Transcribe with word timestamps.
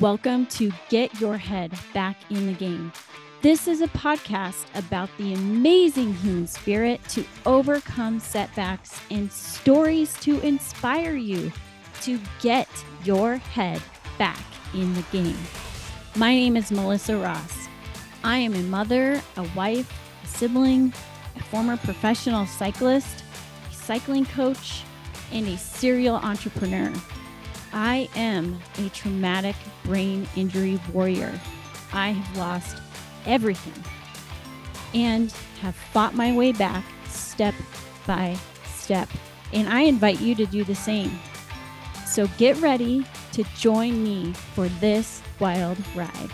Welcome 0.00 0.44
to 0.46 0.70
Get 0.90 1.20
Your 1.22 1.38
Head 1.38 1.72
Back 1.94 2.16
in 2.28 2.46
the 2.46 2.52
Game. 2.52 2.92
This 3.40 3.66
is 3.66 3.80
a 3.80 3.88
podcast 3.88 4.66
about 4.74 5.08
the 5.16 5.32
amazing 5.32 6.12
human 6.12 6.46
spirit 6.46 7.00
to 7.10 7.24
overcome 7.46 8.20
setbacks 8.20 9.00
and 9.10 9.32
stories 9.32 10.12
to 10.20 10.38
inspire 10.40 11.14
you 11.14 11.50
to 12.02 12.20
get 12.42 12.68
your 13.04 13.36
head 13.36 13.80
back 14.18 14.42
in 14.74 14.92
the 14.92 15.04
game. 15.12 15.38
My 16.14 16.34
name 16.34 16.58
is 16.58 16.70
Melissa 16.70 17.16
Ross. 17.16 17.68
I 18.22 18.36
am 18.36 18.54
a 18.54 18.62
mother, 18.64 19.22
a 19.38 19.48
wife, 19.56 19.90
a 20.22 20.26
sibling, 20.26 20.92
a 21.36 21.42
former 21.44 21.78
professional 21.78 22.44
cyclist, 22.44 23.24
a 23.70 23.74
cycling 23.74 24.26
coach, 24.26 24.82
and 25.32 25.46
a 25.48 25.56
serial 25.56 26.16
entrepreneur. 26.16 26.92
I 27.78 28.08
am 28.16 28.58
a 28.78 28.88
traumatic 28.88 29.54
brain 29.84 30.26
injury 30.34 30.80
warrior. 30.94 31.38
I 31.92 32.12
have 32.12 32.38
lost 32.38 32.78
everything 33.26 33.84
and 34.94 35.30
have 35.60 35.74
fought 35.74 36.14
my 36.14 36.34
way 36.34 36.52
back 36.52 36.82
step 37.10 37.54
by 38.06 38.38
step. 38.64 39.10
And 39.52 39.68
I 39.68 39.82
invite 39.82 40.22
you 40.22 40.34
to 40.36 40.46
do 40.46 40.64
the 40.64 40.74
same. 40.74 41.20
So 42.06 42.28
get 42.38 42.56
ready 42.62 43.04
to 43.32 43.44
join 43.58 44.02
me 44.02 44.32
for 44.54 44.68
this 44.80 45.20
wild 45.38 45.76
ride. 45.94 46.30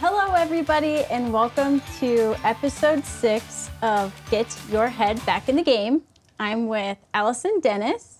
Hello, 0.00 0.34
everybody, 0.34 1.04
and 1.04 1.32
welcome 1.32 1.80
to 2.00 2.34
episode 2.42 3.04
six 3.04 3.70
of 3.80 4.12
Get 4.28 4.58
Your 4.72 4.88
Head 4.88 5.24
Back 5.24 5.48
in 5.48 5.54
the 5.54 5.62
Game. 5.62 6.02
I'm 6.40 6.66
with 6.66 6.98
Alison 7.14 7.60
Dennis. 7.60 8.17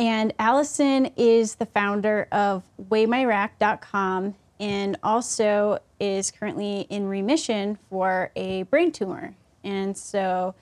And 0.00 0.32
Alison 0.38 1.10
is 1.18 1.56
the 1.56 1.66
founder 1.66 2.26
of 2.32 2.62
WeighMyRack.com 2.88 4.34
and 4.58 4.96
also 5.02 5.78
is 6.00 6.30
currently 6.30 6.86
in 6.88 7.06
remission 7.06 7.78
for 7.90 8.30
a 8.34 8.62
brain 8.62 8.92
tumor. 8.92 9.34
And 9.62 9.94
so 9.94 10.54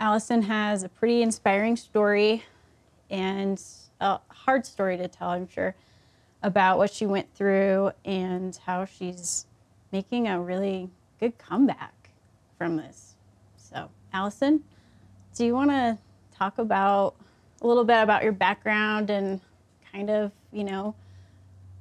Alison 0.00 0.42
has 0.42 0.82
a 0.82 0.88
pretty 0.88 1.22
inspiring 1.22 1.76
story 1.76 2.42
and 3.10 3.62
a 4.00 4.18
hard 4.26 4.66
story 4.66 4.96
to 4.96 5.06
tell, 5.06 5.28
I'm 5.28 5.46
sure, 5.46 5.76
about 6.42 6.76
what 6.76 6.92
she 6.92 7.06
went 7.06 7.32
through 7.32 7.92
and 8.04 8.58
how 8.66 8.86
she's 8.86 9.46
making 9.92 10.26
a 10.26 10.40
really 10.40 10.90
good 11.20 11.38
comeback 11.38 12.10
from 12.58 12.76
this. 12.76 13.14
So, 13.56 13.88
Alison, 14.12 14.64
do 15.36 15.44
you 15.44 15.54
want 15.54 15.70
to 15.70 15.96
talk 16.36 16.58
about 16.58 17.14
a 17.60 17.66
little 17.66 17.84
bit 17.84 18.02
about 18.02 18.22
your 18.22 18.32
background 18.32 19.10
and 19.10 19.40
kind 19.92 20.10
of, 20.10 20.32
you 20.52 20.64
know, 20.64 20.94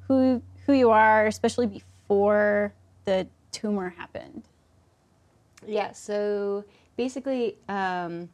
who 0.07 0.41
who 0.65 0.73
you 0.73 0.91
are, 0.91 1.25
especially 1.27 1.67
before 1.67 2.73
the 3.05 3.27
tumor 3.51 3.89
happened. 3.89 4.43
Yeah. 5.65 5.91
So 5.93 6.63
basically, 6.97 7.57
um, 7.67 8.29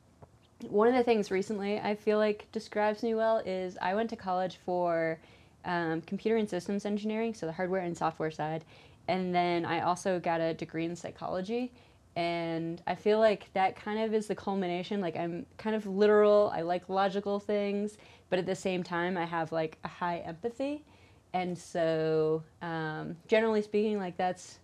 one 0.69 0.87
of 0.87 0.95
the 0.95 1.03
things 1.03 1.31
recently 1.31 1.79
I 1.79 1.95
feel 1.95 2.17
like 2.17 2.51
describes 2.51 3.03
me 3.03 3.15
well 3.15 3.37
is 3.45 3.77
I 3.81 3.93
went 3.93 4.09
to 4.11 4.15
college 4.15 4.59
for 4.65 5.19
um, 5.65 6.01
computer 6.01 6.37
and 6.37 6.49
systems 6.49 6.85
engineering, 6.85 7.33
so 7.33 7.45
the 7.45 7.51
hardware 7.51 7.81
and 7.81 7.97
software 7.97 8.31
side, 8.31 8.63
and 9.07 9.33
then 9.33 9.65
I 9.65 9.81
also 9.81 10.19
got 10.19 10.41
a 10.41 10.53
degree 10.53 10.85
in 10.85 10.95
psychology 10.95 11.71
and 12.15 12.81
I 12.87 12.95
feel 12.95 13.19
like 13.19 13.51
that 13.53 13.75
kind 13.75 13.99
of 13.99 14.13
is 14.13 14.27
the 14.27 14.35
culmination. 14.35 15.01
Like 15.01 15.17
I'm 15.17 15.45
kind 15.57 15.75
of 15.75 15.85
literal. 15.85 16.51
I 16.53 16.61
like 16.61 16.87
logical 16.87 17.39
things, 17.39 17.97
but 18.29 18.39
at 18.39 18.45
the 18.45 18.55
same 18.55 18.83
time, 18.83 19.17
I 19.17 19.25
have 19.25 19.51
like 19.51 19.77
a 19.83 19.87
high 19.87 20.19
empathy, 20.19 20.83
and 21.33 21.57
so 21.57 22.43
um, 22.61 23.17
generally 23.27 23.61
speaking, 23.61 23.99
like 23.99 24.17
that's 24.17 24.59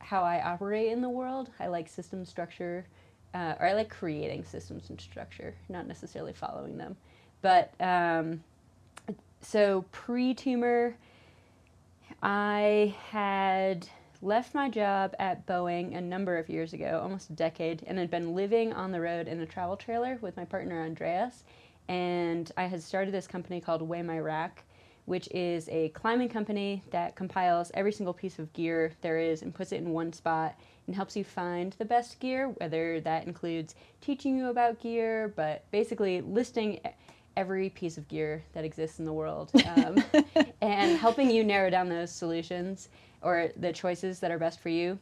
how 0.00 0.22
I 0.22 0.42
operate 0.42 0.90
in 0.90 1.00
the 1.00 1.08
world. 1.08 1.50
I 1.60 1.68
like 1.68 1.88
system 1.88 2.24
structure, 2.24 2.86
uh, 3.34 3.54
or 3.60 3.66
I 3.66 3.74
like 3.74 3.90
creating 3.90 4.44
systems 4.44 4.90
and 4.90 5.00
structure, 5.00 5.54
not 5.68 5.86
necessarily 5.86 6.32
following 6.32 6.76
them. 6.76 6.96
But 7.40 7.72
um, 7.80 8.42
so 9.40 9.84
pre-tumor, 9.92 10.96
I 12.22 12.94
had 13.10 13.86
left 14.20 14.54
my 14.54 14.68
job 14.68 15.14
at 15.18 15.46
Boeing 15.46 15.96
a 15.96 16.00
number 16.00 16.36
of 16.38 16.48
years 16.48 16.72
ago, 16.72 17.00
almost 17.02 17.30
a 17.30 17.34
decade, 17.34 17.84
and 17.86 17.98
had 17.98 18.10
been 18.10 18.34
living 18.34 18.72
on 18.72 18.90
the 18.90 19.00
road 19.00 19.28
in 19.28 19.40
a 19.40 19.46
travel 19.46 19.76
trailer 19.76 20.18
with 20.20 20.36
my 20.36 20.44
partner 20.44 20.82
Andreas. 20.82 21.44
And 21.88 22.50
I 22.56 22.64
had 22.64 22.82
started 22.82 23.14
this 23.14 23.26
company 23.26 23.60
called 23.60 23.80
Weigh 23.82 24.02
My 24.02 24.18
Rack, 24.18 24.64
which 25.06 25.28
is 25.30 25.68
a 25.70 25.88
climbing 25.90 26.28
company 26.28 26.82
that 26.90 27.16
compiles 27.16 27.70
every 27.74 27.92
single 27.92 28.12
piece 28.12 28.38
of 28.38 28.52
gear 28.52 28.92
there 29.00 29.18
is 29.18 29.42
and 29.42 29.54
puts 29.54 29.72
it 29.72 29.76
in 29.76 29.90
one 29.90 30.12
spot 30.12 30.58
and 30.86 30.96
helps 30.96 31.16
you 31.16 31.24
find 31.24 31.74
the 31.78 31.84
best 31.84 32.18
gear, 32.18 32.48
whether 32.58 33.00
that 33.00 33.26
includes 33.26 33.74
teaching 34.00 34.36
you 34.36 34.48
about 34.48 34.80
gear, 34.80 35.32
but 35.36 35.64
basically 35.70 36.20
listing 36.22 36.80
every 37.36 37.70
piece 37.70 37.96
of 37.96 38.08
gear 38.08 38.42
that 38.52 38.64
exists 38.64 38.98
in 38.98 39.04
the 39.04 39.12
world 39.12 39.52
um, 39.76 40.02
and 40.60 40.98
helping 40.98 41.30
you 41.30 41.44
narrow 41.44 41.70
down 41.70 41.88
those 41.88 42.10
solutions 42.10 42.88
or 43.22 43.50
the 43.56 43.72
choices 43.72 44.20
that 44.20 44.30
are 44.30 44.38
best 44.38 44.60
for 44.60 44.68
you 44.68 44.98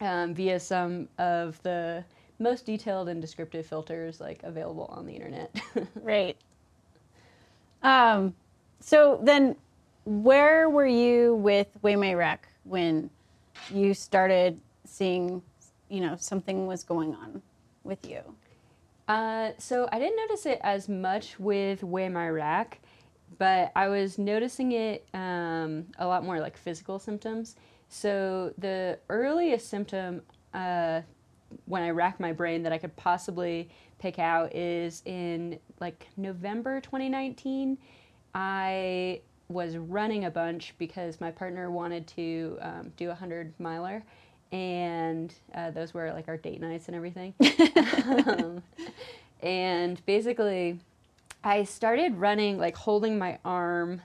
um, 0.00 0.34
via 0.34 0.60
some 0.60 1.08
of 1.18 1.60
the 1.62 2.04
most 2.38 2.66
detailed 2.66 3.08
and 3.08 3.20
descriptive 3.20 3.66
filters 3.66 4.20
like 4.20 4.42
available 4.42 4.86
on 4.86 5.06
the 5.06 5.12
internet. 5.12 5.60
right. 5.94 6.36
Um, 7.82 8.34
so 8.80 9.20
then, 9.22 9.56
where 10.04 10.70
were 10.70 10.86
you 10.86 11.34
with 11.36 11.68
My 11.82 12.14
Rack 12.14 12.48
when 12.64 13.10
you 13.70 13.92
started 13.94 14.60
seeing, 14.84 15.42
you 15.88 16.00
know, 16.00 16.16
something 16.18 16.66
was 16.66 16.82
going 16.82 17.14
on 17.14 17.42
with 17.84 18.08
you? 18.08 18.20
Uh, 19.06 19.52
so 19.58 19.88
I 19.90 19.98
didn't 19.98 20.16
notice 20.16 20.46
it 20.46 20.60
as 20.62 20.88
much 20.88 21.38
with 21.38 21.82
My 21.82 22.28
Rack 22.28 22.80
but 23.36 23.72
I 23.76 23.88
was 23.88 24.18
noticing 24.18 24.72
it 24.72 25.06
um, 25.14 25.86
a 25.98 26.06
lot 26.06 26.24
more 26.24 26.40
like 26.40 26.56
physical 26.56 26.98
symptoms. 26.98 27.56
So 27.88 28.52
the 28.58 28.98
earliest 29.08 29.68
symptom 29.68 30.22
uh, 30.54 31.02
when 31.66 31.82
I 31.82 31.90
rack 31.90 32.20
my 32.20 32.32
brain 32.32 32.62
that 32.62 32.72
I 32.72 32.78
could 32.78 32.94
possibly 32.96 33.68
pick 33.98 34.18
out 34.18 34.54
is 34.54 35.02
in 35.04 35.58
like 35.80 36.06
November 36.16 36.80
2019. 36.80 37.78
I 38.34 39.20
was 39.48 39.76
running 39.76 40.26
a 40.26 40.30
bunch 40.30 40.74
because 40.78 41.20
my 41.20 41.30
partner 41.30 41.70
wanted 41.70 42.06
to 42.08 42.58
um, 42.60 42.92
do 42.96 43.10
a 43.10 43.14
hundred 43.14 43.54
miler, 43.58 44.04
and 44.52 45.34
uh, 45.54 45.70
those 45.70 45.94
were 45.94 46.12
like 46.12 46.28
our 46.28 46.36
date 46.36 46.60
nights 46.60 46.88
and 46.88 46.96
everything. 46.96 47.34
um, 48.26 48.62
and 49.42 50.04
basically, 50.04 50.78
I 51.44 51.64
started 51.64 52.16
running, 52.16 52.58
like 52.58 52.76
holding 52.76 53.18
my 53.18 53.38
arm, 53.44 54.02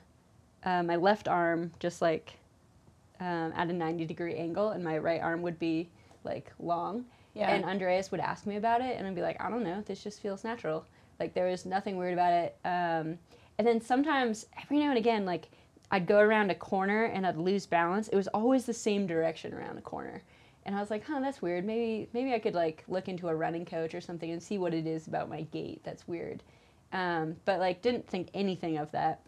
uh, 0.64 0.84
my 0.84 0.96
left 0.96 1.28
arm, 1.28 1.72
just 1.80 2.02
like 2.02 2.34
um, 3.20 3.54
at 3.56 3.70
a 3.70 3.74
90 3.74 4.06
degree 4.06 4.36
angle, 4.36 4.70
and 4.70 4.84
my 4.84 4.98
right 4.98 5.22
arm 5.22 5.42
would 5.42 5.60
be 5.60 5.90
like 6.24 6.52
long. 6.60 7.06
Yeah. 7.34 7.52
And 7.52 7.66
Andreas 7.66 8.12
would 8.12 8.20
ask 8.20 8.46
me 8.46 8.58
about 8.58 8.82
it, 8.82 8.98
and 8.98 9.08
I'd 9.08 9.16
be 9.16 9.22
like, 9.22 9.42
I 9.42 9.50
don't 9.50 9.64
know, 9.64 9.84
this 9.86 10.04
just 10.04 10.22
feels 10.22 10.44
natural. 10.44 10.86
Like 11.20 11.34
there 11.34 11.48
was 11.48 11.66
nothing 11.66 11.98
weird 11.98 12.14
about 12.14 12.34
it. 12.34 12.58
Um, 12.66 13.18
and 13.58 13.68
then 13.68 13.82
sometimes, 13.82 14.46
every 14.62 14.78
now 14.80 14.90
and 14.90 14.98
again, 14.98 15.26
like 15.26 15.50
I'd 15.92 16.06
go 16.08 16.20
around 16.20 16.52
a 16.52 16.56
corner 16.56 17.06
and 17.06 17.26
I'd 17.26 17.38
lose 17.38 17.66
balance. 17.66 18.08
It 18.08 18.16
was 18.16 18.28
always 18.30 18.66
the 18.66 18.74
same 18.74 19.06
direction 19.06 19.54
around 19.54 19.76
the 19.76 19.82
corner. 19.82 20.24
And 20.66 20.76
I 20.76 20.80
was 20.80 20.90
like, 20.90 21.04
huh, 21.06 21.20
that's 21.20 21.42
weird. 21.42 21.66
Maybe 21.66 22.08
maybe 22.14 22.34
I 22.34 22.40
could 22.40 22.56
like 22.56 22.84
look 22.88 23.08
into 23.10 23.28
a 23.30 23.36
running 23.36 23.66
coach 23.66 23.94
or 23.94 24.02
something 24.02 24.32
and 24.32 24.42
see 24.42 24.58
what 24.58 24.74
it 24.74 24.88
is 24.88 25.08
about 25.08 25.30
my 25.30 25.42
gait 25.42 25.82
that's 25.84 26.08
weird. 26.08 26.42
Um, 26.94 27.36
but 27.44 27.60
like 27.60 27.82
didn't 27.82 28.08
think 28.08 28.30
anything 28.34 28.78
of 28.78 28.90
that. 28.92 29.20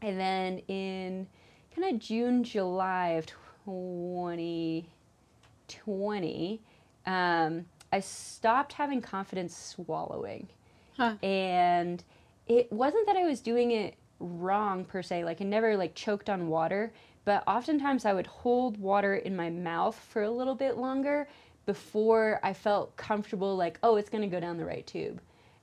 And 0.00 0.18
then 0.18 0.62
in 0.68 1.26
kind 1.74 1.94
of 1.94 2.00
June, 2.00 2.42
July 2.44 3.08
of 3.10 3.26
2020, 3.66 6.62
um, 7.06 7.66
I 7.92 8.00
stopped 8.00 8.72
having 8.72 9.02
confidence 9.02 9.56
swallowing. 9.56 10.48
Huh. 10.96 11.14
And 11.22 12.02
it 12.46 12.72
wasn't 12.72 13.06
that 13.06 13.16
I 13.16 13.24
was 13.24 13.40
doing 13.40 13.72
it 13.72 13.96
wrong 14.20 14.84
per 14.84 15.02
se, 15.02 15.24
like 15.24 15.40
I 15.40 15.44
never 15.44 15.76
like 15.76 15.94
choked 15.94 16.30
on 16.30 16.48
water, 16.48 16.92
but 17.24 17.42
oftentimes 17.46 18.04
I 18.04 18.12
would 18.12 18.26
hold 18.26 18.76
water 18.78 19.16
in 19.16 19.36
my 19.36 19.50
mouth 19.50 19.98
for 20.10 20.22
a 20.22 20.30
little 20.30 20.54
bit 20.54 20.76
longer 20.76 21.28
before 21.66 22.40
I 22.42 22.52
felt 22.52 22.96
comfortable, 22.96 23.56
like, 23.56 23.78
oh, 23.82 23.96
it's 23.96 24.10
going 24.10 24.22
to 24.22 24.28
go 24.28 24.40
down 24.40 24.56
the 24.56 24.64
right 24.64 24.86
tube. 24.86 25.20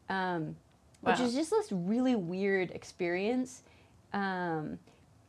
Um, 0.07 0.56
wow. 1.01 1.12
which 1.12 1.19
is 1.19 1.34
just 1.34 1.50
this 1.51 1.72
really 1.72 2.16
weird 2.16 2.72
experience. 2.72 3.63
Um, 4.13 4.80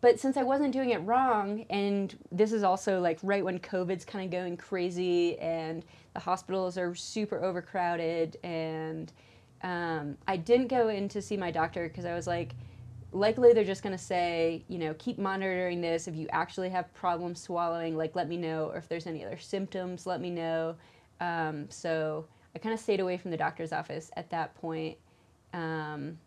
but 0.00 0.18
since 0.18 0.36
I 0.36 0.42
wasn't 0.42 0.72
doing 0.72 0.90
it 0.90 0.98
wrong, 0.98 1.66
and 1.68 2.16
this 2.32 2.52
is 2.52 2.62
also 2.62 3.00
like 3.00 3.18
right 3.22 3.44
when 3.44 3.58
COVID's 3.58 4.04
kind 4.04 4.24
of 4.24 4.30
going 4.30 4.56
crazy 4.56 5.38
and 5.38 5.84
the 6.14 6.20
hospitals 6.20 6.78
are 6.78 6.94
super 6.94 7.42
overcrowded, 7.44 8.38
and 8.42 9.12
um, 9.62 10.16
I 10.26 10.38
didn't 10.38 10.68
go 10.68 10.88
in 10.88 11.08
to 11.10 11.20
see 11.20 11.36
my 11.36 11.50
doctor 11.50 11.86
because 11.88 12.06
I 12.06 12.14
was 12.14 12.26
like, 12.26 12.54
likely 13.12 13.52
they're 13.52 13.64
just 13.64 13.82
going 13.82 13.96
to 13.96 14.02
say, 14.02 14.64
you 14.68 14.78
know, 14.78 14.94
keep 14.98 15.18
monitoring 15.18 15.80
this. 15.80 16.08
If 16.08 16.14
you 16.14 16.28
actually 16.30 16.70
have 16.70 16.92
problems 16.94 17.40
swallowing, 17.42 17.96
like 17.96 18.14
let 18.14 18.28
me 18.28 18.36
know. 18.36 18.70
Or 18.72 18.78
if 18.78 18.88
there's 18.88 19.06
any 19.06 19.24
other 19.24 19.38
symptoms, 19.38 20.06
let 20.06 20.20
me 20.20 20.30
know. 20.30 20.76
Um, 21.20 21.66
so 21.68 22.26
I 22.54 22.58
kind 22.58 22.72
of 22.72 22.80
stayed 22.80 23.00
away 23.00 23.18
from 23.18 23.30
the 23.30 23.36
doctor's 23.36 23.72
office 23.72 24.10
at 24.16 24.30
that 24.30 24.54
point. 24.54 24.96
Um, 25.52 26.18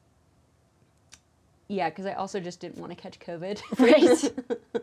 yeah, 1.68 1.90
because 1.90 2.06
I 2.06 2.14
also 2.14 2.40
just 2.40 2.60
didn't 2.60 2.80
want 2.80 2.92
to 2.92 2.96
catch 2.96 3.20
COVID. 3.20 3.62
Right. 3.80 4.32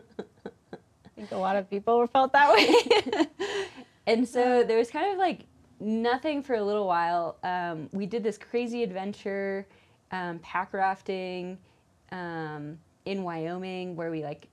I 1.05 1.09
think 1.15 1.31
a 1.31 1.37
lot 1.37 1.55
of 1.55 1.69
people 1.69 2.07
felt 2.07 2.33
that 2.33 2.51
way. 2.51 3.67
and 4.07 4.27
so 4.27 4.63
there 4.63 4.77
was 4.77 4.89
kind 4.89 5.11
of 5.11 5.19
like 5.19 5.41
nothing 5.79 6.41
for 6.41 6.55
a 6.55 6.63
little 6.63 6.87
while. 6.87 7.37
Um, 7.43 7.89
we 7.91 8.05
did 8.05 8.23
this 8.23 8.37
crazy 8.37 8.81
adventure, 8.81 9.67
um, 10.11 10.39
pack 10.39 10.73
rafting 10.73 11.57
um, 12.11 12.79
in 13.05 13.23
Wyoming, 13.23 13.95
where 13.95 14.09
we 14.09 14.23
like 14.23 14.47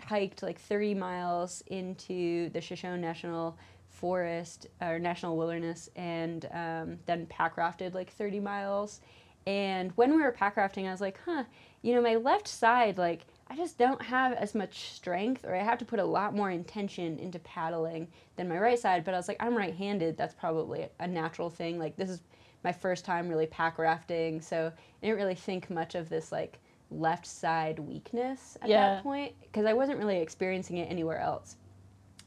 hiked 0.00 0.42
like 0.42 0.58
30 0.60 0.94
miles 0.94 1.62
into 1.68 2.50
the 2.50 2.60
Shoshone 2.60 3.00
National 3.00 3.56
Forest 3.88 4.66
or 4.80 4.98
National 4.98 5.36
Wilderness, 5.36 5.88
and 5.96 6.46
um, 6.52 6.98
then 7.06 7.26
pack 7.26 7.56
rafted 7.56 7.94
like 7.94 8.10
30 8.12 8.40
miles. 8.40 9.00
And 9.50 9.90
when 9.96 10.14
we 10.14 10.22
were 10.22 10.30
pack 10.30 10.56
rafting, 10.56 10.86
I 10.86 10.92
was 10.92 11.00
like, 11.00 11.18
huh, 11.24 11.42
you 11.82 11.92
know, 11.92 12.00
my 12.00 12.14
left 12.14 12.46
side, 12.46 12.98
like, 12.98 13.26
I 13.48 13.56
just 13.56 13.78
don't 13.78 14.00
have 14.00 14.32
as 14.34 14.54
much 14.54 14.92
strength, 14.92 15.44
or 15.44 15.56
I 15.56 15.62
have 15.64 15.78
to 15.78 15.84
put 15.84 15.98
a 15.98 16.04
lot 16.04 16.36
more 16.36 16.52
intention 16.52 17.18
into 17.18 17.40
paddling 17.40 18.06
than 18.36 18.48
my 18.48 18.58
right 18.58 18.78
side. 18.78 19.04
But 19.04 19.14
I 19.14 19.16
was 19.16 19.26
like, 19.26 19.38
I'm 19.40 19.56
right 19.56 19.74
handed. 19.74 20.16
That's 20.16 20.34
probably 20.34 20.86
a 21.00 21.08
natural 21.08 21.50
thing. 21.50 21.80
Like, 21.80 21.96
this 21.96 22.10
is 22.10 22.20
my 22.62 22.70
first 22.70 23.04
time 23.04 23.28
really 23.28 23.46
pack 23.46 23.78
rafting. 23.78 24.40
So 24.40 24.70
I 25.02 25.04
didn't 25.04 25.18
really 25.18 25.34
think 25.34 25.68
much 25.68 25.96
of 25.96 26.08
this, 26.08 26.30
like, 26.30 26.60
left 26.92 27.26
side 27.26 27.80
weakness 27.80 28.56
at 28.62 28.68
Yeah. 28.68 28.94
that 28.94 29.02
point 29.02 29.34
because 29.42 29.66
I 29.66 29.72
wasn't 29.72 29.98
really 29.98 30.20
experiencing 30.20 30.76
it 30.76 30.88
anywhere 30.88 31.18
else. 31.18 31.56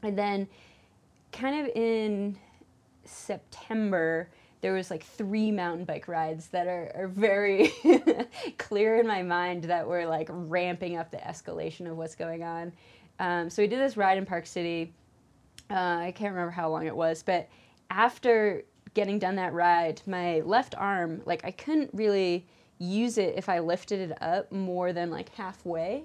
And 0.02 0.18
then, 0.18 0.46
kind 1.32 1.58
of 1.66 1.74
in 1.74 2.36
September, 3.06 4.28
there 4.64 4.72
was 4.72 4.90
like 4.90 5.04
three 5.04 5.50
mountain 5.50 5.84
bike 5.84 6.08
rides 6.08 6.46
that 6.46 6.66
are, 6.66 6.90
are 6.94 7.06
very 7.06 7.70
clear 8.56 8.98
in 8.98 9.06
my 9.06 9.22
mind 9.22 9.64
that 9.64 9.86
were 9.86 10.06
like 10.06 10.26
ramping 10.30 10.96
up 10.96 11.10
the 11.10 11.18
escalation 11.18 11.86
of 11.86 11.98
what's 11.98 12.14
going 12.14 12.42
on. 12.42 12.72
Um, 13.18 13.50
so 13.50 13.60
we 13.60 13.68
did 13.68 13.78
this 13.78 13.98
ride 13.98 14.16
in 14.16 14.24
Park 14.24 14.46
City. 14.46 14.94
Uh, 15.70 15.74
I 15.74 16.14
can't 16.16 16.32
remember 16.32 16.50
how 16.50 16.70
long 16.70 16.86
it 16.86 16.96
was, 16.96 17.22
but 17.22 17.46
after 17.90 18.64
getting 18.94 19.18
done 19.18 19.36
that 19.36 19.52
ride, 19.52 20.00
my 20.06 20.40
left 20.40 20.74
arm, 20.78 21.20
like 21.26 21.44
I 21.44 21.50
couldn't 21.50 21.90
really 21.92 22.46
use 22.78 23.18
it 23.18 23.34
if 23.36 23.50
I 23.50 23.58
lifted 23.58 24.12
it 24.12 24.22
up 24.22 24.50
more 24.50 24.94
than 24.94 25.10
like 25.10 25.28
halfway. 25.34 26.04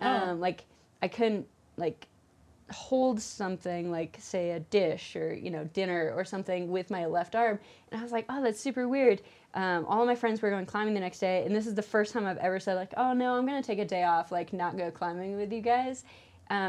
Oh. 0.00 0.06
Um, 0.06 0.40
like 0.40 0.64
I 1.02 1.08
couldn't 1.08 1.46
like 1.76 2.08
hold 2.70 3.20
something 3.20 3.90
like 3.90 4.16
say 4.20 4.50
a 4.50 4.60
dish 4.60 5.16
or 5.16 5.32
you 5.32 5.50
know 5.50 5.64
dinner 5.72 6.12
or 6.14 6.24
something 6.24 6.70
with 6.70 6.90
my 6.90 7.06
left 7.06 7.34
arm 7.34 7.58
and 7.90 8.00
i 8.00 8.02
was 8.02 8.12
like 8.12 8.26
oh 8.28 8.42
that's 8.42 8.60
super 8.60 8.86
weird 8.88 9.22
um, 9.54 9.86
all 9.86 10.04
my 10.04 10.14
friends 10.14 10.42
were 10.42 10.50
going 10.50 10.66
climbing 10.66 10.92
the 10.92 11.00
next 11.00 11.18
day 11.18 11.42
and 11.46 11.56
this 11.56 11.66
is 11.66 11.74
the 11.74 11.82
first 11.82 12.12
time 12.12 12.26
i've 12.26 12.36
ever 12.38 12.60
said 12.60 12.74
like 12.74 12.92
oh 12.98 13.12
no 13.14 13.34
i'm 13.36 13.46
going 13.46 13.60
to 13.60 13.66
take 13.66 13.78
a 13.78 13.84
day 13.84 14.04
off 14.04 14.30
like 14.30 14.52
not 14.52 14.76
go 14.76 14.90
climbing 14.90 15.36
with 15.36 15.50
you 15.52 15.60
guys 15.62 16.04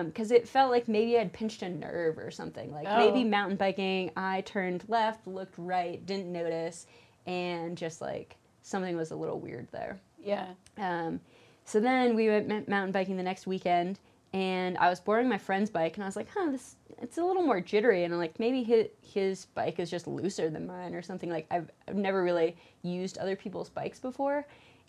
because 0.05 0.31
it 0.31 0.47
felt 0.47 0.71
like 0.71 0.87
maybe 0.87 1.17
i'd 1.17 1.33
pinched 1.33 1.61
a 1.61 1.69
nerve 1.69 2.17
or 2.17 2.31
something 2.31 2.71
like 2.71 2.85
Oh. 2.89 2.97
maybe 2.97 3.23
mountain 3.27 3.57
biking 3.57 4.11
i 4.15 4.41
turned 4.41 4.83
left 4.87 5.27
looked 5.27 5.55
right 5.57 6.05
didn't 6.05 6.31
notice 6.31 6.87
and 7.27 7.77
just 7.77 7.99
like 8.01 8.35
something 8.61 8.95
was 8.95 9.11
a 9.11 9.15
little 9.15 9.39
weird 9.39 9.67
there 9.71 9.99
yeah. 10.21 10.47
um, 10.77 11.19
so 11.65 11.79
then 11.79 12.15
we 12.15 12.29
went 12.29 12.67
mountain 12.67 12.91
biking 12.91 13.15
the 13.15 13.21
next 13.23 13.45
weekend, 13.45 13.99
and 14.33 14.77
I 14.77 14.89
was 14.89 14.99
borrowing 14.99 15.27
my 15.29 15.37
friend's 15.37 15.69
bike, 15.69 15.95
and 15.95 16.03
I 16.03 16.07
was 16.07 16.15
like, 16.15 16.27
"Huh, 16.33 16.51
this 16.51 16.75
it's 17.01 17.17
a 17.17 17.23
little 17.23 17.43
more 17.43 17.61
jittery," 17.61 18.03
and 18.03 18.13
I'm 18.13 18.19
like, 18.19 18.39
maybe 18.39 18.63
his 18.63 18.87
his 19.01 19.45
bike 19.47 19.79
is 19.79 19.89
just 19.89 20.07
looser 20.07 20.49
than 20.49 20.67
mine 20.67 20.93
or 20.93 21.01
something. 21.01 21.29
Like 21.29 21.47
I've 21.51 21.69
I've 21.87 21.95
never 21.95 22.23
really 22.23 22.55
used 22.83 23.17
other 23.17 23.35
people's 23.35 23.69
bikes 23.69 23.99
before, 23.99 24.45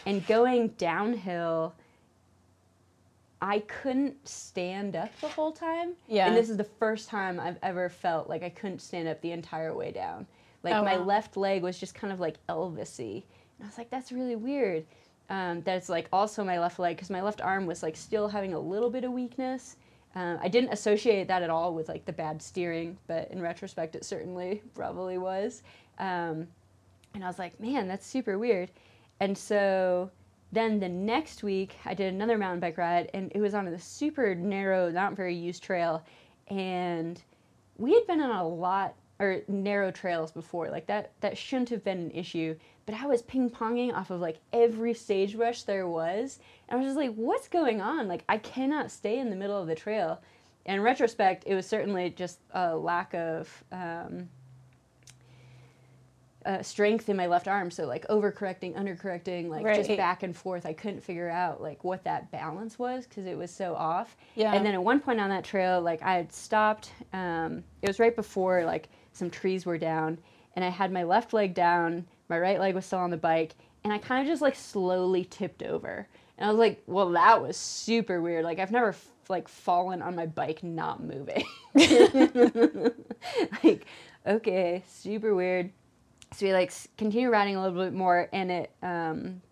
and 0.07 0.27
going 0.27 0.69
downhill. 0.79 1.75
I 3.43 3.61
couldn't 3.61 4.29
stand 4.29 4.97
up 4.97 5.09
the 5.23 5.29
whole 5.29 5.51
time. 5.53 5.95
Yeah. 6.09 6.27
And 6.27 6.37
this 6.37 6.51
is 6.51 6.59
the 6.59 6.65
first 6.65 7.09
time 7.09 7.41
I've 7.41 7.57
ever 7.63 7.89
felt 7.89 8.29
like 8.29 8.43
I 8.43 8.51
couldn't 8.51 8.81
stand 8.81 9.09
up 9.09 9.19
the 9.23 9.33
entire 9.33 9.75
way 9.75 9.93
down. 9.93 10.27
Like 10.63 10.75
Oh, 10.75 10.85
my 10.85 10.99
wow. 10.99 11.05
left 11.05 11.39
leg 11.39 11.63
was 11.63 11.79
just 11.79 11.95
kind 11.95 12.13
of 12.13 12.21
like 12.21 12.37
Elvis-y. 12.51 13.23
And 13.25 13.63
I 13.63 13.67
was 13.67 13.79
like, 13.79 13.89
that's 13.89 14.13
really 14.13 14.37
weird. 14.37 14.85
Um, 15.31 15.63
that's 15.63 15.89
like 15.89 16.09
also 16.13 16.43
my 16.43 16.59
left 16.59 16.79
leg 16.81 16.97
because 16.97 17.09
my 17.09 17.23
left 17.23 17.41
arm 17.41 17.65
was 17.65 17.83
like 17.83 17.97
still 17.97 18.29
having 18.29 18.53
a 18.53 18.59
little 18.59 18.91
bit 18.91 19.05
of 19.05 19.13
weakness. 19.13 19.77
Um, 20.17 20.39
I 20.43 20.49
didn't 20.49 20.73
associate 20.73 21.29
that 21.29 21.43
at 21.43 21.51
all 21.51 21.73
with 21.73 21.89
like 21.89 22.05
the 22.05 22.13
bad 22.13 22.43
steering, 22.43 22.99
but 23.07 23.31
in 23.31 23.41
retrospect, 23.41 23.95
it 23.95 24.05
certainly 24.05 24.61
probably 24.75 25.19
was. 25.19 25.63
Um, 25.99 26.49
and 27.15 27.23
I 27.23 27.29
was 27.29 27.39
like, 27.39 27.59
man, 27.61 27.87
that's 27.87 28.07
super 28.07 28.39
weird. 28.39 28.73
And 29.21 29.39
so 29.39 30.11
then 30.51 30.81
the 30.81 30.89
next 30.89 31.45
week, 31.45 31.77
I 31.85 31.95
did 31.95 32.13
another 32.13 32.37
mountain 32.37 32.59
bike 32.59 32.79
ride, 32.79 33.09
and 33.15 33.31
it 33.33 33.41
was 33.41 33.55
on 33.55 33.69
a 33.69 33.79
super 33.79 34.35
narrow, 34.35 34.91
not 34.91 35.15
very 35.15 35.35
used 35.35 35.63
trail. 35.63 36.03
And 36.49 37.23
we 37.79 37.95
had 37.95 38.07
been 38.09 38.21
on 38.21 38.31
a 38.31 38.47
lot 38.47 38.97
or 39.21 39.43
narrow 39.47 39.93
trails 39.93 40.33
before. 40.33 40.71
Like 40.71 40.87
that, 40.87 41.13
that 41.21 41.39
shouldn't 41.39 41.69
have 41.69 41.85
been 41.85 41.99
an 41.99 42.11
issue. 42.11 42.57
But 42.87 42.95
I 42.97 43.07
was 43.07 43.23
ping 43.23 43.51
ponging 43.51 43.95
off 43.95 44.11
of 44.11 44.21
like 44.21 44.39
every 44.53 44.95
sagebrush 44.95 45.63
there 45.63 45.87
was, 45.87 46.41
and 46.69 46.75
I 46.75 46.79
was 46.79 46.87
just 46.89 46.97
like, 46.97 47.15
"What's 47.15 47.47
going 47.47 47.81
on? 47.81 48.09
Like, 48.09 48.25
I 48.29 48.39
cannot 48.39 48.91
stay 48.91 49.19
in 49.19 49.31
the 49.31 49.37
middle 49.37 49.61
of 49.61 49.69
the 49.69 49.77
trail." 49.77 50.21
And 50.67 50.77
in 50.77 50.83
retrospect, 50.83 51.45
it 51.47 51.55
was 51.55 51.67
certainly 51.67 52.11
just 52.11 52.41
a 52.53 52.75
lack 52.75 53.15
of 53.15 53.65
um, 53.71 54.29
uh, 56.45 56.63
strength 56.63 57.09
in 57.09 57.17
my 57.17 57.27
left 57.27 57.49
arm. 57.49 57.71
So 57.71 57.87
like 57.87 58.07
overcorrecting, 58.09 58.75
undercorrecting, 58.75 59.49
like 59.49 59.65
just 59.77 59.97
back 59.97 60.23
and 60.23 60.37
forth. 60.37 60.67
I 60.67 60.73
couldn't 60.73 61.03
figure 61.03 61.29
out 61.29 61.63
like 61.63 61.85
what 61.85 62.03
that 62.05 62.31
balance 62.31 62.79
was 62.79 63.07
because 63.07 63.27
it 63.27 63.37
was 63.37 63.51
so 63.51 63.75
off. 63.75 64.17
Yeah. 64.35 64.55
And 64.55 64.65
then 64.65 64.75
at 64.75 64.83
one 64.83 65.01
point 65.01 65.21
on 65.21 65.29
that 65.31 65.45
trail, 65.45 65.81
like 65.81 66.03
I 66.03 66.15
had 66.15 66.33
stopped. 66.33 66.93
Um, 67.13 67.63
it 67.83 67.89
was 67.89 67.99
right 67.99 68.17
before 68.17 68.65
like 68.65 68.89
some 69.13 69.31
trees 69.31 69.67
were 69.67 69.79
down, 69.79 70.19
and 70.55 70.65
I 70.65 70.69
had 70.69 70.93
my 70.93 71.03
left 71.05 71.33
leg 71.33 71.55
down, 71.55 72.07
my 72.29 72.39
right 72.39 72.61
leg 72.61 72.75
was 72.75 72.87
still 72.87 72.99
on 73.01 73.11
the 73.11 73.17
bike, 73.17 73.55
and 73.85 73.93
I 73.93 73.99
kind 73.99 74.21
of 74.21 74.31
just 74.31 74.43
like 74.43 74.55
slowly 74.55 75.25
tipped 75.25 75.63
over. 75.63 76.07
And 76.39 76.47
I 76.49 76.53
was 76.53 76.59
like, 76.59 76.83
well, 76.87 77.11
that 77.11 77.43
was 77.43 77.57
super 77.57 78.21
weird. 78.21 78.45
Like 78.45 78.59
I've 78.59 78.71
never 78.71 78.95
like 79.29 79.49
fallen 79.49 80.03
on 80.03 80.17
my 80.17 80.27
bike 80.27 80.63
not 80.63 81.03
moving. 81.03 81.45
like, 83.65 83.87
okay, 84.27 84.83
super 84.89 85.35
weird. 85.35 85.71
So 86.33 86.47
we 86.47 86.53
like 86.53 86.73
continue 86.97 87.31
riding 87.31 87.57
a 87.57 87.63
little 87.63 87.83
bit 87.83 87.93
more, 87.93 88.29
and 88.33 88.51
it 88.51 88.71
um, 88.83 89.43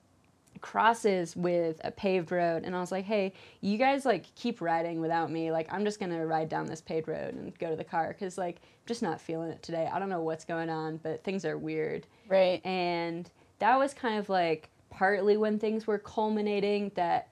crosses 0.61 1.37
with 1.37 1.81
a 1.85 1.91
paved 1.91 2.33
road. 2.33 2.65
And 2.65 2.75
I 2.77 2.81
was 2.81 2.91
like, 2.93 3.05
hey, 3.05 3.33
you 3.61 3.79
guys 3.79 4.05
like 4.05 4.35
keep 4.35 4.61
riding 4.61 5.00
without 5.00 5.31
me. 5.31 5.50
Like 5.53 5.73
I'm 5.73 5.85
just 5.85 6.00
gonna 6.00 6.25
ride 6.27 6.49
down 6.49 6.67
this 6.67 6.81
paved 6.81 7.09
road 7.09 7.35
and 7.35 7.59
go 7.59 7.71
to 7.71 7.77
the 7.77 7.85
car 7.85 8.09
because 8.09 8.38
like 8.38 8.57
I'm 8.57 8.87
just 8.87 9.03
not 9.03 9.21
feeling 9.21 9.50
it 9.50 9.62
today. 9.62 9.88
I 9.93 9.99
don't 9.99 10.09
know 10.09 10.23
what's 10.23 10.45
going 10.45 10.71
on, 10.71 10.99
but 10.99 11.23
things 11.25 11.45
are 11.45 11.59
weird 11.59 12.07
Right. 12.29 12.65
and 12.65 13.31
that 13.59 13.77
was 13.79 13.93
kind 13.95 14.19
of 14.19 14.29
like 14.29 14.71
partly 14.91 15.37
when 15.37 15.59
things 15.59 15.87
were 15.87 15.99
culminating 15.99 16.91
that 16.95 17.29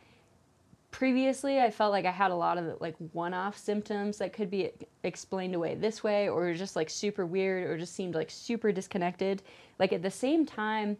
previously 0.91 1.61
i 1.61 1.71
felt 1.71 1.93
like 1.93 2.07
i 2.07 2.11
had 2.11 2.31
a 2.31 2.35
lot 2.35 2.57
of 2.57 2.81
like 2.81 2.95
one-off 3.13 3.59
symptoms 3.59 4.17
that 4.19 4.33
could 4.33 4.51
be 4.51 4.71
explained 5.03 5.55
away 5.55 5.75
this 5.75 6.03
way 6.03 6.29
or 6.29 6.55
just 6.55 6.75
like 6.75 6.89
super 6.89 7.27
weird 7.27 7.69
or 7.69 7.77
just 7.77 7.95
seemed 7.95 8.15
like 8.15 8.31
super 8.31 8.73
disconnected 8.73 9.43
like 9.79 9.93
at 9.93 10.03
the 10.03 10.11
same 10.11 10.47
time 10.47 10.97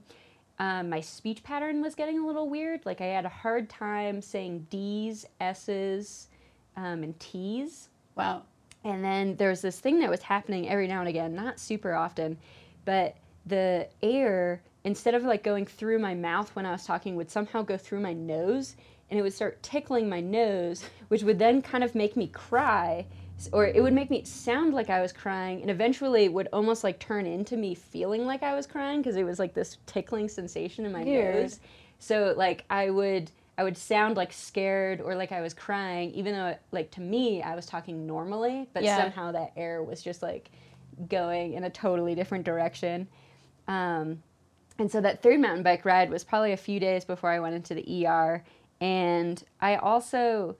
um, 0.59 0.89
my 0.89 1.01
speech 1.01 1.43
pattern 1.43 1.83
was 1.83 1.95
getting 1.95 2.19
a 2.19 2.27
little 2.27 2.49
weird 2.49 2.85
like 2.87 3.01
i 3.01 3.07
had 3.07 3.25
a 3.27 3.31
hard 3.31 3.69
time 3.69 4.21
saying 4.23 4.67
d's 4.71 5.27
s's 5.41 6.29
um, 6.77 7.03
and 7.03 7.19
t's 7.21 7.89
Wow. 8.17 8.43
and 8.85 9.05
then 9.05 9.37
there 9.37 9.51
was 9.51 9.61
this 9.61 9.79
thing 9.81 10.01
that 10.01 10.09
was 10.11 10.23
happening 10.23 10.69
every 10.69 10.87
now 10.89 11.01
and 11.01 11.09
again, 11.09 11.35
not 11.35 11.59
super 11.61 11.95
often, 11.95 12.39
but 12.87 13.17
the 13.45 13.89
air, 14.03 14.63
instead 14.85 15.15
of 15.15 15.23
like 15.25 15.43
going 15.43 15.67
through 15.67 15.99
my 15.99 16.15
mouth 16.15 16.55
when 16.57 16.65
I 16.67 16.73
was 16.73 16.85
talking, 16.87 17.15
would 17.17 17.31
somehow 17.31 17.63
go 17.63 17.77
through 17.77 18.01
my 18.01 18.13
nose 18.15 18.75
and 19.11 19.19
it 19.19 19.23
would 19.23 19.35
start 19.35 19.63
tickling 19.63 20.09
my 20.09 20.21
nose, 20.21 20.85
which 21.09 21.23
would 21.23 21.39
then 21.39 21.61
kind 21.63 21.85
of 21.85 21.95
make 21.95 22.17
me 22.17 22.27
cry. 22.29 23.07
Or 23.53 23.67
it 23.67 23.83
would 23.83 23.93
make 23.93 24.11
me 24.11 24.25
sound 24.25 24.73
like 24.75 24.89
I 24.91 25.01
was 25.03 25.13
crying, 25.13 25.61
and 25.61 25.71
eventually 25.71 26.25
it 26.25 26.33
would 26.33 26.49
almost 26.53 26.83
like 26.83 26.99
turn 26.99 27.27
into 27.27 27.57
me 27.57 27.75
feeling 27.75 28.27
like 28.27 28.43
I 28.43 28.55
was 28.55 28.67
crying 28.67 29.01
because 29.03 29.17
it 29.17 29.25
was 29.25 29.39
like 29.39 29.53
this 29.55 29.77
tickling 29.87 30.29
sensation 30.29 30.87
in 30.87 30.93
my 30.93 31.05
Weird. 31.05 31.43
nose. 31.43 31.61
So 31.99 32.35
like 32.37 32.65
I 32.71 32.91
would 32.91 33.31
I 33.59 33.65
would 33.65 33.77
sound 33.77 34.17
like 34.17 34.33
scared 34.33 35.01
or 35.01 35.15
like 35.15 35.33
I 35.33 35.41
was 35.43 35.55
crying, 35.55 36.11
even 36.13 36.35
though 36.35 36.57
like 36.73 36.91
to 36.93 37.01
me 37.01 37.43
I 37.43 37.55
was 37.55 37.67
talking 37.67 38.07
normally, 38.07 38.69
but 38.73 38.83
Yeah. 38.83 38.97
somehow 38.97 39.33
that 39.33 39.53
air 39.57 39.83
was 39.83 40.03
just 40.03 40.23
like 40.23 40.51
going 41.09 41.53
in 41.55 41.65
a 41.65 41.71
totally 41.71 42.15
different 42.15 42.45
direction. 42.45 43.07
Um, 43.69 44.23
and 44.79 44.91
so 44.91 45.01
that 45.01 45.23
third 45.23 45.41
mountain 45.41 45.63
bike 45.63 45.85
ride 45.85 46.11
was 46.11 46.25
probably 46.25 46.53
a 46.53 46.57
few 46.57 46.79
days 46.81 47.05
before 47.05 47.31
I 47.31 47.41
went 47.41 47.55
into 47.55 47.75
the 47.75 48.07
ER. 48.07 48.45
and 48.81 49.43
I 49.61 49.77
also 49.77 50.57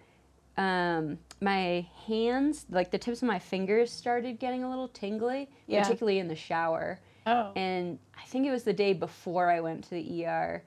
um, 0.57 1.19
my 1.41 1.87
hands, 2.07 2.67
like 2.71 2.91
the 2.91 2.99
tips 2.99 3.23
of 3.23 3.29
my 3.29 3.39
fingers, 3.39 3.91
started 3.93 4.39
getting 4.39 4.65
a 4.65 4.69
little 4.71 4.89
tingly, 4.89 5.49
Yeah. 5.67 5.83
particularly 5.83 6.19
in 6.19 6.29
the 6.29 6.37
shower. 6.37 7.01
Oh. 7.27 7.53
And 7.57 7.99
I 8.17 8.25
think 8.27 8.47
it 8.47 8.51
was 8.51 8.63
the 8.65 8.73
day 8.73 8.93
before 8.93 9.51
I 9.51 9.61
went 9.61 9.85
to 9.85 9.91
the 9.91 10.25
ER. 10.27 10.63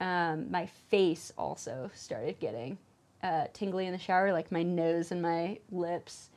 Um, 0.00 0.50
my 0.50 0.66
face 0.66 1.32
also 1.36 1.90
started 1.94 2.38
getting 2.40 2.78
uh, 3.22 3.46
tingly 3.52 3.86
in 3.86 3.92
the 3.92 3.98
shower, 3.98 4.32
like 4.32 4.50
my 4.50 4.62
nose 4.62 5.12
and 5.12 5.20
my 5.20 5.58
lips. 5.70 6.30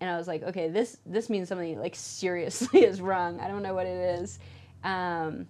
And 0.00 0.08
I 0.08 0.16
was 0.16 0.28
like, 0.28 0.42
okay, 0.44 0.68
this 0.68 0.98
this 1.04 1.28
means 1.28 1.48
something 1.48 1.78
like 1.78 1.96
seriously 1.96 2.84
is 2.84 3.00
wrong. 3.00 3.40
I 3.40 3.48
don't 3.48 3.62
know 3.62 3.74
what 3.74 3.86
it 3.86 4.20
is. 4.20 4.38
Um, 4.84 5.46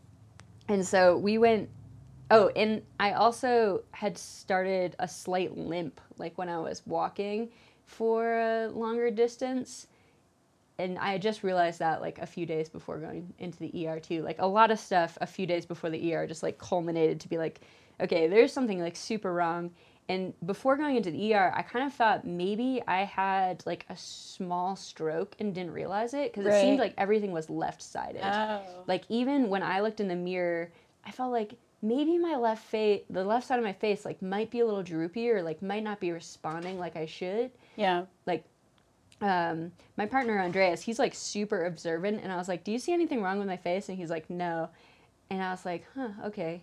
and 0.68 0.86
so 0.86 1.16
we 1.16 1.38
went. 1.38 1.68
Oh, 2.30 2.48
and 2.48 2.82
I 3.00 3.12
also 3.12 3.84
had 3.92 4.18
started 4.18 4.94
a 4.98 5.08
slight 5.08 5.56
limp, 5.56 5.98
like 6.18 6.36
when 6.36 6.50
I 6.50 6.58
was 6.58 6.82
walking 6.86 7.48
for 7.88 8.38
a 8.38 8.68
longer 8.68 9.10
distance 9.10 9.88
and 10.78 10.96
I 10.98 11.18
just 11.18 11.42
realized 11.42 11.80
that 11.80 12.00
like 12.00 12.18
a 12.18 12.26
few 12.26 12.46
days 12.46 12.68
before 12.68 12.98
going 12.98 13.32
into 13.38 13.58
the 13.58 13.88
ER 13.88 13.98
too. 13.98 14.22
Like 14.22 14.36
a 14.38 14.46
lot 14.46 14.70
of 14.70 14.78
stuff 14.78 15.18
a 15.20 15.26
few 15.26 15.46
days 15.46 15.66
before 15.66 15.90
the 15.90 16.14
ER 16.14 16.26
just 16.26 16.42
like 16.42 16.58
culminated 16.58 17.20
to 17.20 17.28
be 17.28 17.36
like, 17.36 17.60
okay, 18.00 18.28
there's 18.28 18.52
something 18.52 18.80
like 18.80 18.94
super 18.94 19.32
wrong. 19.32 19.72
And 20.08 20.32
before 20.46 20.76
going 20.76 20.96
into 20.96 21.10
the 21.10 21.34
ER, 21.34 21.52
I 21.54 21.62
kind 21.62 21.84
of 21.84 21.92
thought 21.92 22.24
maybe 22.24 22.80
I 22.86 23.02
had 23.04 23.62
like 23.66 23.86
a 23.90 23.96
small 23.96 24.76
stroke 24.76 25.34
and 25.40 25.52
didn't 25.52 25.72
realize 25.72 26.14
it 26.14 26.32
because 26.32 26.46
it 26.46 26.60
seemed 26.60 26.78
like 26.78 26.94
everything 26.96 27.32
was 27.32 27.50
left 27.50 27.82
sided. 27.82 28.24
Oh. 28.24 28.62
Like 28.86 29.02
even 29.08 29.50
when 29.50 29.62
I 29.62 29.80
looked 29.80 30.00
in 30.00 30.08
the 30.08 30.16
mirror, 30.16 30.70
I 31.04 31.10
felt 31.10 31.32
like 31.32 31.54
maybe 31.82 32.16
my 32.18 32.36
left 32.36 32.64
face, 32.64 33.02
the 33.10 33.24
left 33.24 33.48
side 33.48 33.58
of 33.58 33.64
my 33.64 33.72
face, 33.72 34.04
like 34.04 34.22
might 34.22 34.50
be 34.50 34.60
a 34.60 34.64
little 34.64 34.84
droopy 34.84 35.28
or 35.28 35.42
like 35.42 35.60
might 35.60 35.82
not 35.82 35.98
be 35.98 36.12
responding 36.12 36.78
like 36.78 36.94
I 36.96 37.04
should 37.04 37.50
yeah. 37.78 38.04
like 38.26 38.44
um, 39.22 39.72
my 39.96 40.06
partner 40.06 40.40
Andreas, 40.40 40.82
he's 40.82 40.98
like 40.98 41.14
super 41.14 41.66
observant, 41.66 42.20
and 42.22 42.32
I 42.32 42.36
was 42.36 42.48
like, 42.48 42.64
"Do 42.64 42.72
you 42.72 42.78
see 42.78 42.92
anything 42.92 43.22
wrong 43.22 43.38
with 43.38 43.48
my 43.48 43.56
face?" 43.56 43.88
And 43.88 43.98
he's 43.98 44.10
like, 44.10 44.30
"No," 44.30 44.68
and 45.30 45.42
I 45.42 45.50
was 45.50 45.64
like, 45.66 45.86
"Huh, 45.94 46.10
okay." 46.26 46.62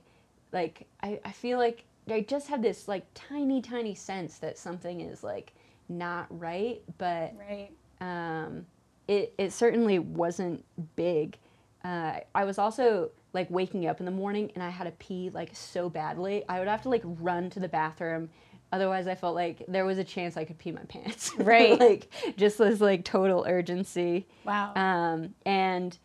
Like 0.53 0.87
I, 1.03 1.19
I 1.25 1.31
feel 1.31 1.57
like 1.59 1.83
I 2.09 2.21
just 2.21 2.47
have 2.49 2.61
this 2.61 2.87
like 2.87 3.05
tiny, 3.13 3.61
tiny 3.61 3.95
sense 3.95 4.37
that 4.39 4.57
something 4.57 5.01
is 5.01 5.23
like 5.23 5.53
not 5.89 6.27
right, 6.29 6.81
but 6.97 7.33
Right. 7.39 7.71
um, 8.01 8.65
it 9.07 9.33
it 9.37 9.53
certainly 9.53 9.99
wasn't 9.99 10.63
big. 10.95 11.37
Uh, 11.83 12.19
I 12.35 12.45
was 12.45 12.57
also 12.57 13.11
like 13.33 13.49
waking 13.51 13.85
up 13.87 13.99
in 13.99 14.05
the 14.05 14.11
morning 14.11 14.51
and 14.55 14.63
I 14.63 14.69
had 14.69 14.85
to 14.85 14.91
pee 14.91 15.29
like 15.33 15.51
so 15.55 15.89
badly. 15.89 16.43
I 16.49 16.59
would 16.59 16.67
have 16.69 16.81
to 16.83 16.89
like 16.89 17.03
run 17.05 17.49
to 17.51 17.59
the 17.59 17.67
bathroom. 17.69 18.29
Otherwise, 18.71 19.07
I 19.07 19.15
felt 19.15 19.35
like 19.35 19.63
there 19.67 19.85
was 19.85 19.97
a 19.97 20.03
chance 20.03 20.35
I 20.37 20.43
could 20.43 20.57
pee 20.57 20.71
my 20.71 20.81
pants. 20.83 21.31
Right. 21.37 21.79
like 21.79 22.09
just 22.37 22.57
this 22.57 22.81
like 22.81 23.05
total 23.05 23.45
urgency. 23.47 24.25
Wow. 24.43 24.73
Um, 24.75 25.33
and 25.45 25.97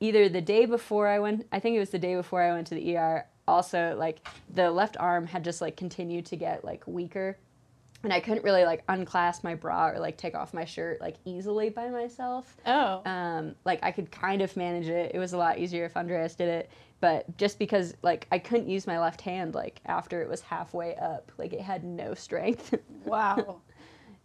either 0.00 0.28
the 0.28 0.40
day 0.40 0.64
before 0.66 1.08
I 1.08 1.18
went, 1.18 1.46
I 1.52 1.60
think 1.60 1.76
it 1.76 1.80
was 1.80 1.90
the 1.90 1.98
day 1.98 2.14
before 2.14 2.40
I 2.42 2.52
went 2.52 2.66
to 2.68 2.74
the 2.74 2.96
ER. 2.96 3.26
Also, 3.46 3.94
like 3.98 4.26
the 4.54 4.70
left 4.70 4.96
arm 4.98 5.26
had 5.26 5.44
just 5.44 5.60
like 5.60 5.76
continued 5.76 6.24
to 6.26 6.36
get 6.36 6.64
like 6.64 6.82
weaker, 6.86 7.36
and 8.02 8.10
I 8.12 8.20
couldn't 8.20 8.42
really 8.42 8.64
like 8.64 8.82
unclasp 8.88 9.44
my 9.44 9.54
bra 9.54 9.88
or 9.90 9.98
like 9.98 10.16
take 10.16 10.34
off 10.34 10.54
my 10.54 10.64
shirt 10.64 11.00
like 11.00 11.16
easily 11.26 11.68
by 11.68 11.88
myself. 11.90 12.56
oh. 12.64 13.02
Um, 13.04 13.54
like 13.66 13.80
I 13.82 13.90
could 13.92 14.10
kind 14.10 14.40
of 14.40 14.56
manage 14.56 14.88
it. 14.88 15.10
It 15.14 15.18
was 15.18 15.34
a 15.34 15.36
lot 15.36 15.58
easier 15.58 15.84
if 15.84 15.94
Andreas 15.96 16.34
did 16.34 16.48
it, 16.48 16.70
but 17.00 17.36
just 17.36 17.58
because 17.58 17.94
like 18.02 18.26
I 18.32 18.38
couldn't 18.38 18.68
use 18.68 18.86
my 18.86 18.98
left 18.98 19.20
hand 19.20 19.54
like 19.54 19.80
after 19.86 20.22
it 20.22 20.28
was 20.28 20.40
halfway 20.40 20.94
up, 20.96 21.30
like 21.38 21.52
it 21.52 21.60
had 21.60 21.84
no 21.84 22.14
strength. 22.14 22.74
wow. 23.04 23.60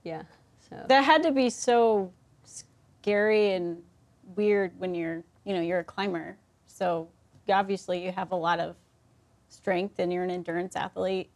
yeah. 0.04 0.24
So 0.70 0.86
That 0.88 1.04
had 1.04 1.24
to 1.24 1.32
be 1.32 1.50
so 1.50 2.12
scary 2.44 3.54
and 3.54 3.82
weird 4.36 4.72
when 4.80 4.94
you're, 4.94 5.24
you 5.46 5.54
know, 5.54 5.62
you're 5.62 5.80
a 5.80 5.84
climber. 5.84 6.38
So 6.66 7.10
obviously 7.50 8.04
you 8.06 8.12
have 8.12 8.32
a 8.32 8.36
lot 8.36 8.60
of 8.60 8.76
strength 9.50 10.00
and 10.00 10.14
you're 10.14 10.24
an 10.24 10.32
endurance 10.32 10.76
athlete. 10.76 11.30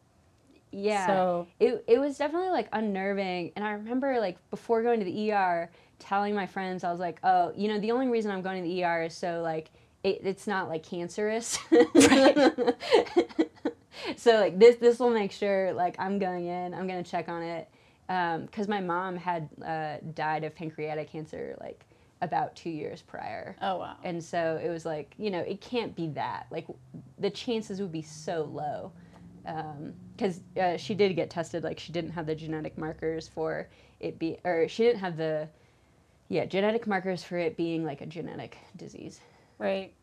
Yeah. 0.71 1.07
So- 1.07 1.47
it, 1.59 1.83
it 1.87 1.99
was 1.99 2.17
definitely 2.17 2.49
like 2.49 2.69
unnerving. 2.73 3.51
And 3.55 3.65
I 3.65 3.71
remember 3.71 4.19
like 4.19 4.37
before 4.49 4.83
going 4.83 4.99
to 4.99 5.05
the 5.05 5.31
ER, 5.31 5.69
telling 5.99 6.35
my 6.35 6.45
friends, 6.45 6.83
I 6.83 6.91
was 6.91 6.99
like, 6.99 7.19
oh, 7.23 7.53
you 7.55 7.67
know, 7.67 7.79
the 7.79 7.91
only 7.91 8.07
reason 8.07 8.31
I'm 8.31 8.41
going 8.41 8.61
to 8.61 8.69
the 8.69 8.83
ER 8.83 9.03
is 9.03 9.15
so 9.15 9.41
like 9.41 9.71
it, 10.03 10.21
it's 10.23 10.47
not 10.47 10.69
like 10.69 10.83
cancerous. 10.83 11.57
so 14.17 14.39
like 14.39 14.59
this 14.59 14.75
this 14.77 14.99
will 14.99 15.09
make 15.11 15.31
sure 15.31 15.73
like 15.73 15.95
I'm 15.99 16.19
going 16.19 16.47
in, 16.47 16.73
I'm 16.73 16.87
gonna 16.87 17.03
check 17.03 17.29
on 17.29 17.41
it. 17.41 17.69
Because 18.07 18.67
my 18.67 18.81
mom 18.81 19.15
had 19.15 19.49
uh, 19.65 19.95
died 20.13 20.43
of 20.43 20.53
pancreatic 20.53 21.09
cancer 21.11 21.55
like 21.59 21.85
about 22.23 22.55
two 22.55 22.69
years 22.69 23.01
prior. 23.01 23.55
Oh 23.61 23.77
wow. 23.77 23.97
And 24.03 24.23
so 24.23 24.59
it 24.63 24.69
was 24.69 24.85
like, 24.85 25.13
you 25.17 25.29
know, 25.29 25.39
it 25.39 25.61
can't 25.61 25.95
be 25.95 26.07
that. 26.09 26.47
Like, 26.49 26.65
the 27.19 27.29
chances 27.29 27.81
would 27.81 27.91
be 27.91 28.01
so 28.01 28.49
low. 28.51 28.91
Because 30.15 30.39
uh, 30.59 30.77
she 30.77 30.95
did 30.95 31.13
get 31.17 31.29
tested, 31.29 31.65
like, 31.65 31.77
she 31.77 31.91
didn't 31.91 32.11
have 32.11 32.25
the 32.25 32.33
genetic 32.33 32.77
markers 32.77 33.27
for 33.27 33.67
it 33.99 34.17
be, 34.17 34.37
or 34.45 34.69
she 34.69 34.83
didn't 34.83 35.01
have 35.01 35.17
the, 35.17 35.49
yeah, 36.29 36.45
genetic 36.45 36.87
markers 36.87 37.23
for 37.23 37.37
it 37.37 37.57
being 37.57 37.83
like 37.83 37.99
a 37.99 38.05
genetic 38.05 38.57
disease. 38.77 39.19
Right. 39.63 39.93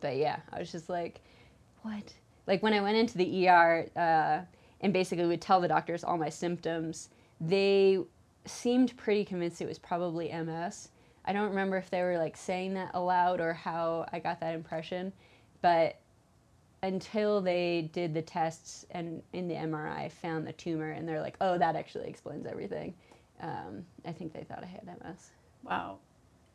But 0.00 0.18
yeah, 0.18 0.40
I 0.52 0.58
was 0.58 0.70
just 0.70 0.90
like, 0.90 1.22
what? 1.80 2.12
Like 2.46 2.62
when 2.62 2.74
I 2.74 2.80
went 2.82 2.98
into 2.98 3.16
the 3.16 3.48
ER 3.48 3.88
uh, 3.96 4.40
and 4.82 4.92
basically 4.92 5.24
would 5.24 5.40
tell 5.40 5.62
the 5.62 5.68
doctors 5.68 6.04
all 6.04 6.18
my 6.18 6.28
symptoms, 6.28 7.08
they 7.40 7.98
seemed 8.44 8.94
pretty 8.98 9.24
convinced 9.24 9.62
it 9.62 9.66
was 9.66 9.78
probably 9.78 10.28
MS. 10.30 10.90
I 11.24 11.32
don't 11.32 11.48
remember 11.48 11.78
if 11.78 11.88
they 11.88 12.02
were 12.02 12.18
like 12.18 12.36
saying 12.36 12.74
that 12.74 12.90
aloud 12.92 13.40
or 13.40 13.54
how 13.54 14.06
I 14.12 14.18
got 14.18 14.40
that 14.40 14.54
impression, 14.54 15.10
but 15.62 15.98
until 16.82 17.40
they 17.40 17.88
did 17.94 18.12
the 18.12 18.22
tests 18.22 18.84
and 18.90 19.22
in 19.32 19.48
the 19.48 19.54
MRI 19.54 20.12
found 20.12 20.46
the 20.46 20.52
tumor 20.52 20.90
and 20.90 21.08
they're 21.08 21.22
like, 21.22 21.36
oh, 21.40 21.56
that 21.56 21.76
actually 21.76 22.08
explains 22.08 22.46
everything. 22.46 22.94
Um, 23.40 23.86
I 24.04 24.12
think 24.12 24.34
they 24.34 24.44
thought 24.44 24.62
I 24.62 24.66
had 24.66 24.84
MS. 24.84 25.30
Wow. 25.64 25.98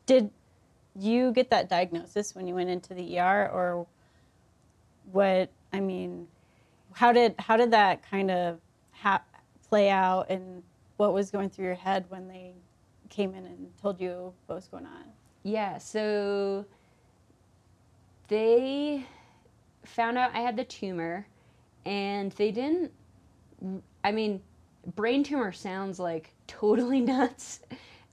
Did 0.06 0.30
you 0.98 1.32
get 1.32 1.50
that 1.50 1.68
diagnosis 1.68 2.34
when 2.34 2.46
you 2.46 2.54
went 2.54 2.70
into 2.70 2.94
the 2.94 3.18
ER 3.18 3.48
or 3.52 3.86
what 5.10 5.50
I 5.72 5.80
mean 5.80 6.28
how 6.92 7.12
did 7.12 7.34
how 7.38 7.56
did 7.56 7.70
that 7.70 8.08
kind 8.08 8.30
of 8.30 8.58
ha- 8.92 9.22
play 9.68 9.88
out 9.90 10.30
and 10.30 10.62
what 10.96 11.12
was 11.12 11.30
going 11.30 11.50
through 11.50 11.64
your 11.64 11.74
head 11.74 12.04
when 12.08 12.28
they 12.28 12.52
came 13.08 13.34
in 13.34 13.44
and 13.44 13.68
told 13.80 14.00
you 14.00 14.32
what 14.46 14.56
was 14.56 14.68
going 14.68 14.86
on? 14.86 15.04
Yeah, 15.42 15.78
so 15.78 16.64
they 18.28 19.04
found 19.84 20.16
out 20.16 20.30
I 20.34 20.40
had 20.40 20.56
the 20.56 20.64
tumor, 20.64 21.26
and 21.84 22.32
they 22.32 22.50
didn't. 22.50 22.92
I 24.04 24.12
mean, 24.12 24.40
brain 24.94 25.24
tumor 25.24 25.52
sounds 25.52 25.98
like 25.98 26.34
totally 26.46 27.00
nuts, 27.12 27.60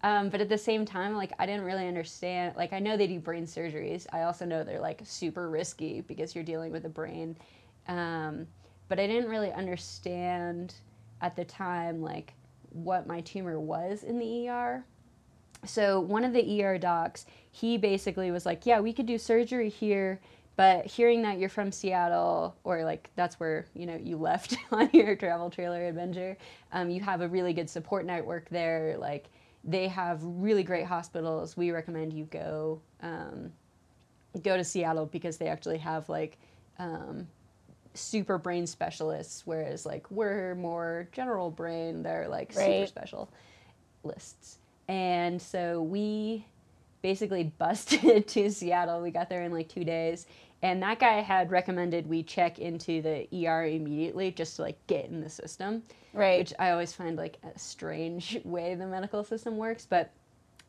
um, 0.03 0.29
but 0.29 0.41
at 0.41 0.49
the 0.49 0.57
same 0.57 0.85
time, 0.85 1.15
like 1.15 1.33
I 1.39 1.45
didn't 1.45 1.63
really 1.63 1.87
understand. 1.87 2.55
Like 2.55 2.73
I 2.73 2.79
know 2.79 2.97
they 2.97 3.07
do 3.07 3.19
brain 3.19 3.45
surgeries. 3.45 4.05
I 4.11 4.23
also 4.23 4.45
know 4.45 4.63
they're 4.63 4.79
like 4.79 5.01
super 5.03 5.49
risky 5.49 6.01
because 6.01 6.35
you're 6.35 6.43
dealing 6.43 6.71
with 6.71 6.83
the 6.83 6.89
brain, 6.89 7.35
um, 7.87 8.47
but 8.87 8.99
I 8.99 9.07
didn't 9.07 9.29
really 9.29 9.51
understand 9.51 10.73
at 11.21 11.35
the 11.35 11.45
time 11.45 12.01
like 12.01 12.33
what 12.71 13.07
my 13.07 13.21
tumor 13.21 13.59
was 13.59 14.03
in 14.03 14.19
the 14.19 14.47
ER 14.47 14.85
so 15.65 15.99
one 15.99 16.23
of 16.23 16.33
the 16.33 16.63
ER 16.63 16.77
docs, 16.77 17.25
he 17.51 17.77
basically 17.77 18.31
was 18.31 18.45
like, 18.45 18.65
"Yeah, 18.65 18.79
we 18.79 18.93
could 18.93 19.05
do 19.05 19.17
surgery 19.17 19.69
here, 19.69 20.19
but 20.55 20.85
hearing 20.85 21.21
that 21.23 21.37
you're 21.37 21.49
from 21.49 21.71
Seattle, 21.71 22.55
or 22.63 22.83
like 22.83 23.09
that's 23.15 23.39
where 23.39 23.65
you 23.73 23.85
know 23.85 23.95
you 23.95 24.17
left 24.17 24.55
on 24.71 24.89
your 24.93 25.15
travel 25.15 25.49
trailer 25.49 25.85
adventure, 25.85 26.37
um, 26.71 26.89
you 26.89 27.01
have 27.01 27.21
a 27.21 27.27
really 27.27 27.53
good 27.53 27.69
support 27.69 28.05
network 28.05 28.49
there. 28.49 28.95
Like 28.97 29.29
they 29.63 29.87
have 29.87 30.19
really 30.23 30.63
great 30.63 30.85
hospitals. 30.85 31.57
We 31.57 31.71
recommend 31.71 32.13
you 32.13 32.25
go 32.25 32.81
um, 33.01 33.51
go 34.43 34.57
to 34.57 34.63
Seattle 34.63 35.05
because 35.05 35.37
they 35.37 35.47
actually 35.47 35.79
have 35.79 36.09
like." 36.09 36.37
Um, 36.77 37.27
super 37.95 38.37
brain 38.37 38.65
specialists 38.67 39.41
whereas 39.45 39.85
like 39.85 40.09
we're 40.11 40.55
more 40.55 41.09
general 41.11 41.49
brain 41.51 42.03
they're 42.03 42.27
like 42.29 42.53
super 42.53 42.61
Right. 42.69 42.87
special 42.87 43.29
lists 44.03 44.59
and 44.87 45.41
so 45.41 45.81
we 45.81 46.45
basically 47.01 47.43
busted 47.57 48.27
to 48.27 48.49
Seattle. 48.51 49.01
We 49.01 49.11
got 49.11 49.29
there 49.29 49.43
in 49.43 49.51
like 49.51 49.69
two 49.69 49.83
days. 49.83 50.25
And 50.61 50.83
that 50.83 50.99
guy 50.99 51.21
had 51.21 51.51
recommended 51.51 52.07
we 52.07 52.21
check 52.23 52.59
into 52.59 53.01
the 53.01 53.27
ER 53.47 53.65
immediately 53.65 54.31
just 54.31 54.57
to 54.57 54.63
like 54.63 54.77
get 54.87 55.05
in 55.05 55.21
the 55.21 55.29
system, 55.29 55.83
Right. 56.13 56.39
which 56.39 56.53
I 56.59 56.71
always 56.71 56.91
find 56.93 57.15
like 57.17 57.37
a 57.43 57.57
strange 57.57 58.39
way 58.45 58.75
the 58.75 58.85
medical 58.87 59.23
system 59.23 59.57
works. 59.57 59.85
But 59.89 60.11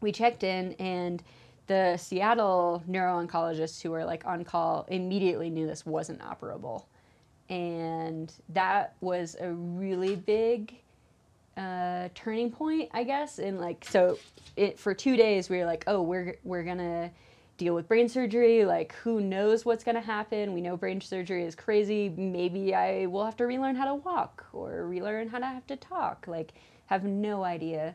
we 0.00 0.12
checked 0.12 0.44
in 0.44 0.74
and 0.74 1.22
the 1.66 1.96
Seattle 1.96 2.82
neuro 2.86 3.24
oncologists 3.24 3.80
who 3.82 3.90
were 3.90 4.04
like 4.04 4.24
on 4.26 4.44
call 4.44 4.86
immediately 4.88 5.50
knew 5.50 5.66
this 5.66 5.84
wasn't 5.86 6.20
operable. 6.20 6.84
and 7.48 8.32
that 8.50 8.94
was 9.00 9.36
a 9.40 9.50
really 9.52 10.14
big 10.16 10.74
uh, 11.56 12.08
turning 12.14 12.50
point, 12.50 12.88
I 12.92 13.02
guess. 13.04 13.38
And 13.38 13.60
like, 13.60 13.84
so 13.88 14.18
it 14.56 14.78
for 14.78 14.94
two 14.94 15.16
days 15.16 15.48
we 15.50 15.58
were 15.58 15.64
like, 15.66 15.84
oh, 15.86 16.00
we're 16.02 16.36
we're 16.44 16.62
gonna 16.62 17.10
deal 17.60 17.74
with 17.74 17.86
brain 17.86 18.08
surgery. 18.08 18.64
Like, 18.64 18.94
who 18.96 19.20
knows 19.20 19.64
what's 19.64 19.84
gonna 19.84 20.00
happen? 20.00 20.52
We 20.52 20.60
know 20.60 20.76
brain 20.76 21.00
surgery 21.00 21.44
is 21.44 21.54
crazy. 21.54 22.08
Maybe 22.16 22.74
I 22.74 23.06
will 23.06 23.24
have 23.24 23.36
to 23.36 23.46
relearn 23.46 23.76
how 23.76 23.84
to 23.84 23.94
walk 23.94 24.46
or 24.52 24.86
relearn 24.86 25.28
how 25.28 25.38
to 25.38 25.46
have 25.46 25.66
to 25.68 25.76
talk. 25.76 26.24
Like, 26.26 26.54
have 26.86 27.04
no 27.04 27.44
idea. 27.44 27.94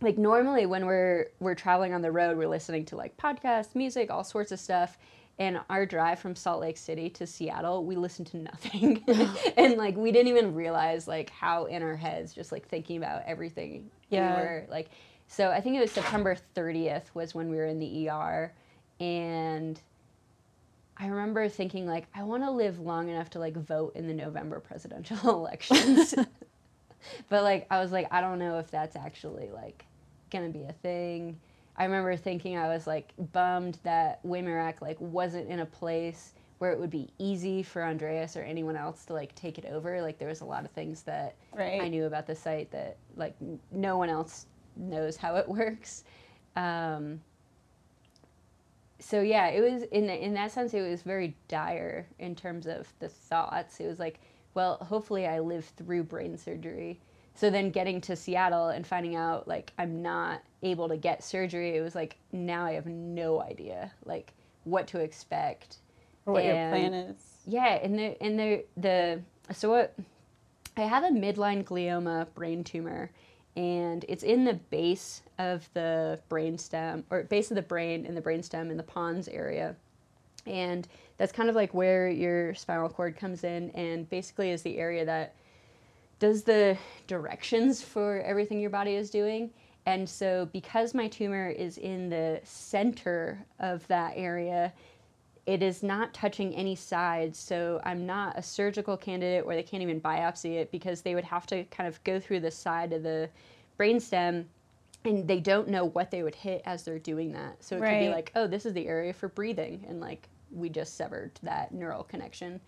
Like 0.00 0.18
normally 0.18 0.66
when 0.66 0.86
we're 0.86 1.28
we're 1.40 1.54
traveling 1.54 1.94
on 1.94 2.02
the 2.02 2.10
road, 2.10 2.36
we're 2.36 2.48
listening 2.48 2.84
to 2.86 2.96
like 2.96 3.16
podcasts, 3.16 3.74
music, 3.74 4.10
all 4.10 4.24
sorts 4.24 4.52
of 4.52 4.60
stuff 4.60 4.98
and 5.38 5.60
our 5.68 5.84
drive 5.84 6.18
from 6.20 6.36
Salt 6.36 6.60
Lake 6.60 6.76
City 6.76 7.10
to 7.10 7.26
Seattle, 7.26 7.84
we 7.84 7.96
listened 7.96 8.28
to 8.28 8.36
nothing. 8.36 9.02
and 9.56 9.76
like 9.76 9.96
we 9.96 10.12
didn't 10.12 10.28
even 10.28 10.54
realize 10.54 11.08
like 11.08 11.30
how 11.30 11.64
in 11.64 11.82
our 11.82 11.96
heads 11.96 12.32
just 12.34 12.52
like 12.52 12.68
thinking 12.68 12.96
about 12.98 13.22
everything 13.26 13.90
Yeah. 14.10 14.36
we 14.36 14.42
were 14.42 14.66
like 14.68 14.90
so 15.26 15.50
I 15.50 15.60
think 15.60 15.76
it 15.76 15.80
was 15.80 15.90
September 15.90 16.36
30th 16.54 17.04
was 17.14 17.34
when 17.34 17.50
we 17.50 17.56
were 17.56 17.66
in 17.66 17.78
the 17.78 18.08
ER 18.08 18.52
and 19.00 19.80
I 20.96 21.06
remember 21.06 21.48
thinking 21.48 21.86
like 21.86 22.06
I 22.14 22.22
want 22.22 22.42
to 22.44 22.50
live 22.50 22.78
long 22.78 23.08
enough 23.08 23.30
to 23.30 23.38
like 23.38 23.56
vote 23.56 23.96
in 23.96 24.06
the 24.06 24.14
November 24.14 24.60
presidential 24.60 25.18
elections. 25.30 26.14
but 27.28 27.42
like 27.42 27.66
I 27.70 27.80
was 27.80 27.92
like 27.92 28.08
I 28.12 28.20
don't 28.20 28.38
know 28.38 28.58
if 28.58 28.70
that's 28.70 28.96
actually 28.96 29.50
like 29.50 29.84
going 30.30 30.50
to 30.50 30.56
be 30.58 30.64
a 30.64 30.72
thing. 30.72 31.38
I 31.76 31.84
remember 31.84 32.16
thinking 32.16 32.56
I 32.56 32.68
was 32.68 32.86
like 32.86 33.12
bummed 33.32 33.78
that 33.82 34.20
Weigh 34.22 34.42
My 34.42 34.52
Rack 34.52 34.80
like 34.80 35.00
wasn't 35.00 35.48
in 35.48 35.60
a 35.60 35.66
place 35.66 36.32
where 36.58 36.70
it 36.70 36.78
would 36.78 36.90
be 36.90 37.08
easy 37.18 37.64
for 37.64 37.82
Andreas 37.82 38.36
or 38.36 38.42
anyone 38.42 38.76
else 38.76 39.04
to 39.06 39.12
like 39.12 39.34
take 39.34 39.58
it 39.58 39.64
over. 39.66 40.00
Like 40.00 40.18
there 40.18 40.28
was 40.28 40.40
a 40.40 40.44
lot 40.44 40.64
of 40.64 40.70
things 40.70 41.02
that 41.02 41.34
Right. 41.52 41.82
I 41.82 41.88
knew 41.88 42.04
about 42.06 42.26
the 42.26 42.36
site 42.36 42.70
that 42.70 42.96
like 43.16 43.34
n- 43.42 43.58
no 43.72 43.98
one 43.98 44.08
else 44.08 44.46
knows 44.76 45.16
how 45.16 45.34
it 45.34 45.48
works. 45.48 46.04
Um, 46.54 47.20
so 49.04 49.20
yeah, 49.20 49.48
it 49.48 49.60
was 49.60 49.82
in 49.92 50.06
the, 50.06 50.24
in 50.24 50.32
that 50.34 50.50
sense 50.50 50.72
it 50.72 50.80
was 50.80 51.02
very 51.02 51.36
dire 51.46 52.06
in 52.18 52.34
terms 52.34 52.66
of 52.66 52.90
the 53.00 53.08
thoughts. 53.08 53.78
It 53.78 53.86
was 53.86 53.98
like, 53.98 54.18
well, 54.54 54.78
hopefully 54.78 55.26
I 55.26 55.40
live 55.40 55.66
through 55.76 56.04
brain 56.04 56.38
surgery. 56.38 57.00
So 57.34 57.50
then 57.50 57.70
getting 57.70 58.00
to 58.02 58.16
Seattle 58.16 58.68
and 58.68 58.86
finding 58.86 59.14
out 59.14 59.46
like 59.46 59.72
I'm 59.78 60.00
not 60.00 60.42
able 60.62 60.88
to 60.88 60.96
get 60.96 61.22
surgery, 61.22 61.76
it 61.76 61.82
was 61.82 61.94
like 61.94 62.16
now 62.32 62.64
I 62.64 62.72
have 62.72 62.86
no 62.86 63.42
idea 63.42 63.92
like 64.06 64.32
what 64.64 64.86
to 64.88 65.00
expect. 65.00 65.78
or 66.24 66.32
what 66.32 66.44
your 66.44 66.54
plan 66.54 66.94
is. 66.94 67.16
Yeah, 67.46 67.74
and 67.74 67.98
the 67.98 68.22
and 68.22 68.38
the 68.38 68.64
the 68.78 69.20
so 69.52 69.68
what 69.68 69.94
I 70.78 70.82
have 70.82 71.04
a 71.04 71.08
midline 71.08 71.62
glioma 71.62 72.26
brain 72.34 72.64
tumor 72.64 73.10
and 73.56 74.04
it's 74.08 74.22
in 74.22 74.44
the 74.44 74.54
base 74.54 75.22
of 75.38 75.68
the 75.74 76.18
brainstem 76.28 77.04
or 77.10 77.22
base 77.24 77.50
of 77.50 77.54
the 77.54 77.62
brain 77.62 78.04
in 78.04 78.14
the 78.14 78.20
brainstem 78.20 78.70
in 78.70 78.76
the 78.76 78.82
pons 78.82 79.28
area. 79.28 79.76
And 80.46 80.88
that's 81.16 81.32
kind 81.32 81.48
of 81.48 81.54
like 81.54 81.72
where 81.72 82.08
your 82.08 82.54
spinal 82.54 82.88
cord 82.88 83.16
comes 83.16 83.44
in 83.44 83.70
and 83.70 84.08
basically 84.10 84.50
is 84.50 84.62
the 84.62 84.78
area 84.78 85.04
that 85.04 85.34
does 86.18 86.42
the 86.42 86.76
directions 87.06 87.82
for 87.82 88.20
everything 88.20 88.60
your 88.60 88.70
body 88.70 88.94
is 88.94 89.10
doing. 89.10 89.50
And 89.86 90.08
so, 90.08 90.48
because 90.52 90.94
my 90.94 91.08
tumor 91.08 91.50
is 91.50 91.76
in 91.76 92.08
the 92.08 92.40
center 92.42 93.44
of 93.60 93.86
that 93.88 94.14
area, 94.16 94.72
it 95.46 95.62
is 95.62 95.82
not 95.82 96.14
touching 96.14 96.54
any 96.54 96.74
sides. 96.74 97.38
So, 97.38 97.80
I'm 97.84 98.06
not 98.06 98.38
a 98.38 98.42
surgical 98.42 98.96
candidate 98.96 99.44
where 99.44 99.56
they 99.56 99.62
can't 99.62 99.82
even 99.82 100.00
biopsy 100.00 100.56
it 100.56 100.70
because 100.70 101.02
they 101.02 101.14
would 101.14 101.24
have 101.24 101.46
to 101.46 101.64
kind 101.64 101.86
of 101.86 102.02
go 102.04 102.18
through 102.18 102.40
the 102.40 102.50
side 102.50 102.92
of 102.92 103.02
the 103.02 103.28
brainstem 103.78 104.44
and 105.04 105.28
they 105.28 105.40
don't 105.40 105.68
know 105.68 105.86
what 105.86 106.10
they 106.10 106.22
would 106.22 106.34
hit 106.34 106.62
as 106.64 106.84
they're 106.84 106.98
doing 106.98 107.32
that. 107.32 107.62
So, 107.62 107.76
it 107.76 107.80
could 107.80 108.00
be 108.00 108.08
like, 108.08 108.32
oh, 108.34 108.46
this 108.46 108.64
is 108.64 108.72
the 108.72 108.86
area 108.86 109.12
for 109.12 109.28
breathing. 109.28 109.84
And 109.88 110.00
like, 110.00 110.28
we 110.50 110.68
just 110.68 110.96
severed 110.96 111.32
that 111.42 111.72
neural 111.72 112.04
connection. 112.04 112.60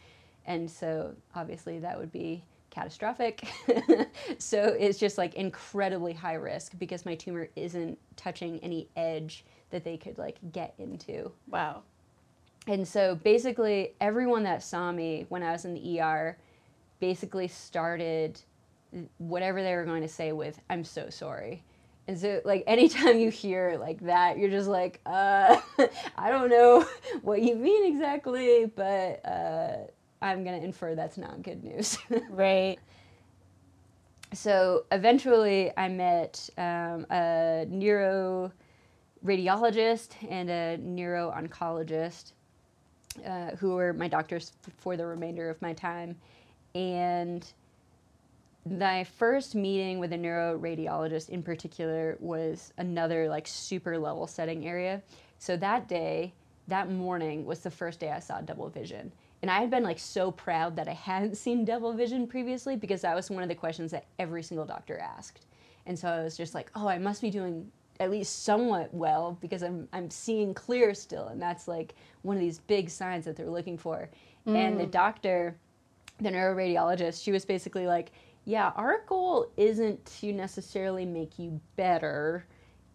And 0.44 0.70
so, 0.70 1.14
obviously, 1.34 1.78
that 1.78 1.98
would 1.98 2.12
be 2.12 2.44
catastrophic. 2.70 3.48
so 4.38 4.76
it's 4.78 4.98
just 4.98 5.16
like 5.16 5.34
incredibly 5.34 6.12
high 6.12 6.34
risk 6.34 6.72
because 6.78 7.06
my 7.06 7.14
tumor 7.14 7.48
isn't 7.56 7.98
touching 8.16 8.58
any 8.60 8.88
edge 8.96 9.44
that 9.70 9.82
they 9.82 9.96
could 9.96 10.18
like 10.18 10.36
get 10.52 10.74
into. 10.78 11.32
Wow. 11.48 11.82
And 12.66 12.86
so 12.86 13.14
basically 13.14 13.92
everyone 14.00 14.42
that 14.44 14.62
saw 14.62 14.90
me 14.90 15.26
when 15.28 15.42
I 15.42 15.52
was 15.52 15.64
in 15.64 15.74
the 15.74 16.00
ER 16.00 16.36
basically 17.00 17.48
started 17.48 18.40
whatever 19.18 19.62
they 19.62 19.74
were 19.74 19.84
going 19.84 20.02
to 20.02 20.08
say 20.08 20.32
with 20.32 20.60
I'm 20.68 20.84
so 20.84 21.10
sorry. 21.10 21.62
And 22.08 22.18
so 22.18 22.40
like 22.44 22.64
anytime 22.68 23.18
you 23.18 23.30
hear 23.30 23.76
like 23.78 24.00
that, 24.00 24.38
you're 24.38 24.50
just 24.50 24.68
like, 24.68 25.00
uh 25.06 25.60
I 26.16 26.30
don't 26.30 26.50
know 26.50 26.84
what 27.22 27.42
you 27.42 27.54
mean 27.56 27.92
exactly, 27.92 28.66
but 28.74 29.24
uh 29.24 29.76
I'm 30.22 30.44
going 30.44 30.58
to 30.58 30.64
infer 30.64 30.94
that's 30.94 31.18
not 31.18 31.42
good 31.42 31.62
news. 31.62 31.98
Right. 32.30 32.78
so 34.32 34.86
eventually 34.90 35.70
I 35.76 35.88
met 35.88 36.48
um, 36.58 37.06
a 37.10 37.66
neuro 37.68 38.50
radiologist 39.24 40.14
and 40.30 40.48
a 40.50 40.78
neuro 40.78 41.32
oncologist 41.36 42.32
uh, 43.24 43.56
who 43.56 43.74
were 43.74 43.92
my 43.92 44.08
doctors 44.08 44.52
for 44.78 44.96
the 44.96 45.06
remainder 45.06 45.48
of 45.48 45.60
my 45.62 45.72
time. 45.72 46.16
And 46.74 47.46
my 48.68 49.04
first 49.04 49.54
meeting 49.54 49.98
with 49.98 50.12
a 50.12 50.18
neuroradiologist 50.18 51.28
in 51.28 51.42
particular 51.42 52.16
was 52.20 52.72
another 52.78 53.28
like 53.28 53.46
super 53.46 53.96
level 53.98 54.26
setting 54.26 54.66
area. 54.66 55.02
So 55.38 55.56
that 55.58 55.88
day, 55.88 56.32
that 56.68 56.90
morning 56.90 57.46
was 57.46 57.60
the 57.60 57.70
first 57.70 58.00
day 58.00 58.10
I 58.10 58.18
saw 58.18 58.40
double 58.40 58.68
vision. 58.68 59.12
And 59.42 59.50
I 59.50 59.60
had 59.60 59.70
been 59.70 59.84
like 59.84 59.98
so 59.98 60.30
proud 60.32 60.76
that 60.76 60.88
I 60.88 60.92
hadn't 61.08 61.36
seen 61.36 61.64
double 61.64 61.92
vision 61.92 62.26
previously 62.26 62.76
because 62.76 63.02
that 63.02 63.14
was 63.14 63.30
one 63.30 63.42
of 63.42 63.48
the 63.48 63.54
questions 63.54 63.92
that 63.92 64.06
every 64.18 64.42
single 64.42 64.66
doctor 64.66 64.98
asked. 64.98 65.46
And 65.86 65.96
so 65.96 66.08
I 66.08 66.24
was 66.24 66.36
just 66.36 66.54
like, 66.54 66.70
oh, 66.74 66.88
I 66.88 66.98
must 66.98 67.22
be 67.22 67.30
doing 67.30 67.70
at 68.00 68.10
least 68.10 68.44
somewhat 68.44 68.92
well 68.92 69.38
because 69.40 69.62
I'm 69.62 69.88
I'm 69.92 70.10
seeing 70.10 70.54
clear 70.54 70.94
still 70.94 71.28
and 71.28 71.40
that's 71.40 71.66
like 71.68 71.94
one 72.22 72.36
of 72.36 72.40
these 72.40 72.58
big 72.58 72.90
signs 72.90 73.24
that 73.24 73.36
they're 73.36 73.50
looking 73.50 73.78
for. 73.78 74.08
And 74.46 74.78
the 74.78 74.84
mm. 74.84 74.90
doctor 74.92 75.56
the 76.20 76.30
neuroradiologist, 76.30 77.22
she 77.22 77.32
was 77.32 77.44
basically 77.44 77.86
like, 77.86 78.10
yeah, 78.44 78.72
our 78.76 79.02
goal 79.06 79.50
isn't 79.56 80.04
to 80.20 80.32
necessarily 80.32 81.04
make 81.04 81.38
you 81.38 81.60
better. 81.76 82.46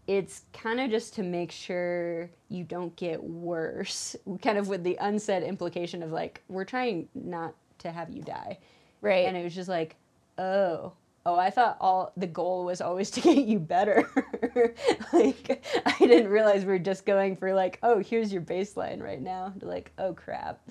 It's 0.08 0.44
kind 0.54 0.80
of 0.80 0.90
just 0.90 1.14
to 1.16 1.24
make 1.24 1.52
sure 1.52 2.30
you 2.50 2.64
don't 2.64 2.96
get 2.96 3.24
worse, 3.24 4.16
kind 4.42 4.58
of 4.58 4.68
with 4.68 4.84
the 4.84 4.98
unsaid 5.02 5.44
implication 5.44 6.02
of 6.02 6.12
like, 6.12 6.42
we're 6.48 6.66
trying 6.66 7.10
not 7.14 7.54
to 7.80 7.92
have 7.92 8.10
you 8.10 8.24
die. 8.24 8.58
Right. 9.02 9.28
And 9.28 9.36
it 9.36 9.44
was 9.44 9.56
just 9.56 9.70
like, 9.70 9.96
oh, 10.38 10.94
oh, 11.26 11.36
I 11.36 11.50
thought 11.50 11.78
all 11.80 12.12
the 12.18 12.28
goal 12.28 12.66
was 12.66 12.82
always 12.82 13.12
to 13.12 13.22
get 13.22 13.38
you 13.46 13.60
better. 13.60 14.10
like, 15.14 15.66
I 15.86 15.96
didn't 16.00 16.30
realize 16.30 16.66
we 16.66 16.74
are 16.74 16.80
just 16.80 17.06
going 17.06 17.36
for 17.36 17.54
like, 17.54 17.80
oh, 17.84 18.00
here's 18.00 18.32
your 18.32 18.42
baseline 18.42 19.02
right 19.02 19.22
now. 19.22 19.54
To 19.60 19.68
like, 19.68 19.92
oh 19.98 20.14
crap, 20.14 20.62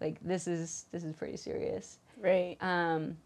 like 0.00 0.18
this 0.22 0.46
is 0.46 0.86
this 0.92 1.04
is 1.04 1.14
pretty 1.14 1.36
serious. 1.36 1.98
right. 2.20 2.56
Um, 2.60 3.16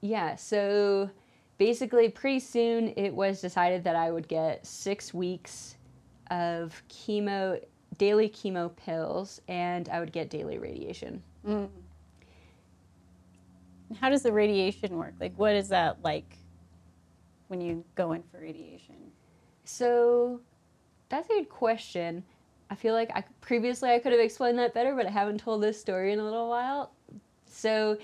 yeah, 0.00 0.34
so 0.34 1.08
basically, 1.58 2.08
pretty 2.08 2.40
soon 2.40 2.88
it 2.96 3.10
was 3.14 3.40
decided 3.40 3.84
that 3.84 3.94
I 3.94 4.10
would 4.10 4.26
get 4.26 4.66
six 4.66 5.14
weeks 5.14 5.76
of 6.30 6.82
chemo, 6.88 7.62
daily 7.98 8.28
chemo 8.28 8.74
pills, 8.74 9.40
and 9.46 9.88
I 9.88 10.00
would 10.00 10.12
get 10.12 10.28
daily 10.28 10.58
radiation. 10.58 11.22
How 13.94 14.08
does 14.08 14.22
the 14.22 14.32
radiation 14.32 14.96
work? 14.96 15.14
Like, 15.20 15.32
what 15.36 15.54
is 15.54 15.68
that 15.68 15.98
like 16.02 16.36
when 17.48 17.60
you 17.60 17.84
go 17.94 18.12
in 18.12 18.22
for 18.30 18.40
radiation? 18.40 18.96
So 19.64 20.40
that's 21.08 21.28
a 21.30 21.34
good 21.34 21.48
question. 21.48 22.24
I 22.70 22.74
feel 22.74 22.94
like 22.94 23.10
I 23.14 23.22
previously 23.40 23.90
I 23.90 23.98
could 23.98 24.12
have 24.12 24.20
explained 24.20 24.58
that 24.58 24.72
better, 24.72 24.94
but 24.94 25.06
I 25.06 25.10
haven't 25.10 25.38
told 25.38 25.62
this 25.62 25.78
story 25.78 26.12
in 26.12 26.18
a 26.18 26.24
little 26.24 26.48
while. 26.48 26.92
So 27.46 27.98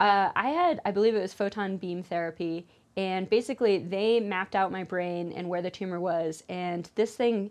uh, 0.00 0.30
I 0.34 0.48
had, 0.48 0.80
I 0.84 0.90
believe 0.90 1.14
it 1.14 1.20
was 1.20 1.34
photon 1.34 1.76
beam 1.76 2.02
therapy, 2.02 2.66
and 2.96 3.28
basically 3.28 3.78
they 3.78 4.20
mapped 4.20 4.56
out 4.56 4.72
my 4.72 4.82
brain 4.82 5.32
and 5.32 5.48
where 5.48 5.62
the 5.62 5.70
tumor 5.70 6.00
was, 6.00 6.42
and 6.48 6.90
this 6.94 7.16
thing, 7.16 7.50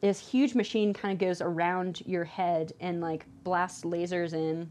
this 0.00 0.18
huge 0.18 0.54
machine, 0.54 0.94
kind 0.94 1.12
of 1.12 1.18
goes 1.18 1.40
around 1.40 2.02
your 2.06 2.24
head 2.24 2.72
and 2.80 3.00
like 3.00 3.26
blasts 3.44 3.84
lasers 3.84 4.32
in 4.32 4.70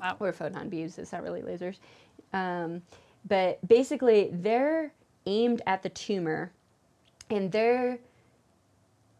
Wow. 0.00 0.16
or 0.20 0.32
photon 0.32 0.68
beams. 0.68 0.98
It's 0.98 1.12
not 1.12 1.22
really 1.22 1.42
lasers. 1.42 1.76
Um, 2.32 2.82
but 3.26 3.66
basically, 3.66 4.30
they're 4.32 4.92
aimed 5.26 5.62
at 5.66 5.82
the 5.82 5.88
tumor, 5.90 6.52
and 7.30 7.52
they're 7.52 7.98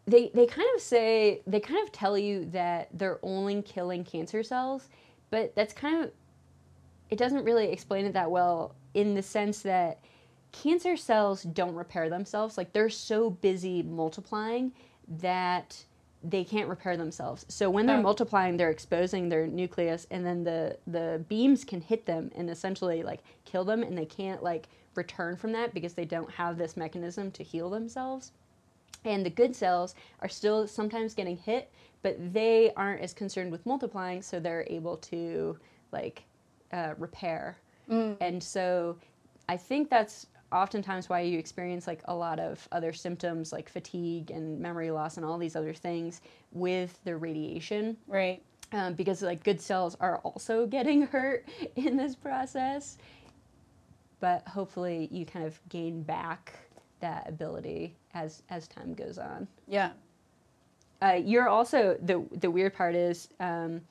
they 0.05 0.29
they 0.33 0.45
kind 0.45 0.67
of 0.75 0.81
say 0.81 1.41
they 1.47 1.59
kind 1.59 1.81
of 1.81 1.91
tell 1.91 2.17
you 2.17 2.45
that 2.45 2.89
they're 2.93 3.19
only 3.23 3.61
killing 3.61 4.03
cancer 4.03 4.43
cells, 4.43 4.89
but 5.29 5.55
that's 5.55 5.73
kind 5.73 6.03
of 6.03 6.11
it 7.09 7.17
doesn't 7.17 7.45
really 7.45 7.71
explain 7.71 8.05
it 8.05 8.13
that 8.13 8.29
well 8.29 8.75
in 8.93 9.13
the 9.13 9.21
sense 9.21 9.61
that 9.61 9.99
cancer 10.51 10.97
cells 10.97 11.43
don't 11.43 11.75
repair 11.75 12.09
themselves. 12.09 12.57
Like 12.57 12.73
they're 12.73 12.89
so 12.89 13.29
busy 13.29 13.81
multiplying 13.83 14.73
that 15.19 15.83
they 16.23 16.43
can't 16.43 16.69
repair 16.69 16.95
themselves. 16.95 17.45
So 17.49 17.69
when 17.69 17.85
they're 17.85 17.97
Oh. 17.97 18.01
multiplying, 18.01 18.55
they're 18.57 18.69
exposing 18.69 19.27
their 19.29 19.45
nucleus, 19.45 20.07
and 20.09 20.25
then 20.25 20.43
the 20.43 20.77
the 20.87 21.23
beams 21.27 21.63
can 21.65 21.81
hit 21.81 22.05
them 22.05 22.31
and 22.35 22.49
essentially 22.49 23.03
like 23.03 23.19
kill 23.45 23.65
them, 23.65 23.83
and 23.83 23.97
they 23.97 24.05
can't 24.05 24.41
like 24.41 24.69
return 24.95 25.35
from 25.35 25.51
that 25.51 25.73
because 25.73 25.93
they 25.95 26.05
don't 26.05 26.31
have 26.31 26.57
this 26.57 26.77
mechanism 26.77 27.31
to 27.31 27.43
heal 27.43 27.69
themselves. 27.69 28.31
And 29.05 29.25
the 29.25 29.29
good 29.29 29.53
cells 29.55 29.95
are 30.21 30.29
still 30.29 30.65
sometimes 30.67 31.13
getting 31.13 31.35
hit, 31.35 31.69
but 32.03 32.15
they 32.33 32.71
aren't 32.77 33.01
as 33.01 33.13
concerned 33.13 33.51
with 33.51 33.65
multiplying, 33.65 34.21
so 34.21 34.39
they're 34.39 34.65
able 34.69 34.97
to 34.97 35.57
like 35.91 36.23
uh, 36.71 36.93
repair. 36.97 37.57
And 37.89 38.41
so 38.41 38.97
I 39.49 39.57
think 39.57 39.89
that's 39.89 40.27
oftentimes 40.53 41.09
why 41.09 41.21
you 41.21 41.37
experience 41.39 41.87
like 41.87 42.01
a 42.05 42.15
lot 42.15 42.39
of 42.39 42.67
other 42.71 42.93
symptoms 42.93 43.51
like 43.51 43.67
fatigue 43.69 44.31
and 44.31 44.59
memory 44.59 44.91
loss 44.91 45.17
and 45.17 45.25
all 45.25 45.37
these 45.37 45.55
other 45.55 45.73
things 45.73 46.21
with 46.51 46.97
the 47.03 47.15
radiation 47.17 47.97
Right. 48.07 48.41
um, 48.71 48.93
because 48.93 49.21
like 49.21 49.43
good 49.43 49.59
cells 49.59 49.95
are 49.99 50.17
also 50.19 50.65
getting 50.77 51.07
hurt 51.07 51.47
in 51.75 51.97
this 51.97 52.15
process 52.15 52.97
but 54.19 54.47
hopefully 54.47 55.09
you 55.11 55.25
kind 55.25 55.45
of 55.45 55.59
gain 55.69 56.01
back 56.03 56.53
that 56.99 57.27
ability 57.27 57.95
as 58.13 58.43
as 58.49 58.67
time 58.67 58.93
goes 58.93 59.17
on 59.17 59.47
Yeah. 59.67 59.91
uh, 61.01 61.19
you're 61.23 61.49
also 61.49 61.97
the 62.01 62.23
the 62.39 62.49
weird 62.49 62.73
part 62.73 62.95
is 62.95 63.27
um, 63.39 63.81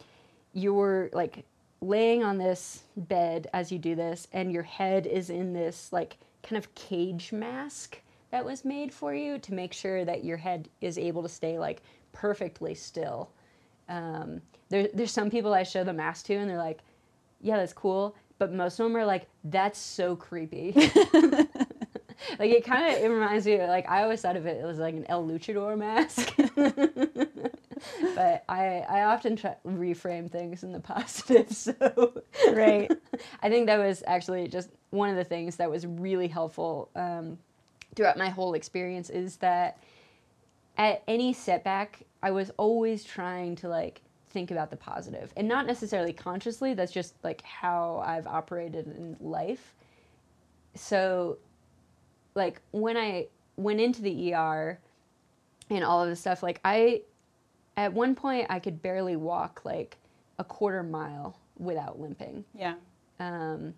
you're 0.55 1.11
like 1.13 1.45
laying 1.81 2.23
on 2.23 2.39
this 2.39 2.85
bed 2.97 3.49
as 3.53 3.73
you 3.73 3.79
do 3.79 3.97
this, 3.97 4.29
and 4.33 4.53
your 4.53 4.63
head 4.63 5.05
is 5.05 5.31
in 5.31 5.53
this 5.53 5.93
like 5.93 6.17
kind 6.43 6.57
of 6.57 6.75
cage 6.75 7.33
mask 7.33 8.01
that 8.31 8.45
was 8.45 8.65
made 8.65 8.93
for 8.93 9.15
you 9.15 9.39
to 9.39 9.55
make 9.55 9.73
sure 9.73 10.05
that 10.05 10.25
your 10.25 10.39
head 10.39 10.69
is 10.81 10.99
able 10.99 11.23
to 11.23 11.29
stay 11.29 11.59
like 11.59 11.83
perfectly 12.13 12.75
still. 12.75 13.31
Um, 13.89 14.41
there, 14.71 14.89
there's 14.95 15.13
some 15.13 15.31
people 15.31 15.53
I 15.53 15.63
show 15.65 15.85
the 15.85 15.93
mask 15.93 16.27
to, 16.27 16.35
and 16.35 16.49
they're 16.49 16.57
like, 16.57 16.81
"Yeah, 17.41 17.59
that's 17.59 17.75
cool," 17.75 18.17
but 18.39 18.53
most 18.53 18.81
of 18.81 18.85
them 18.85 18.97
are 18.97 19.05
like, 19.05 19.29
"That's 19.45 19.79
so 19.79 20.17
creepy." 20.17 20.73
like 22.39 22.51
it 22.51 22.65
kind 22.65 22.95
of 22.95 23.03
it 23.03 23.09
reminds 23.09 23.47
me 23.47 23.59
like 23.67 23.89
I 23.89 24.03
always 24.03 24.23
thought 24.23 24.37
of 24.37 24.47
it 24.47 24.65
as 24.65 24.79
like 24.79 24.95
an 24.95 25.07
El 25.09 25.27
Luchador 25.27 25.77
mask. 25.77 26.35
but 28.15 28.45
I 28.49 28.85
I 28.89 29.03
often 29.03 29.37
try 29.37 29.57
reframe 29.67 30.31
things 30.31 30.63
in 30.63 30.73
the 30.73 30.81
positive. 30.93 31.53
So 31.53 32.23
Right. 32.53 32.91
I 33.43 33.49
think 33.49 33.67
that 33.67 33.79
was 33.79 34.03
actually 34.07 34.49
just 34.49 34.71
one 34.91 35.09
of 35.09 35.17
the 35.17 35.25
things 35.25 35.57
that 35.57 35.71
was 35.71 35.87
really 35.87 36.29
helpful 36.29 36.91
um, 36.95 37.39
throughout 37.95 38.17
my 38.17 38.29
whole 38.29 38.55
experience 38.55 39.11
is 39.11 39.37
that 39.37 39.79
at 40.77 41.03
any 41.07 41.33
setback, 41.33 42.01
I 42.23 42.31
was 42.31 42.51
always 42.57 43.05
trying 43.05 43.57
to 43.57 43.69
like 43.69 44.03
think 44.31 44.51
about 44.51 44.71
the 44.71 44.77
positive 44.77 45.33
and 45.37 45.47
not 45.47 45.67
necessarily 45.67 46.13
consciously. 46.13 46.75
That's 46.75 46.93
just 46.93 47.15
like 47.23 47.43
how 47.43 48.03
I've 48.07 48.27
operated 48.27 48.87
in 48.87 49.17
life. 49.21 49.75
So, 50.75 51.39
like 52.35 52.61
when 52.71 52.97
I 52.97 53.27
went 53.57 53.81
into 53.81 54.01
the 54.03 54.35
ER 54.35 54.79
and 55.69 55.85
all 55.85 56.03
of 56.03 56.09
this 56.09 56.21
stuff, 56.21 56.43
like 56.43 56.61
I, 56.65 57.03
at 57.77 57.93
one 57.93 58.15
point, 58.15 58.47
I 58.51 58.59
could 58.59 58.83
barely 58.83 59.17
walk 59.17 59.63
like 59.65 59.97
a 60.39 60.45
quarter 60.45 60.83
mile 60.83 61.39
without 61.59 62.01
limping. 62.01 62.45
Yeah. 62.55 62.75
Um, 63.21 63.75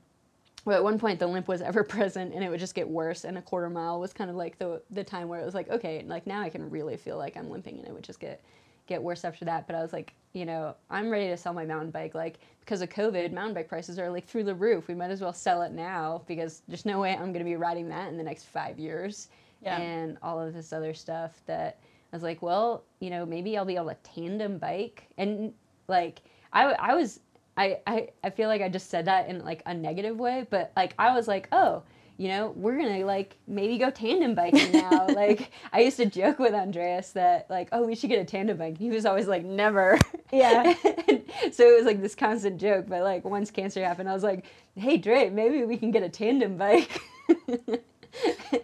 well, 0.64 0.76
at 0.76 0.82
one 0.82 0.98
point 0.98 1.18
the 1.18 1.26
limp 1.26 1.48
was 1.48 1.60
ever 1.60 1.84
present, 1.84 2.34
and 2.34 2.42
it 2.42 2.48
would 2.48 2.60
just 2.60 2.74
get 2.74 2.88
worse. 2.88 3.24
And 3.24 3.38
a 3.38 3.42
quarter 3.42 3.70
mile 3.70 4.00
was 4.00 4.12
kind 4.12 4.30
of 4.30 4.36
like 4.36 4.58
the 4.58 4.82
the 4.90 5.04
time 5.04 5.28
where 5.28 5.40
it 5.40 5.44
was 5.44 5.54
like, 5.54 5.70
okay, 5.70 6.04
like 6.06 6.26
now 6.26 6.40
I 6.40 6.48
can 6.48 6.70
really 6.70 6.96
feel 6.96 7.18
like 7.18 7.36
I'm 7.36 7.50
limping, 7.50 7.78
and 7.78 7.86
it 7.86 7.92
would 7.92 8.04
just 8.04 8.20
get 8.20 8.42
get 8.86 9.02
worse 9.02 9.24
after 9.24 9.44
that. 9.44 9.66
But 9.66 9.76
I 9.76 9.82
was 9.82 9.92
like, 9.92 10.14
you 10.32 10.44
know, 10.44 10.74
I'm 10.90 11.10
ready 11.10 11.28
to 11.28 11.36
sell 11.36 11.52
my 11.52 11.64
mountain 11.64 11.90
bike. 11.90 12.14
Like 12.14 12.38
because 12.60 12.82
of 12.82 12.88
COVID, 12.88 13.32
mountain 13.32 13.54
bike 13.54 13.68
prices 13.68 13.98
are 13.98 14.10
like 14.10 14.26
through 14.26 14.44
the 14.44 14.54
roof. 14.54 14.88
We 14.88 14.94
might 14.94 15.10
as 15.10 15.20
well 15.20 15.32
sell 15.32 15.62
it 15.62 15.72
now 15.72 16.22
because 16.26 16.62
there's 16.68 16.84
no 16.86 17.00
way 17.00 17.12
I'm 17.12 17.32
going 17.32 17.34
to 17.34 17.44
be 17.44 17.56
riding 17.56 17.88
that 17.88 18.08
in 18.08 18.16
the 18.16 18.24
next 18.24 18.44
five 18.44 18.78
years. 18.78 19.28
Yeah. 19.62 19.78
And 19.78 20.18
all 20.22 20.40
of 20.40 20.52
this 20.52 20.72
other 20.72 20.92
stuff 20.92 21.40
that 21.46 21.78
I 22.14 22.16
was 22.16 22.22
like, 22.22 22.42
well, 22.42 22.84
you 23.00 23.10
know, 23.10 23.26
maybe 23.26 23.58
I'll 23.58 23.64
be 23.64 23.74
able 23.74 23.88
to 23.88 23.96
tandem 24.04 24.58
bike. 24.58 25.08
And 25.18 25.52
like, 25.88 26.22
I, 26.52 26.66
I 26.66 26.94
was, 26.94 27.18
I, 27.56 27.78
I, 27.88 28.10
I 28.22 28.30
feel 28.30 28.48
like 28.48 28.62
I 28.62 28.68
just 28.68 28.88
said 28.88 29.06
that 29.06 29.28
in 29.28 29.44
like 29.44 29.62
a 29.66 29.74
negative 29.74 30.16
way, 30.16 30.46
but 30.48 30.70
like, 30.76 30.94
I 30.96 31.12
was 31.12 31.26
like, 31.26 31.48
oh, 31.50 31.82
you 32.16 32.28
know, 32.28 32.52
we're 32.54 32.76
gonna 32.76 33.04
like 33.04 33.36
maybe 33.48 33.78
go 33.78 33.90
tandem 33.90 34.36
biking 34.36 34.70
now. 34.70 35.06
like, 35.12 35.50
I 35.72 35.80
used 35.80 35.96
to 35.96 36.06
joke 36.06 36.38
with 36.38 36.54
Andreas 36.54 37.10
that 37.14 37.50
like, 37.50 37.68
oh, 37.72 37.84
we 37.84 37.96
should 37.96 38.10
get 38.10 38.20
a 38.20 38.24
tandem 38.24 38.58
bike. 38.58 38.68
And 38.68 38.78
He 38.78 38.90
was 38.90 39.06
always 39.06 39.26
like, 39.26 39.44
never. 39.44 39.98
Yeah. 40.32 40.72
so 40.84 41.68
it 41.68 41.76
was 41.76 41.84
like 41.84 42.00
this 42.00 42.14
constant 42.14 42.60
joke. 42.60 42.86
But 42.88 43.02
like, 43.02 43.24
once 43.24 43.50
cancer 43.50 43.84
happened, 43.84 44.08
I 44.08 44.14
was 44.14 44.22
like, 44.22 44.44
hey, 44.76 44.98
Dre, 44.98 45.30
maybe 45.30 45.64
we 45.64 45.76
can 45.76 45.90
get 45.90 46.04
a 46.04 46.08
tandem 46.08 46.56
bike. 46.56 47.00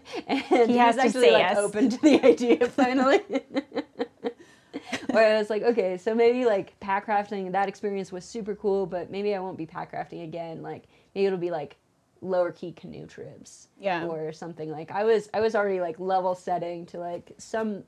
he, 0.68 0.76
has 0.76 0.96
to 0.96 1.02
actually 1.02 1.20
say 1.20 1.32
like 1.32 1.40
yes. 1.42 1.58
open 1.58 1.90
to 1.90 2.00
the 2.02 2.22
idea 2.26 2.66
finally. 2.68 3.20
Where 5.10 5.34
I 5.34 5.38
was 5.38 5.50
like, 5.50 5.62
okay, 5.62 5.96
so 5.96 6.14
maybe 6.14 6.44
like 6.44 6.78
pack 6.80 7.08
rafting, 7.08 7.50
that 7.52 7.68
experience 7.68 8.12
was 8.12 8.24
super 8.24 8.54
cool, 8.54 8.86
but 8.86 9.10
maybe 9.10 9.34
I 9.34 9.40
won't 9.40 9.58
be 9.58 9.66
pack 9.66 9.92
rafting 9.92 10.22
again. 10.22 10.62
Like 10.62 10.84
maybe 11.14 11.26
it'll 11.26 11.38
be 11.38 11.50
like 11.50 11.76
lower 12.20 12.52
key 12.52 12.72
canoe 12.72 13.06
trips 13.06 13.68
Yeah. 13.80 14.06
or 14.06 14.32
something. 14.32 14.70
Like 14.70 14.90
I 14.90 15.04
was 15.04 15.28
I 15.34 15.40
was 15.40 15.54
already 15.54 15.80
like 15.80 15.98
level 15.98 16.34
setting 16.34 16.86
to 16.86 16.98
like 16.98 17.32
some 17.38 17.82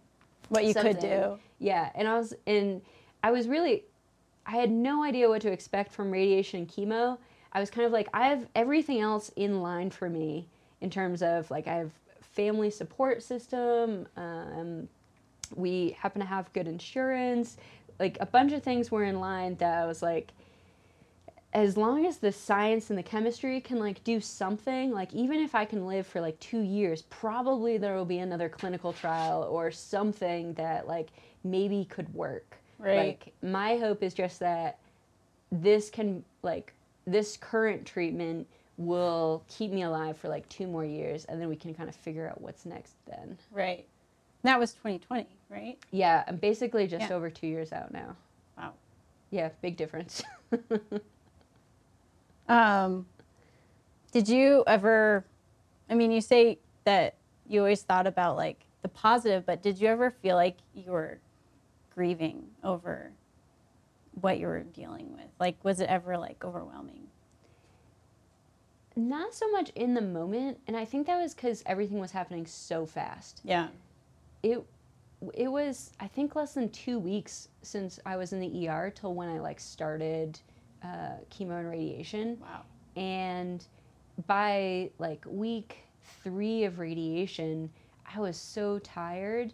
What 0.49 0.65
you 0.65 0.75
could 0.75 0.99
do. 0.99 1.39
yeah, 1.59 1.91
and 1.95 2.09
I 2.09 2.19
was 2.19 2.35
and 2.47 2.83
I 3.23 3.31
was 3.31 3.47
really 3.49 3.85
I 4.47 4.53
had 4.57 4.71
no 4.71 5.05
idea 5.05 5.29
what 5.29 5.43
to 5.43 5.53
expect 5.53 5.93
from 5.93 6.11
radiation 6.11 6.61
and 6.61 6.69
chemo. 6.69 7.19
I 7.53 7.61
was 7.61 7.71
kind 7.71 7.87
of 7.87 7.93
like 7.93 8.09
I 8.13 8.29
have 8.29 8.49
everything 8.57 9.01
else 9.01 9.29
in 9.37 9.61
line 9.63 9.91
for 9.91 10.09
me 10.09 10.49
in 10.81 10.91
terms 10.91 11.23
of 11.23 11.51
like 11.51 11.69
I 11.69 11.75
have 11.75 11.91
family 12.33 12.71
support 12.71 13.23
system. 13.23 14.07
Um, 14.17 14.89
we 15.55 15.97
happen 15.99 16.21
to 16.21 16.27
have 16.27 16.53
good 16.53 16.67
insurance. 16.67 17.57
Like 17.99 18.17
a 18.21 18.27
bunch 18.27 18.53
of 18.53 18.63
things 18.63 18.91
were 18.91 19.05
in 19.05 19.21
line 19.21 19.57
that 19.57 19.83
I 19.83 19.87
was 19.87 20.03
like, 20.03 20.33
as 21.55 21.77
long 21.77 22.07
as 22.07 22.17
the 22.17 22.33
science 22.33 22.89
and 22.89 22.99
the 22.99 23.03
chemistry 23.03 23.61
can 23.61 23.79
like 23.79 24.03
do 24.05 24.21
something, 24.21 24.91
like 24.91 25.13
even 25.13 25.39
if 25.41 25.55
I 25.55 25.67
can 25.67 25.87
live 25.87 26.07
for 26.07 26.21
like 26.21 26.39
two 26.41 26.61
years, 26.63 27.03
probably 27.03 27.77
there 27.77 27.95
will 27.95 28.07
be 28.07 28.19
another 28.19 28.49
clinical 28.49 28.93
trial 28.93 29.43
or 29.43 29.71
something 29.71 30.55
that 30.55 30.89
like 30.89 31.11
maybe 31.45 31.85
could 31.85 32.13
work. 32.15 32.57
Right. 32.79 32.97
Like 32.97 33.35
my 33.43 33.77
hope 33.77 34.03
is 34.03 34.15
just 34.15 34.41
that 34.41 34.79
this 35.51 35.91
can 35.91 36.25
like 36.43 36.73
this 37.07 37.37
current 37.37 37.85
treatment 37.85 38.47
will 38.87 39.45
keep 39.49 39.71
me 39.71 39.83
alive 39.83 40.17
for 40.17 40.29
like 40.29 40.49
two 40.49 40.67
more 40.67 40.85
years 40.85 41.25
and 41.27 41.41
then 41.41 41.49
we 41.49 41.57
can 41.57 41.75
kind 41.75 41.89
of 41.89 41.95
figure 41.97 42.29
out 42.29 42.41
what's 42.41 42.65
next 42.67 42.95
then. 43.07 43.37
Right. 43.51 43.87
That 44.43 44.59
was 44.59 44.73
2020, 44.73 45.27
right? 45.49 45.79
Yeah, 45.91 46.25
I'm 46.27 46.37
basically 46.37 46.87
just 46.87 47.09
Yeah. 47.09 47.15
over 47.17 47.31
two 47.31 47.47
years 47.47 47.73
out 47.73 47.93
now. 47.93 48.17
Wow. 48.59 48.73
Yeah, 49.31 49.51
big 49.61 49.77
difference. 49.77 50.23
Um, 52.49 53.07
did 54.11 54.29
you 54.29 54.65
ever? 54.67 55.25
I 55.89 55.95
mean, 55.95 56.11
you 56.11 56.21
say 56.21 56.59
that 56.85 57.15
you 57.49 57.61
always 57.61 57.83
thought 57.83 58.07
about 58.07 58.37
like 58.37 58.67
the 58.83 58.89
positive, 58.89 59.47
but 59.47 59.63
did 59.63 59.81
you 59.81 59.89
ever 59.89 60.11
feel 60.11 60.37
like 60.37 60.57
you 60.75 60.91
were 60.91 61.19
grieving 61.95 62.45
over 62.65 63.13
what 64.21 64.39
you 64.39 64.47
were 64.47 64.65
dealing 64.65 65.13
with? 65.13 65.29
Like, 65.39 65.57
was 65.65 65.81
it 65.81 65.89
ever 65.89 66.19
like 66.19 66.45
overwhelming? 66.45 67.07
Not 68.97 69.35
so 69.35 69.51
much 69.51 69.71
in 69.75 69.95
the 69.95 70.01
moment, 70.03 70.59
and 70.67 70.77
I 70.77 70.85
think 70.85 71.07
that 71.07 71.17
was 71.21 71.35
because 71.35 71.63
everything 71.67 71.99
was 71.99 72.11
happening 72.13 72.47
so 72.47 72.87
fast. 72.87 73.41
Yeah. 73.45 73.69
It 74.43 74.65
it 75.35 75.49
was 75.49 75.93
I 76.01 76.09
think 76.09 76.35
less 76.35 76.55
than 76.55 76.69
two 76.71 76.99
weeks 76.99 77.49
since 77.63 78.01
I 78.05 78.17
was 78.17 78.33
in 78.33 78.41
the 78.41 78.69
ER 78.69 78.93
till 78.95 79.15
when 79.15 79.29
I 79.29 79.39
like 79.39 79.61
started 79.61 80.39
uh, 80.85 81.17
chemo 81.31 81.59
and 81.61 81.69
radiation. 81.71 82.39
Wow. 82.41 82.63
and 82.97 83.65
by 84.27 84.91
like 84.99 85.25
week 85.27 85.79
three 86.23 86.65
of 86.65 86.79
radiation 86.79 87.71
i 88.15 88.21
was 88.21 88.37
so 88.37 88.79
tired 88.81 89.53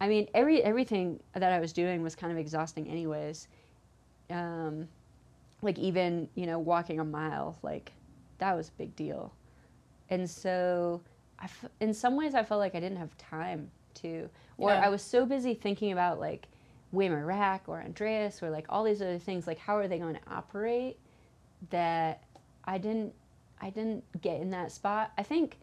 i 0.00 0.08
mean 0.08 0.28
every 0.34 0.62
everything 0.62 1.18
that 1.32 1.50
i 1.52 1.58
was 1.58 1.72
doing 1.72 2.02
was 2.02 2.14
kind 2.14 2.30
of 2.32 2.38
exhausting 2.38 2.86
anyways 2.88 3.48
um, 4.30 4.86
like 5.62 5.78
even 5.78 6.28
you 6.34 6.44
know 6.46 6.58
walking 6.58 7.00
a 7.00 7.04
mile 7.04 7.56
like 7.62 7.92
that 8.44 8.54
was 8.56 8.68
a 8.68 8.72
big 8.72 8.94
deal 8.94 9.32
and 10.10 10.28
so 10.28 11.00
I 11.40 11.44
f- 11.44 11.64
in 11.80 11.94
some 11.94 12.14
ways 12.16 12.34
i 12.34 12.42
felt 12.42 12.58
like 12.60 12.74
i 12.74 12.80
didn't 12.80 12.98
have 12.98 13.16
time 13.16 13.70
to 14.02 14.28
or 14.58 14.70
Yeah. 14.70 14.80
i 14.86 14.88
was 14.90 15.02
so 15.02 15.24
busy 15.24 15.54
thinking 15.54 15.92
about 15.92 16.20
like 16.20 16.46
Weigh 16.92 17.08
My 17.08 17.20
Rack 17.22 17.62
or 17.66 17.80
Andreas 17.82 18.40
or 18.42 18.50
like 18.50 18.66
all 18.68 18.84
these 18.84 19.02
other 19.02 19.18
things, 19.18 19.48
like 19.48 19.58
how 19.58 19.76
are 19.76 19.88
they 19.88 19.98
going 19.98 20.14
to 20.14 20.20
operate 20.30 20.96
that 21.70 22.22
I 22.64 22.78
didn't 22.78 23.12
I 23.60 23.70
didn't 23.70 24.04
get 24.20 24.40
in 24.40 24.50
that 24.50 24.70
spot. 24.70 25.10
I 25.18 25.24
think 25.24 25.56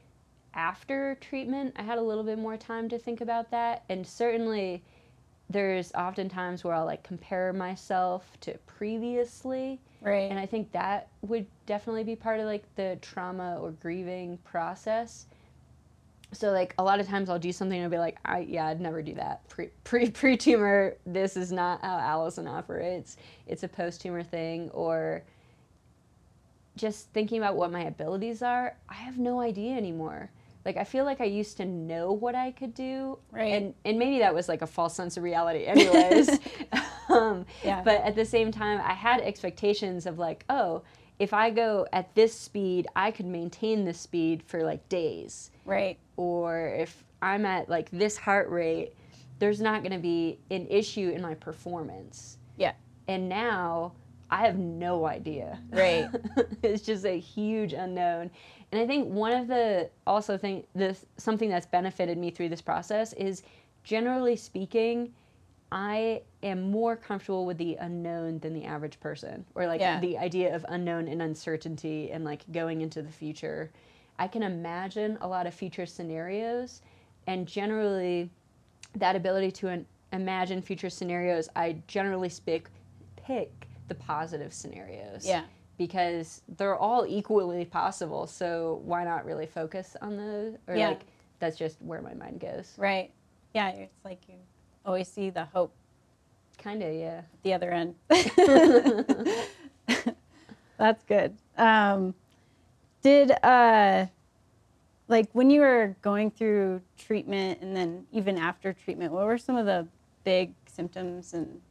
after 0.53 1.15
treatment 1.21 1.73
I 1.77 1.83
had 1.83 1.97
a 1.99 2.01
little 2.01 2.25
bit 2.25 2.37
more 2.37 2.57
time 2.57 2.89
to 2.89 2.97
think 2.99 3.21
about 3.21 3.49
that 3.51 3.83
and 3.87 4.05
certainly 4.05 4.83
there's 5.49 5.93
often 5.95 6.27
times 6.27 6.65
where 6.65 6.73
I'll 6.73 6.85
like 6.85 7.03
compare 7.03 7.53
myself 7.53 8.37
to 8.41 8.57
previously. 8.67 9.79
Right. 10.01 10.31
And 10.31 10.39
I 10.39 10.47
think 10.47 10.71
that 10.71 11.09
would 11.21 11.45
definitely 11.67 12.03
be 12.03 12.15
part 12.15 12.39
of 12.39 12.47
like 12.47 12.63
the 12.75 12.97
trauma 13.01 13.59
or 13.59 13.71
grieving 13.71 14.39
process 14.43 15.27
so 16.33 16.51
like 16.51 16.73
a 16.77 16.83
lot 16.83 16.99
of 16.99 17.07
times 17.07 17.29
I'll 17.29 17.39
do 17.39 17.51
something 17.51 17.77
and 17.77 17.83
I'll 17.85 17.91
be 17.91 17.97
like, 17.97 18.17
I 18.23 18.39
yeah, 18.39 18.67
I'd 18.67 18.79
never 18.79 19.01
do 19.01 19.13
that. 19.15 19.47
Pre 19.49 19.69
pre 19.83 20.09
pre 20.11 20.37
tumor, 20.37 20.95
this 21.05 21.35
is 21.35 21.51
not 21.51 21.81
how 21.81 21.97
Alison 21.97 22.47
operates. 22.47 23.17
It's 23.47 23.63
a 23.63 23.67
post 23.67 24.01
tumor 24.01 24.23
thing 24.23 24.69
or 24.71 25.23
just 26.77 27.09
thinking 27.09 27.37
about 27.37 27.55
what 27.55 27.71
my 27.71 27.81
abilities 27.81 28.41
are, 28.41 28.77
I 28.87 28.93
have 28.93 29.17
no 29.17 29.41
idea 29.41 29.75
anymore. 29.75 30.31
Like 30.63 30.77
I 30.77 30.83
feel 30.85 31.05
like 31.05 31.19
I 31.19 31.25
used 31.25 31.57
to 31.57 31.65
know 31.65 32.13
what 32.13 32.33
I 32.33 32.51
could 32.51 32.73
do, 32.73 33.17
right? 33.31 33.53
And 33.53 33.73
and 33.83 33.99
maybe 33.99 34.19
that 34.19 34.33
was 34.33 34.47
like 34.47 34.61
a 34.61 34.67
false 34.67 34.95
sense 34.95 35.17
of 35.17 35.23
reality, 35.23 35.65
anyways. 35.65 36.39
um, 37.11 37.45
yeah. 37.63 37.81
But 37.83 38.01
at 38.01 38.15
the 38.15 38.25
same 38.25 38.51
time, 38.51 38.79
I 38.83 38.93
had 38.93 39.21
expectations 39.21 40.05
of 40.05 40.19
like, 40.19 40.45
oh, 40.49 40.81
if 41.19 41.33
I 41.33 41.51
go 41.51 41.85
at 41.93 42.13
this 42.15 42.33
speed, 42.33 42.87
I 42.95 43.11
could 43.11 43.27
maintain 43.27 43.85
this 43.85 43.99
speed 43.99 44.41
for 44.43 44.63
like 44.63 44.87
days. 44.89 45.51
Right. 45.65 45.99
Or 46.17 46.67
if 46.67 47.03
I'm 47.21 47.45
at 47.45 47.69
like 47.69 47.91
this 47.91 48.17
heart 48.17 48.49
rate, 48.49 48.93
there's 49.39 49.61
not 49.61 49.81
going 49.81 49.93
to 49.93 49.99
be 49.99 50.39
an 50.49 50.67
issue 50.67 51.09
in 51.09 51.21
my 51.21 51.35
performance. 51.35 52.37
Yeah. 52.57 52.73
And 53.07 53.29
now 53.29 53.93
I 54.31 54.45
have 54.45 54.57
no 54.57 55.05
idea. 55.05 55.59
Right. 55.71 56.07
it's 56.63 56.81
just 56.81 57.05
a 57.05 57.19
huge 57.19 57.73
unknown. 57.73 58.31
And 58.71 58.81
I 58.81 58.87
think 58.87 59.09
one 59.09 59.33
of 59.33 59.47
the 59.47 59.89
also 60.07 60.37
thing 60.37 60.63
this 60.73 61.05
something 61.17 61.49
that's 61.49 61.65
benefited 61.65 62.17
me 62.17 62.31
through 62.31 62.49
this 62.49 62.61
process 62.61 63.13
is 63.13 63.43
generally 63.83 64.35
speaking, 64.37 65.13
I 65.71 66.23
am 66.43 66.69
more 66.69 66.97
comfortable 66.97 67.45
with 67.45 67.57
the 67.57 67.75
unknown 67.75 68.39
than 68.39 68.53
the 68.53 68.65
average 68.65 68.99
person, 68.99 69.45
or 69.55 69.67
like 69.67 69.79
yeah. 69.79 69.99
the 69.99 70.17
idea 70.17 70.53
of 70.53 70.65
unknown 70.67 71.07
and 71.07 71.21
uncertainty 71.21 72.11
and 72.11 72.25
like 72.25 72.49
going 72.51 72.81
into 72.81 73.01
the 73.01 73.11
future. 73.11 73.71
I 74.19 74.27
can 74.27 74.43
imagine 74.43 75.17
a 75.21 75.27
lot 75.27 75.47
of 75.47 75.53
future 75.53 75.85
scenarios, 75.85 76.81
and 77.27 77.47
generally, 77.47 78.29
that 78.95 79.15
ability 79.15 79.51
to 79.51 79.85
imagine 80.11 80.61
future 80.61 80.89
scenarios, 80.89 81.47
I 81.55 81.77
generally 81.87 82.31
pick 82.45 82.69
pick 83.15 83.67
the 83.87 83.95
positive 83.95 84.53
scenarios. 84.53 85.25
Yeah. 85.25 85.43
Because 85.77 86.41
they're 86.57 86.75
all 86.75 87.05
equally 87.07 87.65
possible, 87.65 88.27
so 88.27 88.81
why 88.83 89.03
not 89.03 89.25
really 89.25 89.47
focus 89.47 89.95
on 90.01 90.17
those? 90.17 90.57
Or 90.67 90.75
yeah. 90.75 90.89
like 90.89 91.01
that's 91.39 91.57
just 91.57 91.81
where 91.81 92.01
my 92.01 92.13
mind 92.13 92.41
goes. 92.41 92.73
Right. 92.77 93.11
Yeah, 93.53 93.69
it's 93.69 94.05
like 94.05 94.19
you 94.27 94.35
always 94.85 95.07
see 95.07 95.29
the 95.29 95.45
hope. 95.45 95.73
Kind 96.57 96.83
of, 96.83 96.93
yeah. 96.93 97.21
The 97.43 97.53
other 97.53 97.71
end. 97.71 97.95
That's 100.77 101.03
good. 101.03 101.35
Um, 101.57 102.15
did 103.01 103.31
uh, 103.43 104.07
like 105.07 105.27
when 105.33 105.49
you 105.49 105.61
were 105.61 105.95
going 106.01 106.31
through 106.31 106.81
treatment 106.97 107.61
and 107.61 107.75
then 107.75 108.05
even 108.11 108.37
after 108.37 108.73
treatment, 108.73 109.11
what 109.11 109.25
were 109.25 109.37
some 109.37 109.57
of 109.57 109.65
the 109.65 109.87
big 110.23 110.53
symptoms 110.65 111.33
and 111.33 111.61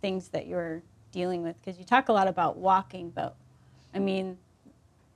things 0.00 0.28
that 0.28 0.46
you 0.46 0.54
were 0.56 0.82
dealing 1.12 1.42
with? 1.42 1.56
Because 1.60 1.78
you 1.78 1.84
talk 1.84 2.08
a 2.08 2.12
lot 2.12 2.28
about 2.28 2.56
walking, 2.56 3.10
but 3.10 3.34
I 3.94 3.98
mean, 3.98 4.38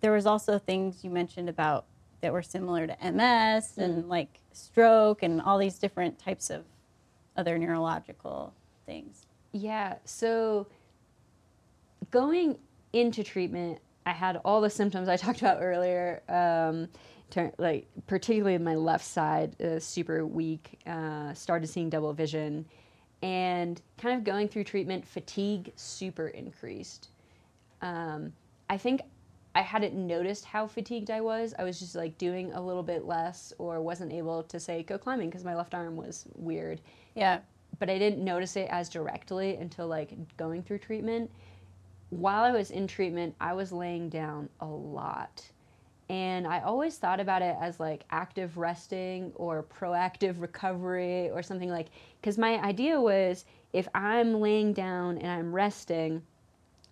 there 0.01 0.13
was 0.13 0.27
also 0.27 0.59
things 0.59 1.05
you 1.05 1.11
mentioned 1.11 1.49
about 1.49 1.85
that 2.21 2.33
were 2.33 2.43
similar 2.43 2.87
to 2.87 2.97
MS 3.01 3.73
mm. 3.77 3.79
and 3.79 4.09
like 4.09 4.41
stroke 4.53 5.23
and 5.23 5.41
all 5.41 5.59
these 5.59 5.79
different 5.79 6.19
types 6.19 6.51
of 6.51 6.65
other 7.39 7.57
neurological 7.57 8.53
things? 8.85 9.25
Yeah. 9.53 9.95
So 10.05 10.67
going 12.11 12.59
into 12.93 13.25
treatment, 13.25 13.79
I 14.05 14.13
had 14.13 14.41
all 14.45 14.61
the 14.61 14.71
symptoms 14.71 15.09
I 15.09 15.17
talked 15.25 15.41
about 15.41 15.63
earlier. 15.63 16.23
Um, 16.29 16.89
like 17.59 17.87
particularly 18.07 18.57
my 18.59 18.75
left 18.75 19.05
side, 19.05 19.61
uh, 19.61 19.79
super 19.79 20.25
weak. 20.25 20.81
Uh, 20.87 21.35
started 21.35 21.67
seeing 21.67 21.91
double 21.91 22.13
vision, 22.13 22.65
and 23.23 23.81
kind 23.99 24.17
of 24.17 24.25
going 24.25 24.49
through 24.49 24.65
treatment, 24.65 25.07
fatigue 25.07 25.73
super 25.77 26.29
increased. 26.29 27.11
Um, 27.83 28.33
I 28.71 28.79
think 28.79 29.03
I 29.59 29.63
hadn't 29.63 29.95
noticed 29.95 30.45
how 30.45 30.67
fatigued 30.67 31.11
I 31.11 31.21
was. 31.21 31.55
I 31.59 31.65
was 31.65 31.79
just 31.79 31.95
like 31.95 32.17
doing 32.17 32.53
a 32.53 32.61
little 32.61 32.83
bit 32.83 33.05
less, 33.05 33.53
or 33.59 33.81
wasn't 33.81 34.13
able 34.13 34.43
to 34.45 34.61
say 34.61 34.83
go 34.83 34.97
climbing 34.99 35.29
because 35.29 35.45
my 35.45 35.57
left 35.57 35.75
arm 35.75 35.97
was 35.97 36.27
weird. 36.35 36.81
Yeah 37.15 37.41
but 37.79 37.91
I 37.91 37.99
didn't 37.99 38.25
notice 38.25 38.57
it 38.57 38.69
as 38.71 38.89
directly 38.89 39.57
until 39.57 39.87
like 39.87 40.15
going 40.37 40.63
through 40.63 40.79
treatment. 40.79 41.31
While 42.11 42.45
I 42.45 42.53
was 42.53 42.71
in 42.71 42.87
treatment, 42.87 43.35
I 43.41 43.53
was 43.53 43.73
laying 43.73 44.09
down 44.09 44.49
a 44.61 44.67
lot. 44.67 45.45
And 46.11 46.47
I 46.47 46.61
always 46.61 46.97
thought 46.97 47.21
about 47.21 47.43
it 47.43 47.55
as 47.61 47.79
like 47.79 48.05
active 48.11 48.57
resting 48.57 49.31
or 49.35 49.63
proactive 49.63 50.41
recovery 50.41 51.29
or 51.31 51.43
something 51.43 51.69
like 51.69 51.89
cuz 52.23 52.39
my 52.39 52.59
idea 52.65 53.01
was 53.01 53.45
if 53.73 53.89
I'm 53.95 54.41
laying 54.41 54.73
down 54.73 55.19
and 55.19 55.31
I'm 55.31 55.55
resting, 55.55 56.23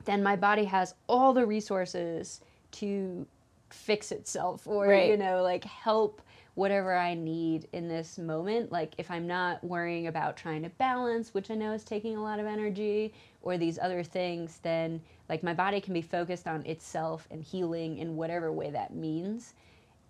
then 0.04 0.22
my 0.22 0.36
body 0.36 0.64
has 0.64 0.94
all 1.08 1.32
the 1.32 1.46
resources 1.46 2.40
to 2.80 3.26
fix 3.70 4.12
itself 4.12 4.66
or 4.66 4.86
right. 4.86 5.10
you 5.10 5.16
know 5.16 5.42
like 5.42 5.64
help 5.64 6.22
whatever 6.56 6.96
I 6.96 7.12
need 7.14 7.68
in 7.72 7.86
this 7.86 8.16
moment. 8.16 8.72
Like 8.72 8.94
if 8.96 9.10
I'm 9.10 9.26
not 9.26 9.62
worrying 9.62 10.06
about 10.06 10.38
trying 10.38 10.62
to 10.62 10.70
balance, 10.70 11.34
which 11.34 11.50
I 11.50 11.54
know 11.54 11.72
is 11.72 11.84
taking 11.84 12.16
a 12.16 12.22
lot 12.22 12.40
of 12.40 12.46
energy, 12.46 13.12
or 13.42 13.58
these 13.58 13.78
other 13.78 14.02
things, 14.02 14.58
then 14.62 15.00
like 15.28 15.42
my 15.42 15.54
body 15.54 15.80
can 15.80 15.94
be 15.94 16.02
focused 16.02 16.48
on 16.48 16.64
itself 16.64 17.28
and 17.30 17.44
healing 17.44 17.98
in 17.98 18.16
whatever 18.16 18.50
way 18.52 18.70
that 18.70 18.94
means. 18.94 19.54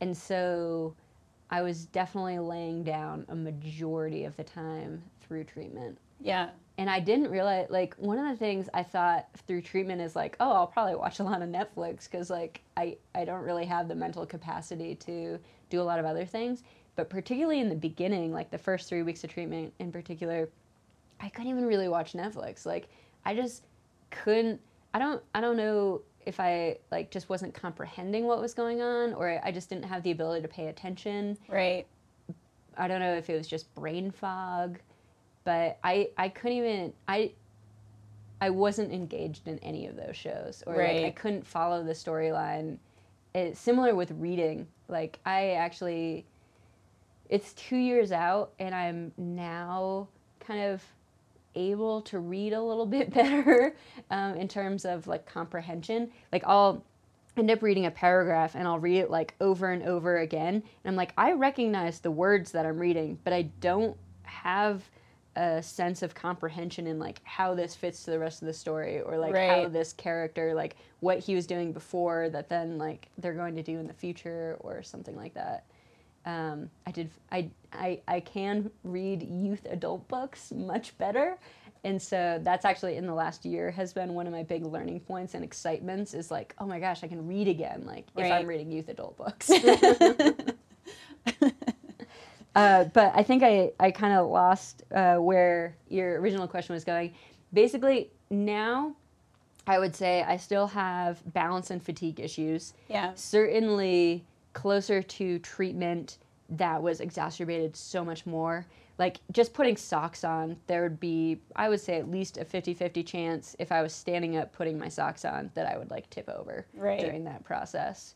And 0.01 0.17
so 0.17 0.95
I 1.51 1.63
was 1.63 1.87
definitely 1.87 2.39
laying 2.39 2.85
down 2.85 3.27
a 3.29 3.35
majority 3.35 4.25
of 4.25 4.37
the 4.37 4.45
time 4.45 5.03
through 5.21 5.45
treatment. 5.45 5.99
Yeah. 6.21 6.51
And 6.79 6.91
I 6.91 7.01
didn't 7.01 7.31
realize, 7.31 7.69
like, 7.71 7.95
one 7.97 8.19
of 8.19 8.29
the 8.29 8.37
things 8.37 8.69
I 8.75 8.83
thought 8.83 9.29
through 9.47 9.63
treatment 9.63 10.03
is 10.03 10.15
like, 10.15 10.37
oh, 10.41 10.53
I'll 10.53 10.67
probably 10.67 10.95
watch 10.95 11.21
a 11.21 11.25
lot 11.25 11.41
of 11.41 11.49
Netflix 11.49 12.11
because, 12.11 12.29
like, 12.29 12.61
I, 12.77 12.99
I 13.15 13.25
don't 13.25 13.45
really 13.45 13.65
have 13.65 13.89
the 13.89 13.95
mental 13.95 14.27
capacity 14.27 14.95
to 14.97 15.39
do 15.71 15.81
a 15.81 15.85
lot 15.85 15.99
of 15.99 16.05
other 16.05 16.27
things. 16.27 16.63
But 16.97 17.11
particularly 17.11 17.61
in 17.61 17.69
the 17.69 17.77
beginning, 17.77 18.33
like 18.33 18.51
the 18.51 18.59
first 18.59 18.89
three 18.89 19.03
weeks 19.03 19.23
of 19.23 19.31
treatment 19.31 19.73
in 19.79 19.93
particular, 19.93 20.49
I 21.21 21.29
couldn't 21.29 21.51
even 21.51 21.67
really 21.67 21.89
watch 21.89 22.15
Netflix. 22.15 22.67
Like 22.67 22.89
I 23.25 23.35
just 23.35 23.65
couldn't. 24.11 24.61
I 24.95 24.99
don't. 24.99 25.23
I 25.35 25.43
don't 25.43 25.59
know 25.59 26.01
if 26.25 26.41
I 26.41 26.79
like 26.91 27.11
just 27.11 27.29
wasn't 27.29 27.53
comprehending 27.55 28.25
what 28.27 28.41
was 28.41 28.55
going 28.55 28.81
on, 28.81 29.13
or 29.13 29.41
I 29.45 29.53
just 29.53 29.69
didn't 29.69 29.85
have 29.85 30.03
the 30.03 30.11
ability 30.11 30.43
to 30.43 30.49
pay 30.49 30.69
attention. 30.69 31.37
Right. 31.49 31.87
I 32.79 32.89
don't 32.89 33.01
know 33.01 33.15
if 33.15 33.31
it 33.31 33.37
was 33.37 33.47
just 33.47 33.73
brain 33.75 34.11
fog, 34.11 34.79
but 35.47 35.79
I 35.85 36.11
I 36.19 36.29
couldn't 36.29 36.59
even 36.59 36.93
I 37.09 37.31
I 38.41 38.51
wasn't 38.51 38.93
engaged 38.93 39.49
in 39.49 39.59
any 39.61 39.87
of 39.87 39.97
those 39.97 40.17
shows, 40.17 40.63
or 40.67 40.75
right. 40.75 40.97
like 40.97 41.07
I 41.07 41.11
couldn't 41.13 41.47
follow 41.47 41.83
the 41.83 41.93
storyline. 41.93 42.77
It's 43.33 43.59
similar 43.59 43.95
with 43.95 44.11
reading. 44.11 44.67
Like 44.89 45.21
I 45.25 45.53
actually, 45.53 46.27
it's 47.31 47.55
two 47.55 47.77
years 47.77 48.13
out, 48.13 48.53
and 48.59 48.75
I'm 48.75 49.13
now 49.17 50.09
kind 50.41 50.61
of 50.61 50.83
able 51.55 52.03
to 52.03 52.19
read 52.19 52.53
a 52.53 52.61
little 52.61 52.87
bit 52.99 53.15
better 53.15 53.75
um, 54.11 54.35
in 54.35 54.49
terms 54.49 54.85
of 54.85 55.07
like 55.07 55.27
comprehension. 55.27 56.11
Like 56.33 56.43
I'll 56.45 56.85
end 57.37 57.53
up 57.53 57.63
reading 57.63 57.87
a 57.87 57.91
paragraph 57.91 58.57
and 58.57 58.67
I'll 58.67 58.81
read 58.81 58.99
it 58.99 59.11
like 59.11 59.35
over 59.41 59.71
and 59.71 59.85
over 59.85 60.19
again. 60.19 60.55
And 60.55 60.63
I'm 60.85 60.97
like, 60.97 61.13
I 61.17 61.33
recognize 61.33 62.01
the 62.01 62.11
words 62.11 62.51
that 62.53 62.67
I'm 62.67 62.79
reading, 62.79 63.19
but 63.23 63.33
I 63.33 63.43
don't 63.61 63.97
have 64.25 64.83
a 65.37 65.63
sense 65.63 66.03
of 66.03 66.15
comprehension 66.15 66.87
in 66.87 66.99
like 66.99 67.21
how 67.25 67.55
this 67.55 67.75
fits 67.75 68.03
to 68.05 68.11
the 68.11 68.19
rest 68.19 68.41
of 68.41 68.47
the 68.47 68.55
story 68.55 69.01
or 69.03 69.19
like 69.19 69.35
right. 69.35 69.51
how 69.51 69.69
this 69.69 69.93
character 69.93 70.55
like 70.55 70.77
what 71.01 71.19
he 71.19 71.35
was 71.35 71.47
doing 71.47 71.73
before 71.73 72.31
that 72.31 72.49
then 72.49 72.79
like 72.79 73.09
they're 73.19 73.35
going 73.35 73.55
to 73.55 73.63
do 73.63 73.79
in 73.79 73.87
the 73.87 73.93
future 73.93 74.57
or 74.61 74.83
something 74.83 75.15
like 75.15 75.35
that 75.35 75.67
um, 76.25 76.71
i 76.87 76.91
did 76.91 77.11
I, 77.31 77.51
I 77.73 78.01
i 78.09 78.21
can 78.21 78.71
read 78.83 79.23
youth 79.23 79.67
adult 79.71 80.09
books 80.09 80.53
much 80.53 80.97
better 80.97 81.39
and 81.85 82.01
so 82.01 82.41
that's 82.43 82.65
actually 82.65 82.97
in 82.97 83.07
the 83.07 83.15
last 83.15 83.45
year 83.45 83.71
has 83.71 83.93
been 83.93 84.15
one 84.15 84.27
of 84.27 84.33
my 84.33 84.43
big 84.43 84.65
learning 84.65 85.01
points 85.01 85.35
and 85.35 85.45
excitements 85.45 86.15
is 86.15 86.31
like 86.31 86.55
oh 86.59 86.67
my 86.67 86.81
gosh 86.81 87.05
i 87.05 87.09
can 87.09 87.27
read 87.27 87.47
again 87.47 87.83
like 87.85 88.07
right. 88.15 88.27
if 88.27 88.33
i'm 88.33 88.47
reading 88.47 88.73
youth 88.73 88.89
adult 88.89 89.19
books 89.19 89.51
uh, 92.57 92.85
but 92.93 93.13
I 93.15 93.23
think 93.23 93.43
I, 93.43 93.71
I 93.79 93.91
kind 93.91 94.15
of 94.15 94.29
lost 94.29 94.83
uh, 94.95 95.17
where 95.17 95.77
your 95.89 96.21
original 96.21 96.49
question 96.49 96.75
was 96.75 96.85
going. 96.85 97.13
Basically, 97.53 98.11
now 98.31 98.95
I 99.67 99.79
would 99.79 99.95
say 99.95 100.23
I 100.23 100.37
still 100.37 100.67
have 100.69 101.21
balance 101.33 101.71
and 101.71 101.83
fatigue 101.83 102.19
issues. 102.19 102.75
Yeah. 102.89 103.13
Certainly 103.15 104.25
closer 104.53 105.03
to 105.03 105.39
treatment 105.41 106.19
that 106.49 106.83
was 106.83 107.01
exacerbated 107.01 107.77
so 107.77 108.05
much 108.05 108.25
more. 108.27 108.65
Like 108.99 109.19
just 109.33 109.53
putting 109.53 109.77
socks 109.77 110.25
on, 110.25 110.57
there 110.69 110.83
would 110.83 110.99
be, 110.99 111.39
I 111.55 111.69
would 111.69 111.81
say, 111.81 111.99
at 111.99 112.11
least 112.11 112.39
a 112.39 112.45
50 112.45 112.73
50 112.73 113.03
chance 113.03 113.55
if 113.59 113.71
I 113.71 113.83
was 113.83 113.93
standing 113.93 114.37
up 114.39 114.53
putting 114.55 114.79
my 114.79 114.89
socks 114.89 115.25
on 115.27 115.51
that 115.55 115.67
I 115.67 115.77
would 115.77 115.91
like 115.91 116.09
tip 116.09 116.29
over 116.31 116.65
Right. 116.75 117.01
during 117.01 117.25
that 117.25 117.45
process. 117.45 118.15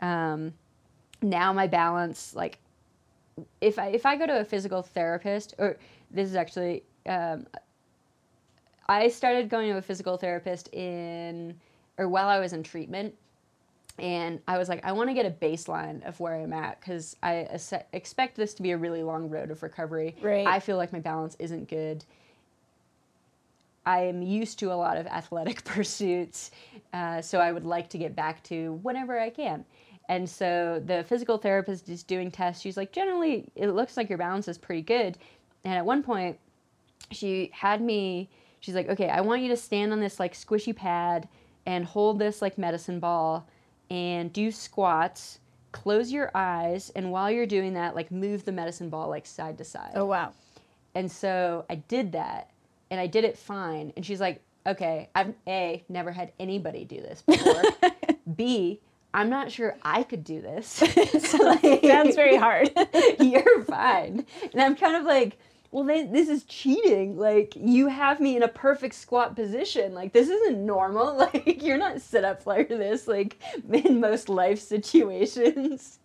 Um, 0.00 0.52
now 1.22 1.52
my 1.54 1.66
balance, 1.66 2.34
like, 2.34 2.58
if 3.60 3.78
I 3.78 3.88
if 3.88 4.06
I 4.06 4.16
go 4.16 4.26
to 4.26 4.40
a 4.40 4.44
physical 4.44 4.82
therapist, 4.82 5.54
or 5.58 5.76
this 6.10 6.28
is 6.28 6.34
actually, 6.34 6.82
um, 7.06 7.46
I 8.88 9.08
started 9.08 9.48
going 9.48 9.70
to 9.70 9.78
a 9.78 9.82
physical 9.82 10.16
therapist 10.16 10.72
in, 10.72 11.58
or 11.98 12.08
while 12.08 12.28
I 12.28 12.38
was 12.38 12.52
in 12.52 12.62
treatment, 12.62 13.14
and 13.98 14.40
I 14.46 14.58
was 14.58 14.68
like, 14.68 14.84
I 14.84 14.92
want 14.92 15.10
to 15.10 15.14
get 15.14 15.26
a 15.26 15.30
baseline 15.30 16.06
of 16.06 16.20
where 16.20 16.34
I'm 16.34 16.52
at 16.52 16.80
because 16.80 17.16
I 17.22 17.48
expect 17.92 18.36
this 18.36 18.54
to 18.54 18.62
be 18.62 18.70
a 18.70 18.76
really 18.78 19.02
long 19.02 19.28
road 19.28 19.50
of 19.50 19.62
recovery. 19.62 20.14
Right. 20.22 20.46
I 20.46 20.60
feel 20.60 20.76
like 20.76 20.92
my 20.92 21.00
balance 21.00 21.36
isn't 21.38 21.68
good. 21.68 22.04
I 23.84 24.00
am 24.00 24.22
used 24.22 24.58
to 24.58 24.70
a 24.70 24.74
lot 24.74 24.98
of 24.98 25.06
athletic 25.06 25.64
pursuits, 25.64 26.50
uh, 26.92 27.22
so 27.22 27.40
I 27.40 27.52
would 27.52 27.64
like 27.64 27.88
to 27.90 27.98
get 27.98 28.14
back 28.14 28.42
to 28.44 28.74
whenever 28.82 29.18
I 29.18 29.30
can. 29.30 29.64
And 30.08 30.28
so 30.28 30.82
the 30.84 31.04
physical 31.04 31.38
therapist 31.38 31.88
is 31.88 32.02
doing 32.02 32.30
tests. 32.30 32.62
She's 32.62 32.76
like, 32.76 32.92
generally, 32.92 33.50
it 33.54 33.68
looks 33.68 33.96
like 33.96 34.08
your 34.08 34.18
balance 34.18 34.48
is 34.48 34.56
pretty 34.56 34.82
good. 34.82 35.18
And 35.64 35.74
at 35.74 35.84
one 35.84 36.02
point, 36.02 36.38
she 37.10 37.50
had 37.52 37.82
me, 37.82 38.30
she's 38.60 38.74
like, 38.74 38.88
okay, 38.88 39.08
I 39.08 39.20
want 39.20 39.42
you 39.42 39.48
to 39.48 39.56
stand 39.56 39.92
on 39.92 40.00
this 40.00 40.18
like 40.18 40.34
squishy 40.34 40.74
pad 40.74 41.28
and 41.66 41.84
hold 41.84 42.18
this 42.18 42.40
like 42.40 42.56
medicine 42.56 43.00
ball 43.00 43.46
and 43.90 44.32
do 44.32 44.50
squats. 44.50 45.40
Close 45.70 46.10
your 46.10 46.30
eyes, 46.34 46.90
and 46.96 47.12
while 47.12 47.30
you're 47.30 47.46
doing 47.46 47.74
that, 47.74 47.94
like 47.94 48.10
move 48.10 48.46
the 48.46 48.52
medicine 48.52 48.88
ball 48.88 49.10
like 49.10 49.26
side 49.26 49.58
to 49.58 49.64
side. 49.64 49.92
Oh 49.94 50.06
wow. 50.06 50.32
And 50.94 51.12
so 51.12 51.66
I 51.68 51.76
did 51.76 52.12
that 52.12 52.50
and 52.90 52.98
I 52.98 53.06
did 53.06 53.24
it 53.24 53.36
fine. 53.36 53.92
And 53.96 54.04
she's 54.04 54.20
like, 54.20 54.40
okay, 54.66 55.08
I've 55.14 55.34
A, 55.46 55.84
never 55.88 56.10
had 56.10 56.32
anybody 56.38 56.84
do 56.84 56.96
this 56.96 57.22
before. 57.22 57.62
B, 58.36 58.80
I'm 59.14 59.30
not 59.30 59.50
sure 59.50 59.76
I 59.82 60.02
could 60.02 60.24
do 60.24 60.40
this. 60.40 60.68
so 61.20 61.38
like, 61.38 61.84
Sounds 61.84 62.14
very 62.14 62.36
hard. 62.36 62.70
you're 63.20 63.64
fine. 63.64 64.26
And 64.52 64.62
I'm 64.62 64.76
kind 64.76 64.96
of 64.96 65.04
like, 65.04 65.38
well, 65.70 65.84
this 65.84 66.30
is 66.30 66.44
cheating. 66.44 67.18
Like, 67.18 67.52
you 67.54 67.88
have 67.88 68.20
me 68.20 68.36
in 68.36 68.42
a 68.42 68.48
perfect 68.48 68.94
squat 68.94 69.36
position. 69.36 69.92
Like, 69.92 70.14
this 70.14 70.28
isn't 70.28 70.64
normal. 70.64 71.16
Like, 71.18 71.62
you're 71.62 71.76
not 71.76 72.00
set 72.00 72.24
up 72.24 72.46
like 72.46 72.68
this, 72.68 73.06
like, 73.06 73.38
in 73.70 74.00
most 74.00 74.30
life 74.30 74.58
situations. 74.60 75.98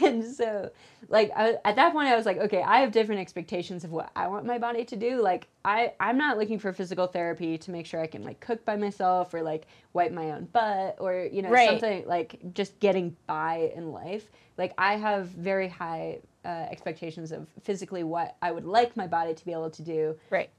and 0.00 0.24
so, 0.24 0.70
like, 1.08 1.30
I, 1.36 1.56
at 1.64 1.76
that 1.76 1.92
point, 1.92 2.08
I 2.08 2.16
was 2.16 2.26
like, 2.26 2.38
okay, 2.38 2.62
I 2.62 2.80
have 2.80 2.92
different 2.92 3.20
expectations 3.20 3.84
of 3.84 3.92
what 3.92 4.10
I 4.16 4.26
want 4.28 4.44
my 4.46 4.58
body 4.58 4.84
to 4.86 4.96
do. 4.96 5.20
Like, 5.22 5.48
I, 5.64 5.92
I'm 6.00 6.18
not 6.18 6.38
looking 6.38 6.58
for 6.58 6.72
physical 6.72 7.06
therapy 7.06 7.58
to 7.58 7.70
make 7.70 7.86
sure 7.86 8.00
I 8.00 8.06
can, 8.06 8.22
like, 8.24 8.40
cook 8.40 8.64
by 8.64 8.76
myself 8.76 9.32
or, 9.34 9.42
like, 9.42 9.66
wipe 9.92 10.12
my 10.12 10.32
own 10.32 10.46
butt 10.46 10.96
or, 10.98 11.28
you 11.32 11.42
know, 11.42 11.50
Right. 11.50 11.68
something 11.68 12.06
like 12.06 12.40
just 12.54 12.78
getting 12.80 13.16
by 13.26 13.72
in 13.74 13.92
life. 13.92 14.30
Like, 14.58 14.72
I 14.78 14.96
have 14.96 15.28
very 15.28 15.68
high 15.68 16.18
uh, 16.44 16.48
expectations 16.70 17.32
of 17.32 17.48
physically 17.62 18.02
what 18.04 18.36
I 18.42 18.52
would 18.52 18.64
like 18.64 18.96
my 18.96 19.06
body 19.06 19.34
to 19.34 19.44
be 19.44 19.52
able 19.52 19.70
to 19.70 19.82
do. 19.82 20.16
right. 20.30 20.50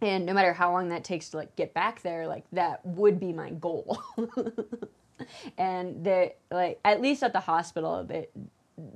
And 0.00 0.26
no 0.26 0.32
matter 0.32 0.52
how 0.52 0.70
long 0.70 0.90
that 0.90 1.02
takes 1.02 1.30
to 1.30 1.38
like 1.38 1.56
get 1.56 1.74
back 1.74 2.02
there, 2.02 2.28
like 2.28 2.44
that 2.52 2.86
would 2.86 3.18
be 3.18 3.32
my 3.32 3.50
goal. 3.50 4.00
and 5.58 6.04
they 6.04 6.34
like 6.50 6.78
at 6.84 7.00
least 7.00 7.22
at 7.24 7.32
the 7.32 7.40
hospital 7.40 8.04
they 8.04 8.28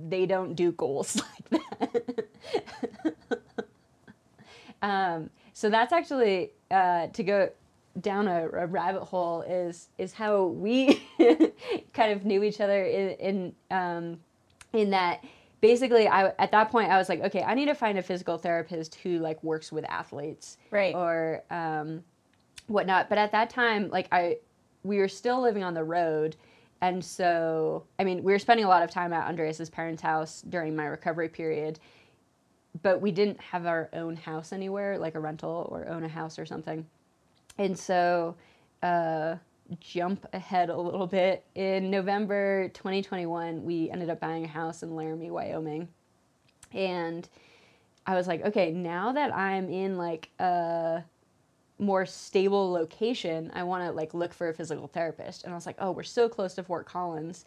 they 0.09 0.27
don't 0.27 0.55
do 0.55 0.73
goals 0.73 1.17
like 1.51 1.63
that. 1.83 2.29
um, 4.83 5.31
so 5.53 5.71
that's 5.71 5.93
actually 5.93 6.51
uh, 6.71 7.09
to 7.09 7.23
go 7.23 7.51
down 8.01 8.27
a, 8.27 8.49
a 8.49 8.67
rabbit 8.67 9.03
hole 9.05 9.43
is 9.43 9.89
is 9.99 10.15
how 10.15 10.45
we 10.47 11.03
kind 11.93 12.13
of 12.13 12.25
knew 12.25 12.43
each 12.43 12.61
other 12.61 12.85
in 12.85 13.11
in 13.11 13.55
um, 13.71 14.19
in 14.73 14.91
that 14.91 15.23
basically 15.61 16.09
I 16.09 16.29
at 16.39 16.51
that 16.53 16.71
point 16.71 16.91
I 16.91 16.97
was 16.97 17.09
like 17.11 17.21
okay 17.21 17.43
I 17.43 17.55
need 17.55 17.67
to 17.67 17.75
find 17.75 17.99
a 17.99 18.03
physical 18.03 18.39
therapist 18.39 18.95
who 18.97 19.19
like 19.19 19.43
works 19.45 19.71
with 19.71 19.85
athletes 19.91 20.57
Right. 20.71 20.95
or 20.95 21.43
um, 21.51 22.03
whatnot 22.67 23.11
but 23.11 23.19
at 23.19 23.31
that 23.33 23.51
time 23.51 23.91
like 23.91 24.09
I 24.11 24.39
we 24.85 24.97
were 24.99 25.09
still 25.09 25.43
living 25.43 25.63
on 25.63 25.75
the 25.75 25.85
road 25.85 26.35
and 26.83 27.03
so 27.03 27.85
I 27.99 28.05
mean 28.05 28.23
we 28.23 28.33
were 28.33 28.39
spending 28.39 28.67
a 28.67 28.69
lot 28.69 28.83
of 28.83 28.91
time 28.91 29.15
at 29.15 29.27
Andreas's 29.27 29.71
parents 29.71 30.03
house 30.03 30.43
during 30.43 30.77
my 30.77 30.85
recovery 30.85 31.29
period 31.29 31.79
but 32.83 33.01
we 33.01 33.11
didn't 33.11 33.41
have 33.41 33.67
our 33.67 33.89
own 33.93 34.17
house 34.17 34.53
anywhere 34.53 34.99
like 34.99 35.15
a 35.15 35.21
rental 35.21 35.69
or 35.71 35.87
own 35.89 36.05
a 36.05 36.09
house 36.09 36.39
or 36.39 36.47
something. 36.47 36.87
And 37.59 37.79
so 37.79 38.35
uh, 38.83 39.37
jump 39.79 40.27
ahead 40.33 40.71
a 40.71 40.77
little 40.77 41.07
bit. 41.07 41.45
In 41.55 41.91
november 41.91 42.69
2021 42.69 43.65
we 43.65 43.91
ended 43.91 44.11
up 44.11 44.21
buying 44.21 44.45
a 44.45 44.49
house 44.49 44.83
in 44.83 44.95
laramie 44.97 45.31
wyoming. 45.31 45.89
And 46.73 47.29
i 48.05 48.17
was 48.17 48.27
like 48.27 48.45
okay 48.45 48.73
now 48.73 49.13
that 49.13 49.33
i'm 49.33 49.71
in 49.71 49.97
like 49.97 50.29
a 50.41 51.05
more 51.83 52.07
stable 52.07 52.71
location 52.71 53.51
i 53.55 53.63
want 53.63 53.85
to 53.85 53.91
like 53.91 54.15
look 54.15 54.33
for 54.33 54.49
a 54.49 54.55
physical 54.55 54.87
therapist. 54.87 55.45
And 55.45 55.53
i 55.53 55.57
was 55.57 55.67
like 55.67 55.77
oh 55.79 55.91
we're 55.91 56.03
so 56.03 56.29
close 56.29 56.55
to 56.55 56.63
fort 56.63 56.87
collins. 56.87 57.45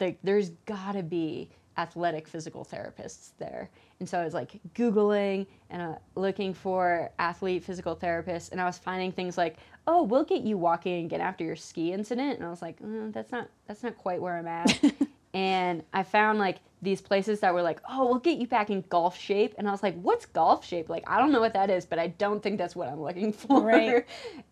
Like 0.00 0.18
there's 0.22 0.50
gotta 0.66 1.02
be 1.02 1.48
athletic 1.78 2.26
physical 2.26 2.64
therapists 2.64 3.30
there. 3.38 3.70
And 4.00 4.08
so 4.08 4.20
i 4.20 4.24
was 4.24 4.34
like 4.34 4.60
googling 4.74 5.46
and 5.70 5.80
uh, 5.82 5.94
looking 6.14 6.52
for 6.52 7.10
athlete 7.18 7.64
physical 7.64 7.96
therapists 7.96 8.52
and 8.52 8.60
i 8.60 8.64
was 8.64 8.78
finding 8.78 9.12
things 9.12 9.38
like 9.38 9.56
oh 9.86 10.02
we'll 10.02 10.24
get 10.24 10.42
you 10.42 10.58
walking 10.58 11.04
again 11.04 11.20
after 11.20 11.44
your 11.44 11.56
ski 11.56 11.92
incident. 11.92 12.38
And 12.38 12.44
i 12.44 12.50
was 12.50 12.62
like 12.62 12.80
mm, 12.80 13.12
that's 13.12 13.32
not 13.32 13.48
that's 13.66 13.82
not 13.82 13.96
quite 13.96 14.20
where 14.20 14.36
i'm 14.36 14.48
at 14.48 14.92
and 15.36 15.82
i 15.92 16.02
found 16.02 16.38
like 16.38 16.58
these 16.82 17.00
places 17.00 17.40
that 17.40 17.52
were 17.54 17.62
like 17.62 17.80
oh 17.88 18.04
we'll 18.06 18.18
get 18.18 18.38
you 18.38 18.46
back 18.46 18.70
in 18.70 18.82
golf 18.88 19.18
shape 19.18 19.54
and 19.58 19.68
i 19.68 19.70
was 19.70 19.82
like 19.82 19.94
what's 20.00 20.26
golf 20.26 20.64
shape 20.64 20.88
like 20.88 21.04
i 21.06 21.18
don't 21.18 21.32
know 21.32 21.40
what 21.40 21.52
that 21.54 21.70
is 21.70 21.84
but 21.86 21.98
i 21.98 22.06
don't 22.06 22.42
think 22.42 22.58
that's 22.58 22.74
what 22.76 22.88
i'm 22.88 23.00
looking 23.00 23.32
for 23.42 23.60
Right. 23.62 24.04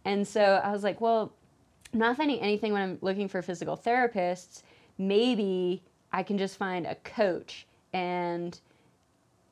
and 0.05 0.27
so 0.27 0.61
i 0.65 0.71
was 0.71 0.83
like 0.83 1.01
well 1.01 1.33
I'm 1.93 2.01
not 2.01 2.17
finding 2.17 2.41
anything 2.41 2.73
when 2.73 2.83
I'm 2.83 2.99
looking 3.03 3.29
for 3.29 3.41
physical 3.41 3.77
therapists. 3.77 4.63
Maybe 4.99 5.81
I 6.13 6.25
can 6.25 6.39
just 6.39 6.57
find 6.57 6.87
a 6.87 6.97
coach. 6.97 7.69
And 7.93 8.59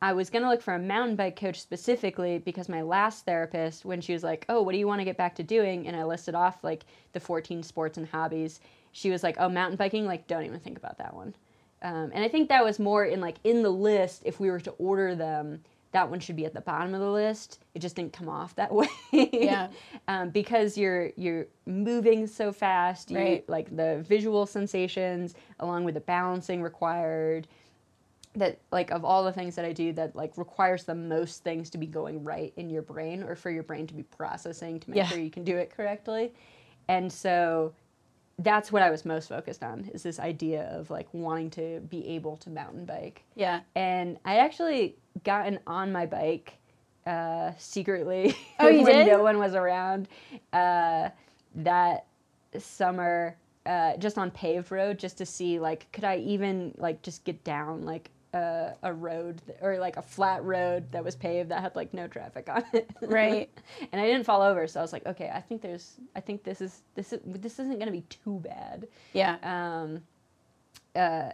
I 0.03 0.13
was 0.13 0.29
going 0.29 0.43
to 0.43 0.49
look 0.49 0.61
for 0.61 0.75
a 0.75 0.79
mountain 0.81 1.15
bike 1.15 1.37
coach 1.37 1.61
specifically 1.61 2.39
because 2.39 2.69
my 2.69 2.83
last 2.83 3.25
therapist, 3.25 3.85
when 3.85 4.01
she 4.01 4.13
was 4.13 4.25
like, 4.25 4.45
Oh, 4.49 4.61
what 4.61 4.73
do 4.73 4.79
you 4.79 4.89
want 4.89 5.01
to 5.01 5.05
get 5.05 5.17
back 5.17 5.37
to 5.37 5.45
doing? 5.45 5.87
And 5.87 5.95
I 5.95 6.03
listed 6.03 6.35
off 6.35 6.65
like 6.65 6.85
the 7.13 7.21
14 7.21 7.63
sports 7.63 7.97
and 7.97 8.09
hobbies, 8.09 8.59
she 8.93 9.11
was 9.11 9.23
like, 9.23 9.37
Oh, 9.39 9.49
mountain 9.49 9.77
biking? 9.77 10.07
Like, 10.07 10.27
don't 10.27 10.45
even 10.45 10.61
think 10.61 10.79
about 10.79 10.99
that 10.99 11.15
one. 11.15 11.35
Um, 11.83 12.13
and 12.15 12.23
I 12.25 12.29
think 12.29 12.49
that 12.51 12.63
was 12.65 12.79
more 12.79 13.05
in 13.05 13.21
like 13.21 13.39
in 13.43 13.63
the 13.63 13.71
list, 13.71 14.23
if 14.25 14.39
we 14.39 14.51
were 14.51 14.61
to 14.61 14.71
order 14.73 15.15
them, 15.17 15.63
that 15.91 16.09
one 16.09 16.21
should 16.21 16.37
be 16.37 16.47
at 16.47 16.55
the 16.55 16.61
bottom 16.61 16.95
of 16.95 17.01
the 17.01 17.11
list. 17.11 17.59
It 17.75 17.81
just 17.81 17.97
didn't 17.97 18.13
come 18.15 18.29
off 18.29 18.55
that 18.55 18.73
way. 18.75 18.87
Yeah. 19.11 19.69
um, 20.09 20.31
because 20.31 20.79
you're 20.79 21.11
you're 21.17 21.47
moving 21.67 22.27
so 22.27 22.53
fast, 22.53 23.11
you, 23.11 23.19
Right. 23.19 23.49
like 23.49 23.75
the 23.77 24.03
visual 24.09 24.47
sensations 24.47 25.35
along 25.61 25.85
with 25.85 25.95
the 25.95 26.01
balancing 26.01 26.63
required. 26.63 27.49
That 28.35 28.61
like 28.71 28.91
of 28.93 29.05
all 29.05 29.25
the 29.25 29.33
things 29.33 29.57
that 29.57 29.67
I 29.67 29.73
do, 29.75 29.93
that 29.93 30.17
like 30.17 30.39
requires 30.39 30.85
the 30.85 30.95
most 30.95 31.45
things 31.45 31.69
to 31.71 31.77
be 31.79 31.87
going 31.87 32.25
right 32.25 32.51
in 32.57 32.71
your 32.71 32.81
brain, 32.81 33.23
or 33.23 33.35
for 33.37 33.51
your 33.51 33.63
brain 33.63 33.87
to 33.89 33.93
be 33.95 34.05
processing 34.05 34.81
to 34.81 34.89
make 34.91 34.97
Yeah. 34.97 35.07
sure 35.09 35.19
you 35.19 35.31
can 35.31 35.45
do 35.45 35.57
it 35.59 35.69
correctly. 35.69 36.33
And 36.89 37.13
so 37.13 37.75
that's 38.43 38.73
what 38.73 38.83
I 38.83 38.91
was 38.91 39.05
most 39.05 39.29
focused 39.29 39.63
on 39.63 39.91
is 39.95 40.03
this 40.03 40.19
idea 40.19 40.65
of 40.73 40.91
like 40.91 41.09
wanting 41.13 41.51
to 41.51 41.81
be 41.81 42.07
able 42.09 42.37
to 42.39 42.51
mountain 42.51 42.85
bike 42.85 43.23
Yeah. 43.35 43.61
and 43.75 44.19
I 44.25 44.37
actually 44.39 44.97
gotten 45.25 45.59
on 45.67 45.93
my 45.93 46.07
bike 46.07 46.55
uh, 47.07 47.53
secretly 47.59 48.37
Oh, 48.61 48.69
you 48.69 48.83
when 48.83 48.95
did? 48.95 49.07
no 49.09 49.23
one 49.23 49.39
was 49.39 49.55
around 49.55 50.09
uh, 50.53 51.11
that 51.57 52.07
summer, 52.59 53.37
uh, 53.67 53.97
just 53.97 54.19
on 54.19 54.31
paved 54.31 54.71
road, 54.71 54.99
just 54.99 55.19
to 55.19 55.27
see 55.27 55.59
like 55.59 55.91
could 55.93 56.05
I 56.05 56.17
even 56.19 56.75
like 56.79 57.03
just 57.03 57.25
get 57.25 57.43
down 57.45 57.83
like 57.85 58.11
a, 58.35 58.73
a 58.83 58.93
road 58.93 59.41
or 59.61 59.79
like 59.79 59.97
a 59.97 60.03
flat 60.03 60.43
road 60.45 60.91
that 60.93 61.05
was 61.05 61.15
paved 61.15 61.51
that 61.51 61.61
had 61.61 61.77
like 61.77 61.93
no 61.93 62.07
traffic 62.07 62.49
on 62.49 62.65
it. 62.73 62.91
Right. 63.01 63.51
and 63.93 64.01
I 64.01 64.07
didn't 64.07 64.25
fall 64.25 64.43
over, 64.43 64.67
so 64.67 64.81
I 64.81 64.83
was 64.83 64.93
like, 64.93 65.07
okay, 65.07 65.31
I 65.35 65.41
think 65.41 65.63
there's, 65.63 65.97
I 66.17 66.21
think 66.21 66.43
this 66.43 66.61
is 66.61 66.83
this 66.95 67.13
is 67.13 67.21
this 67.25 67.59
isn't 67.59 67.79
gonna 67.79 67.91
be 67.91 68.05
too 68.09 68.41
bad 68.43 68.89
Yeah. 69.13 69.37
um, 69.43 70.03
uh, 70.95 71.31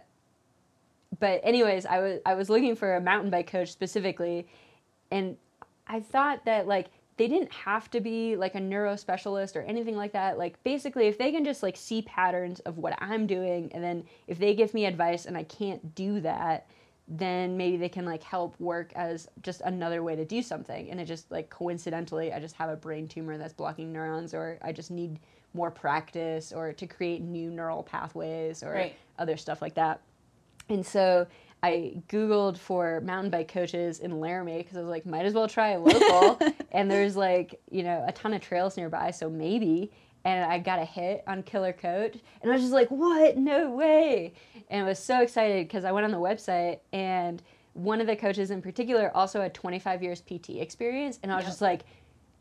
but 1.19 1.41
anyways, 1.43 1.85
I 1.85 1.99
was 1.99 2.19
I 2.25 2.33
was 2.35 2.49
looking 2.49 2.75
for 2.75 2.95
a 2.95 3.01
mountain 3.01 3.29
bike 3.29 3.47
coach 3.51 3.71
specifically, 3.71 4.47
and 5.11 5.37
I 5.87 5.99
thought 5.99 6.45
that 6.45 6.67
like 6.67 6.87
they 7.17 7.27
didn't 7.27 7.51
have 7.51 7.91
to 7.91 7.99
be 7.99 8.35
like 8.37 8.55
a 8.55 8.59
neuro 8.59 8.95
specialist 8.95 9.57
or 9.57 9.61
anything 9.63 9.97
like 9.97 10.13
that. 10.13 10.37
Like 10.37 10.61
basically, 10.63 11.07
if 11.07 11.17
they 11.17 11.31
can 11.31 11.43
just 11.43 11.63
like 11.63 11.75
see 11.75 12.01
patterns 12.03 12.59
of 12.61 12.77
what 12.77 12.93
I'm 13.01 13.27
doing, 13.27 13.71
and 13.73 13.83
then 13.83 14.03
if 14.27 14.37
they 14.39 14.53
give 14.53 14.73
me 14.73 14.85
advice 14.85 15.25
and 15.25 15.35
I 15.35 15.43
can't 15.43 15.95
do 15.95 16.21
that, 16.21 16.67
then 17.09 17.57
maybe 17.57 17.75
they 17.77 17.89
can 17.89 18.05
like 18.05 18.21
help 18.21 18.55
work 18.59 18.93
as 18.95 19.27
just 19.41 19.61
another 19.61 20.03
way 20.03 20.15
to 20.15 20.23
do 20.25 20.41
something. 20.43 20.91
And 20.91 20.99
it 20.99 21.05
just 21.05 21.31
like 21.31 21.49
coincidentally, 21.49 22.31
I 22.31 22.39
just 22.39 22.55
have 22.55 22.69
a 22.69 22.75
brain 22.75 23.07
tumor 23.07 23.37
that's 23.37 23.53
blocking 23.53 23.91
neurons, 23.91 24.33
or 24.33 24.59
I 24.61 24.71
just 24.71 24.91
need 24.91 25.19
more 25.55 25.71
practice, 25.71 26.53
or 26.53 26.71
to 26.73 26.85
create 26.85 27.21
new 27.21 27.49
neural 27.49 27.81
pathways, 27.81 28.61
or 28.61 28.73
Right. 28.73 28.95
other 29.17 29.35
stuff 29.37 29.61
like 29.61 29.73
that. 29.73 30.01
And 30.69 30.85
so 30.85 31.25
I 31.63 32.01
Googled 32.07 32.57
for 32.59 33.01
mountain 33.01 33.31
bike 33.31 33.51
coaches 33.51 33.99
in 33.99 34.19
Laramie 34.19 34.57
because 34.59 34.77
I 34.77 34.81
was 34.81 34.89
like, 34.89 35.07
might 35.07 35.25
as 35.25 35.33
well 35.33 35.47
try 35.47 35.69
a 35.71 35.79
local. 35.79 36.39
and 36.71 36.89
there's 36.91 37.17
like, 37.17 37.59
you 37.71 37.81
know, 37.81 38.05
a 38.07 38.11
ton 38.11 38.33
of 38.33 38.41
trails 38.41 38.77
nearby, 38.77 39.09
so 39.11 39.29
maybe. 39.29 39.91
And 40.25 40.43
I 40.43 40.59
got 40.59 40.79
a 40.79 40.85
hit 40.85 41.23
on 41.27 41.43
Killer 41.43 41.73
Coach. 41.73 42.17
And 42.41 42.51
I 42.51 42.53
was 42.55 42.61
just 42.63 42.73
like, 42.73 42.89
what? 42.89 43.37
No 43.37 43.71
way. 43.71 44.33
And 44.69 44.85
I 44.85 44.87
was 44.87 44.99
so 44.99 45.21
excited 45.21 45.67
because 45.67 45.85
I 45.85 45.91
went 45.91 46.05
on 46.05 46.11
the 46.11 46.17
website 46.17 46.79
and 46.91 47.41
one 47.73 48.01
of 48.01 48.07
the 48.07 48.15
coaches 48.15 48.51
in 48.51 48.61
particular 48.61 49.15
also 49.15 49.41
had 49.41 49.53
25 49.53 50.03
years 50.03 50.21
PT 50.21 50.51
experience. 50.57 51.19
And 51.23 51.31
I 51.31 51.35
was 51.35 51.43
Yep. 51.43 51.51
just 51.51 51.61
like, 51.61 51.81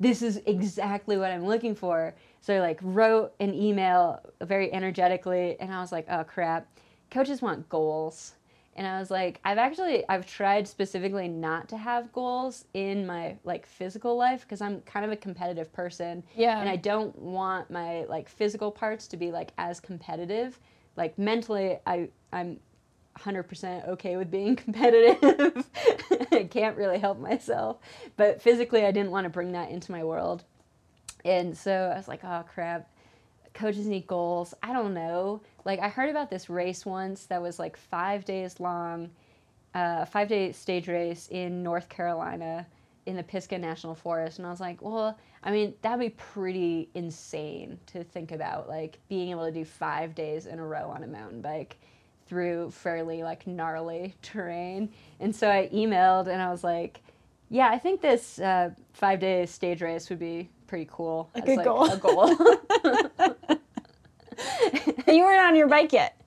this 0.01 0.23
is 0.23 0.41
exactly 0.47 1.17
what 1.17 1.31
I'm 1.31 1.45
looking 1.47 1.75
for. 1.75 2.15
So 2.41 2.57
I 2.57 2.61
like 2.61 2.79
wrote 2.83 3.33
an 3.41 3.55
email 3.55 4.21
very 4.43 4.73
energetically 4.73 5.57
and 5.61 5.73
I 5.73 5.81
was 5.81 5.93
like, 5.93 6.07
oh 6.11 6.25
crap. 6.25 6.67
Coaches 7.11 7.41
want 7.41 7.69
goals. 7.69 8.35
And 8.79 8.87
I 8.87 9.01
was 9.01 9.11
like, 9.11 9.41
I've 9.45 9.59
actually 9.59 10.09
I've 10.09 10.25
tried 10.25 10.69
specifically 10.69 11.27
not 11.27 11.69
to 11.71 11.77
have 11.77 12.13
goals 12.13 12.65
in 12.75 13.05
my 13.05 13.37
like 13.43 13.67
physical 13.67 14.17
life 14.17 14.43
because 14.43 14.61
I'm 14.61 14.83
kind 14.83 15.05
of 15.05 15.11
a 15.11 15.17
competitive 15.17 15.73
person. 15.73 16.23
Yeah. 16.37 16.61
And 16.61 16.69
I 16.69 16.77
don't 16.77 17.19
want 17.19 17.73
my 17.73 18.05
like 18.05 18.29
physical 18.29 18.71
parts 18.71 19.09
to 19.09 19.17
be 19.17 19.33
like 19.33 19.51
as 19.59 19.81
competitive. 19.81 20.61
Like 20.97 21.19
mentally 21.19 21.79
I 21.87 22.09
I'm 22.33 22.61
100% 23.19 23.89
okay 23.89 24.17
with 24.17 24.31
being 24.31 24.55
competitive. 24.65 25.69
I 26.31 26.45
can't 26.49 26.77
really 26.77 27.01
help 27.01 27.19
myself. 27.19 27.79
But 28.17 28.41
physically, 28.41 28.87
I 28.87 28.93
didn't 28.93 29.11
want 29.11 29.25
to 29.25 29.31
bring 29.31 29.51
that 29.53 29.71
into 29.71 29.91
my 29.91 30.05
world. 30.05 30.45
And 31.25 31.59
so 31.59 31.91
I 31.93 31.97
was 31.97 32.07
like, 32.07 32.21
oh 32.23 32.45
crap, 32.47 32.89
coaches 33.59 33.87
need 33.87 34.07
goals. 34.07 34.55
I 34.63 34.73
don't 34.73 34.95
know. 34.95 35.43
Like, 35.65 35.81
I 35.81 35.89
heard 35.89 36.09
about 36.09 36.31
this 36.31 36.49
race 36.49 36.87
once 36.87 37.27
that 37.27 37.43
was 37.43 37.59
like 37.59 37.77
five 37.77 38.25
days 38.25 38.61
long, 38.61 39.11
uh, 39.75 40.05
five 40.05 40.29
day 40.29 40.53
stage 40.53 40.89
race 40.89 41.29
in 41.31 41.63
North 41.63 41.89
Carolina 41.89 42.67
in 43.07 43.17
the 43.17 43.23
Pisgah 43.23 43.59
National 43.59 43.95
Forest. 43.95 44.39
And 44.39 44.47
I 44.47 44.51
was 44.51 44.61
like, 44.61 44.81
well, 44.81 45.19
I 45.43 45.51
mean, 45.51 45.75
that'd 45.83 45.99
be 45.99 46.11
pretty 46.11 46.89
insane 46.95 47.79
to 47.87 48.05
think 48.05 48.33
about, 48.33 48.69
like 48.69 48.99
being 49.09 49.31
able 49.31 49.47
to 49.47 49.53
do 49.53 49.65
five 49.65 50.15
days 50.15 50.47
in 50.47 50.59
a 50.59 50.65
row 50.65 50.91
on 50.91 51.03
a 51.03 51.07
mountain 51.07 51.41
bike 51.41 51.79
through 52.27 52.71
fairly 52.71 53.23
like 53.23 53.47
gnarly 53.47 54.15
terrain. 54.23 54.91
And 55.19 55.35
so 55.35 55.51
I 55.51 55.69
emailed 55.73 56.29
and 56.29 56.41
I 56.41 56.51
was 56.51 56.63
like, 56.63 57.01
yeah, 57.51 57.71
I 57.71 57.79
think 57.79 58.03
this 58.03 58.39
uh, 58.39 58.71
five 58.93 59.21
day 59.21 59.47
stage 59.47 59.83
race 59.83 60.11
would 60.11 60.19
be 60.19 60.49
pretty 60.67 60.89
cool. 60.91 61.31
A 61.35 61.41
like, 61.41 61.65
goal. 61.65 61.91
A 61.91 61.97
goal. 61.97 63.35
you 65.13 65.25
weren't 65.25 65.41
on 65.41 65.57
your 65.57 65.69
bike 65.69 65.93
yet. 65.93 66.21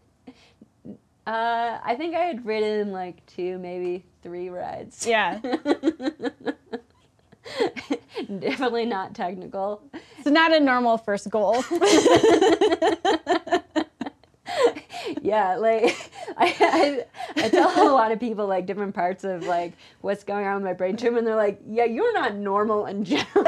uh, 1.28 1.80
I 1.84 1.96
think 1.98 2.16
I 2.16 2.22
had 2.22 2.46
ridden 2.46 2.92
like 2.92 3.26
two, 3.26 3.58
maybe 3.60 4.06
three 4.24 4.50
rides. 4.50 5.06
Yeah. 5.06 5.40
Definitely 8.40 8.86
not 8.86 9.14
technical. 9.14 9.84
It's 10.20 10.28
not 10.28 10.54
a 10.54 10.60
normal 10.60 10.98
first 10.98 11.30
goal. 11.30 11.64
yeah, 15.22 15.56
like 15.58 15.96
I, 16.38 16.56
I, 16.60 17.06
I 17.36 17.50
tell 17.50 17.88
a 17.88 17.94
lot 17.94 18.12
of 18.12 18.20
people 18.20 18.48
like 18.48 18.66
different 18.66 18.94
parts 18.96 19.24
of 19.24 19.44
like 19.44 19.74
what's 20.02 20.24
going 20.24 20.46
on 20.46 20.56
with 20.56 20.64
my 20.64 20.74
brain 20.74 20.98
tumor, 20.98 21.18
and 21.18 21.28
they're 21.28 21.36
like, 21.36 21.62
"Yeah, 21.68 21.86
you're 21.86 22.14
not 22.14 22.36
normal 22.36 22.86
in 22.86 23.04
general." 23.06 23.46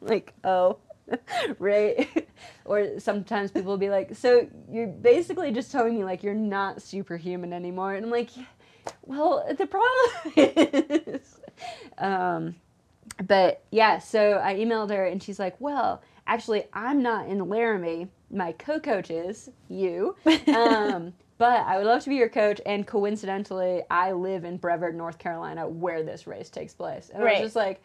like, 0.00 0.32
oh, 0.44 0.78
right. 1.58 2.28
Or 2.66 2.98
sometimes 2.98 3.50
people 3.50 3.72
will 3.72 3.76
be 3.76 3.90
like, 3.90 4.16
"So 4.16 4.48
you're 4.72 4.86
basically 4.86 5.52
just 5.52 5.70
telling 5.70 5.98
me 5.98 6.02
like 6.02 6.22
you're 6.22 6.32
not 6.32 6.80
superhuman 6.80 7.52
anymore," 7.52 7.92
and 7.92 8.06
I'm 8.06 8.10
like, 8.10 8.30
"Well, 9.02 9.44
the 9.54 9.66
problem 9.66 10.32
is." 10.34 11.40
Um, 11.98 12.54
but 13.26 13.62
yeah, 13.70 13.98
so 13.98 14.40
I 14.42 14.54
emailed 14.54 14.90
her 14.90 15.06
and 15.06 15.22
she's 15.22 15.38
like, 15.38 15.60
well, 15.60 16.02
actually, 16.26 16.64
I'm 16.72 17.02
not 17.02 17.28
in 17.28 17.48
Laramie. 17.48 18.08
My 18.30 18.52
co 18.52 18.80
coach 18.80 19.10
is 19.10 19.50
you. 19.68 20.16
Um, 20.48 21.12
but 21.38 21.66
I 21.66 21.76
would 21.78 21.86
love 21.86 22.02
to 22.04 22.10
be 22.10 22.16
your 22.16 22.28
coach. 22.28 22.60
And 22.64 22.86
coincidentally, 22.86 23.82
I 23.90 24.12
live 24.12 24.44
in 24.44 24.56
Brevard, 24.56 24.96
North 24.96 25.18
Carolina, 25.18 25.68
where 25.68 26.02
this 26.02 26.26
race 26.26 26.50
takes 26.50 26.74
place. 26.74 27.10
And 27.12 27.22
I 27.22 27.26
was 27.32 27.40
just 27.40 27.56
like, 27.56 27.82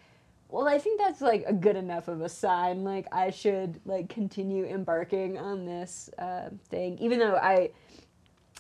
well, 0.50 0.68
I 0.68 0.80
think 0.80 1.00
that's 1.00 1.22
like 1.22 1.44
a 1.48 1.54
good 1.54 1.76
enough 1.76 2.08
of 2.08 2.22
a 2.22 2.30
sign. 2.30 2.84
Like, 2.84 3.08
I 3.12 3.30
should 3.30 3.80
like 3.86 4.10
continue 4.10 4.66
embarking 4.66 5.38
on 5.38 5.66
this 5.66 6.10
uh, 6.18 6.50
thing, 6.70 6.98
even 7.00 7.20
though 7.20 7.36
I. 7.36 7.72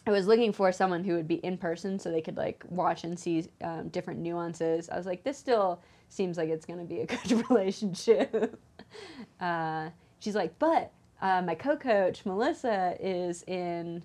I 0.07 0.11
was 0.11 0.27
looking 0.27 0.53
for 0.53 0.71
someone 0.71 1.03
who 1.03 1.13
would 1.15 1.27
be 1.27 1.35
in 1.35 1.57
person 1.57 1.99
so 1.99 2.09
they 2.09 2.21
could 2.21 2.37
like 2.37 2.63
watch 2.69 3.03
and 3.03 3.19
see 3.19 3.45
um, 3.61 3.89
different 3.89 4.21
nuances. 4.21 4.89
I 4.89 4.95
was 4.95 5.05
like, 5.05 5.23
this 5.23 5.37
still 5.37 5.81
seems 6.07 6.37
like 6.37 6.49
it's 6.49 6.65
going 6.65 6.79
to 6.79 6.85
be 6.85 7.01
a 7.01 7.05
good 7.27 7.49
relationship. 7.49 8.59
uh, 9.41 9.89
she's 10.19 10.35
like, 10.35 10.57
but 10.57 10.93
uh, 11.21 11.41
my 11.41 11.53
co-coach 11.53 12.25
Melissa 12.25 12.95
is 12.99 13.43
in 13.43 14.01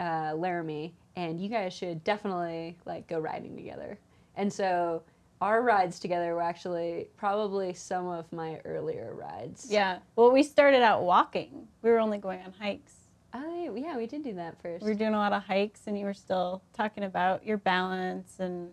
uh, 0.00 0.32
Laramie, 0.34 0.94
and 1.16 1.40
you 1.40 1.48
guys 1.48 1.74
should 1.74 2.02
definitely 2.02 2.76
like 2.86 3.06
go 3.06 3.18
riding 3.18 3.56
together. 3.56 3.98
And 4.36 4.52
so 4.52 5.02
our 5.40 5.62
rides 5.62 6.00
together 6.00 6.34
were 6.34 6.42
actually 6.42 7.08
probably 7.16 7.72
some 7.74 8.08
of 8.08 8.30
my 8.32 8.60
earlier 8.64 9.14
rides. 9.14 9.66
yeah. 9.70 9.98
Well, 10.16 10.32
we 10.32 10.42
started 10.42 10.82
out 10.82 11.02
walking. 11.02 11.68
We 11.82 11.90
were 11.90 11.98
only 12.00 12.18
going 12.18 12.40
on 12.42 12.52
hikes. 12.58 12.94
Oh, 13.34 13.74
yeah, 13.76 13.96
we 13.96 14.06
did 14.06 14.24
do 14.24 14.34
that 14.34 14.60
first. 14.62 14.84
We 14.84 14.90
were 14.90 14.96
doing 14.98 15.14
a 15.14 15.18
lot 15.18 15.32
of 15.32 15.42
hikes, 15.44 15.82
and 15.86 15.98
you 15.98 16.06
were 16.06 16.14
still 16.14 16.62
talking 16.72 17.04
about 17.04 17.44
your 17.46 17.58
balance. 17.58 18.40
And 18.40 18.70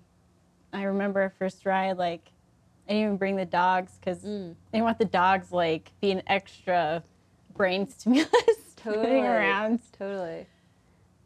I 0.74 0.84
remember 0.84 1.22
our 1.22 1.30
first 1.30 1.66
ride, 1.66 1.98
like, 1.98 2.32
I 2.88 2.94
didn't 2.94 3.04
even 3.04 3.18
bring 3.18 3.36
the 3.36 3.46
dogs 3.46 3.98
because 4.00 4.24
Mm. 4.24 4.56
they 4.72 4.82
want 4.82 4.98
the 4.98 5.06
dogs, 5.06 5.52
like, 5.52 5.92
being 6.02 6.22
extra 6.28 7.04
brain 7.56 7.88
stimulus 7.90 8.30
Totally. 8.78 9.20
around. 9.20 9.80
Totally. 9.98 10.48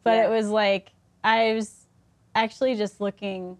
But 0.02 0.16
Yeah. 0.16 0.26
it 0.26 0.30
was 0.30 0.48
like, 0.48 0.92
I 1.22 1.52
was 1.54 1.86
actually 2.34 2.74
just 2.74 3.00
looking, 3.00 3.58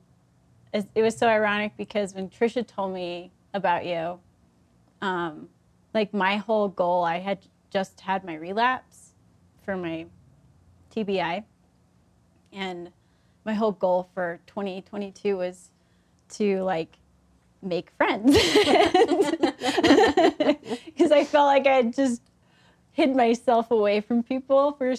it 0.73 1.03
was 1.03 1.17
so 1.17 1.27
ironic 1.27 1.73
because 1.77 2.15
when 2.15 2.29
Trisha 2.31 2.67
told 2.67 2.95
me 2.95 3.33
about 3.55 3.85
you, 3.85 4.21
um, 5.03 5.49
like, 5.95 6.15
my 6.15 6.37
whole 6.37 6.69
goal, 6.69 7.05
I 7.05 7.19
had 7.19 7.39
just 7.71 8.01
had 8.01 8.25
my 8.25 8.35
relapse 8.35 9.13
for 9.65 9.77
my 9.77 10.07
TBI. 10.95 11.45
And 12.53 12.91
my 13.45 13.55
whole 13.55 13.73
goal 13.73 14.09
for 14.15 14.41
2022 14.47 15.37
was 15.37 15.71
to 16.31 16.63
like 16.63 16.99
make 17.63 17.91
friends. 17.97 18.37
Because 20.87 21.13
I 21.13 21.25
felt 21.25 21.47
like 21.47 21.67
I 21.67 21.77
had 21.77 21.95
just 21.95 22.23
hid 22.93 23.17
myself 23.17 23.71
away 23.71 24.01
from 24.01 24.23
people 24.23 24.73
for, 24.73 24.95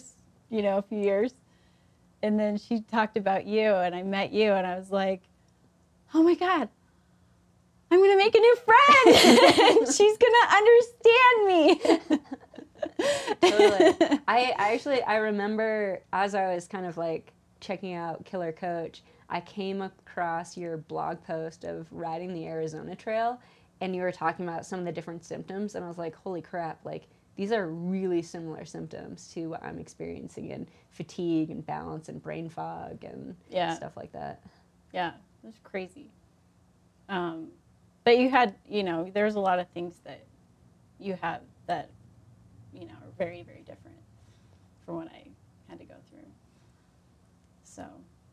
you 0.50 0.62
know, 0.62 0.78
a 0.78 0.82
few 0.82 0.98
years. 0.98 1.34
And 2.24 2.40
then 2.40 2.58
she 2.58 2.82
talked 2.82 3.18
about 3.18 3.46
you 3.46 3.74
and 3.76 3.94
I 3.94 4.04
met 4.04 4.32
you 4.32 4.54
and 4.54 4.66
I 4.66 4.78
was 4.78 4.92
like, 4.92 5.22
oh 6.14 6.24
my 6.24 6.36
God, 6.36 6.70
I'm 7.90 8.00
going 8.00 8.12
to 8.12 8.18
make 8.18 8.36
a 8.36 8.40
new 8.40 8.56
friend. 8.56 9.80
and 9.80 9.88
she's 9.94 10.18
going 10.18 10.34
to 10.42 10.56
understand 10.56 11.48
me. 11.48 12.20
totally. 13.42 14.20
I, 14.28 14.54
I 14.58 14.74
actually 14.74 15.02
I 15.04 15.18
remember 15.18 16.02
as 16.14 16.36
I 16.36 16.54
was 16.54 16.68
kind 16.68 16.86
of 16.86 16.98
like 16.98 17.34
checking 17.60 17.94
out 17.94 18.26
Killer 18.26 18.52
Coach, 18.52 19.04
I 19.30 19.40
came 19.42 19.82
across 19.82 20.58
your 20.58 20.78
blog 20.78 21.24
post 21.24 21.64
of 21.64 21.88
riding 21.92 22.34
the 22.34 22.48
Arizona 22.48 22.96
Trail, 22.96 23.40
and 23.82 23.96
you 23.96 24.02
were 24.02 24.12
talking 24.12 24.48
about 24.48 24.66
some 24.66 24.80
of 24.80 24.86
the 24.86 24.92
different 24.92 25.24
symptoms, 25.24 25.76
and 25.76 25.84
I 25.86 25.88
was 25.88 25.98
like, 25.98 26.16
holy 26.16 26.42
crap! 26.42 26.80
Like 26.86 27.08
these 27.36 27.52
are 27.52 27.68
really 27.68 28.22
similar 28.22 28.66
symptoms 28.66 29.30
to 29.34 29.48
what 29.48 29.64
I'm 29.64 29.80
experiencing 29.80 30.50
in 30.50 30.68
fatigue 30.92 31.50
and 31.50 31.66
balance 31.66 32.10
and 32.10 32.22
brain 32.22 32.50
fog 32.50 33.04
and 33.04 33.36
Yeah. 33.50 33.74
stuff 33.76 33.96
like 33.96 34.12
that. 34.14 34.42
Yeah, 34.94 35.12
was 35.44 35.56
crazy. 35.64 36.10
Um, 37.10 37.50
but 38.04 38.18
you 38.18 38.30
had, 38.30 38.56
you 38.68 38.84
know, 38.84 39.10
there's 39.14 39.36
a 39.36 39.40
lot 39.40 39.60
of 39.60 39.68
things 39.70 39.96
that 40.06 40.22
you 41.00 41.18
have 41.22 41.42
that, 41.68 41.90
you 42.74 42.86
know, 42.86 42.94
are 42.94 43.12
very, 43.18 43.44
very 43.44 43.62
different 43.62 43.98
from 44.86 44.96
what 44.96 45.08
I 45.08 45.28
had 45.70 45.80
to 45.80 45.86
go 45.86 45.96
through. 46.10 46.20
So 47.64 47.84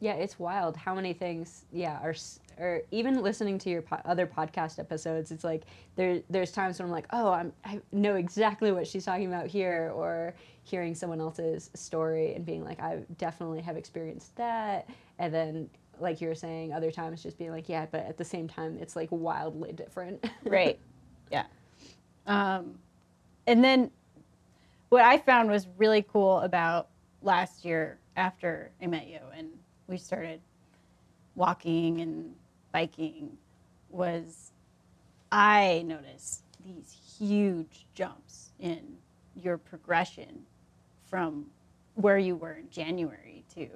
Yeah, 0.01 0.15
it's 0.15 0.39
wild 0.39 0.77
how 0.77 0.95
many 0.95 1.13
things, 1.13 1.65
yeah, 1.73 1.99
are, 2.03 2.15
or 2.59 2.83
even 2.93 3.21
listening 3.23 3.59
to 3.61 3.71
your 3.71 3.83
po- 3.83 4.01
other 4.05 4.27
podcast 4.27 4.79
episodes, 4.79 5.33
it's 5.33 5.45
like 5.45 5.65
there, 5.97 6.23
there's 6.31 6.53
times 6.53 6.79
when 6.79 6.87
I'm 6.87 6.93
like, 6.93 7.07
oh, 7.13 7.33
I'm, 7.33 7.53
I 7.65 7.81
know 7.93 8.15
exactly 8.15 8.71
what 8.73 8.87
she's 8.87 9.05
talking 9.05 9.27
about 9.27 9.49
here, 9.49 9.93
or 9.95 10.35
hearing 10.63 10.95
someone 10.95 11.21
else's 11.21 11.71
story 11.75 12.35
and 12.35 12.45
being 12.47 12.65
like, 12.65 12.81
I 12.81 13.01
definitely 13.19 13.61
have 13.63 13.77
experienced 13.77 14.37
that. 14.37 14.89
And 15.19 15.35
then, 15.35 15.71
like 16.01 16.21
you 16.21 16.29
were 16.29 16.35
saying, 16.35 16.73
other 16.73 16.91
times 16.91 17.23
just 17.23 17.39
being 17.39 17.51
like, 17.51 17.69
yeah, 17.69 17.87
but 17.91 18.07
at 18.07 18.17
the 18.17 18.25
same 18.25 18.49
time, 18.49 18.79
it's 18.81 18.97
like 18.97 19.09
wildly 19.11 19.73
different. 19.73 20.25
right. 20.45 20.79
Yeah. 21.31 21.45
Um, 22.27 22.79
and 23.49 23.65
then 23.65 23.91
what 24.91 25.03
i 25.03 25.19
found 25.19 25.51
was 25.51 25.67
really 25.77 26.03
cool 26.03 26.39
about 26.41 26.89
last 27.23 27.65
year 27.65 27.99
after 28.17 28.71
i 28.81 28.87
met 28.87 29.09
you 29.09 29.19
and 29.35 29.49
we 29.89 29.97
started 29.97 30.41
walking 31.35 32.01
and 32.01 32.35
biking 32.73 33.37
was 33.91 34.53
i 35.33 35.83
noticed 35.87 36.45
these 36.65 36.97
huge 37.19 37.87
jumps 37.95 38.53
in 38.61 38.97
your 39.35 39.57
progression 39.57 40.45
from 41.09 41.47
where 41.95 42.19
you 42.19 42.37
were 42.37 42.53
in 42.53 42.69
january 42.71 43.45
to 43.53 43.67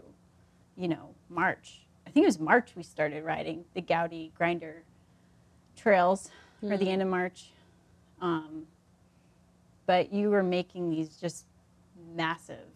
you 0.77 0.87
know 0.87 1.15
march. 1.31 1.87
i 1.87 1.92
think 2.13 2.25
it 2.25 2.29
was 2.29 2.39
march 2.39 2.73
we 2.77 2.83
started 2.83 3.25
riding 3.25 3.65
the 3.75 3.81
Gowdy 3.81 4.33
Grinder 4.37 4.83
trails 5.77 6.31
or 6.63 6.77
the 6.77 6.89
end 6.89 7.03
of 7.03 7.09
March. 7.09 7.51
Um, 8.21 8.67
but 9.87 10.13
you 10.13 10.31
were 10.31 10.43
making 10.45 10.91
these 10.91 11.17
just 11.17 11.45
massive 12.15 12.69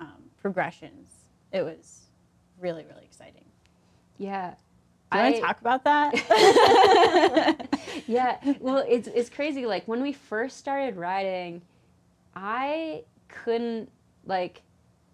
um, 0.00 0.22
progressions. 0.40 1.10
It 1.52 1.62
was 1.62 2.02
really, 2.58 2.84
really 2.90 3.04
exciting. 3.04 3.44
yeah. 4.18 4.54
Do 5.12 5.18
you 5.18 5.24
want 5.24 5.34
I- 5.36 5.38
to 5.38 5.46
talk 5.46 5.60
about 5.60 5.84
that? 5.84 7.68
yeah 8.06 8.38
well 8.60 8.84
it's 8.88 9.08
it's 9.08 9.30
crazy 9.30 9.66
like 9.66 9.86
when 9.86 10.02
we 10.02 10.12
first 10.12 10.58
started 10.58 10.96
riding 10.96 11.62
i 12.34 13.02
couldn't 13.28 13.90
like 14.26 14.60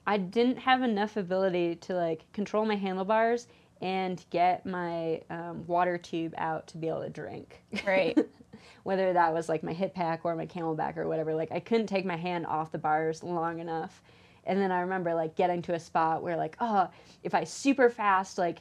i 0.06 0.16
didn't 0.16 0.56
have 0.56 0.82
enough 0.82 1.16
ability 1.16 1.76
to 1.76 1.94
like 1.94 2.30
control 2.32 2.64
my 2.64 2.76
handlebars 2.76 3.48
and 3.82 4.24
get 4.30 4.64
my 4.64 5.20
um, 5.28 5.66
water 5.66 5.98
tube 5.98 6.32
out 6.38 6.68
to 6.68 6.78
be 6.78 6.88
able 6.88 7.02
to 7.02 7.10
drink. 7.10 7.62
Right. 7.84 8.16
whether 8.84 9.12
that 9.12 9.32
was 9.32 9.48
like 9.48 9.62
my 9.62 9.72
hip 9.72 9.92
pack 9.94 10.20
or 10.24 10.36
my 10.36 10.46
CamelBak 10.46 10.96
or 10.96 11.08
whatever 11.08 11.34
like 11.34 11.50
i 11.52 11.58
couldn't 11.60 11.86
take 11.86 12.04
my 12.04 12.16
hand 12.16 12.46
off 12.46 12.72
the 12.72 12.78
bars 12.78 13.22
long 13.22 13.58
enough. 13.58 14.02
And 14.44 14.60
then 14.60 14.70
i 14.72 14.80
remember 14.80 15.14
like 15.14 15.34
getting 15.36 15.62
to 15.62 15.74
a 15.74 15.80
spot 15.80 16.22
where 16.22 16.36
like 16.36 16.56
oh 16.60 16.88
if 17.22 17.34
i 17.34 17.44
super 17.44 17.90
fast 17.90 18.38
like 18.38 18.58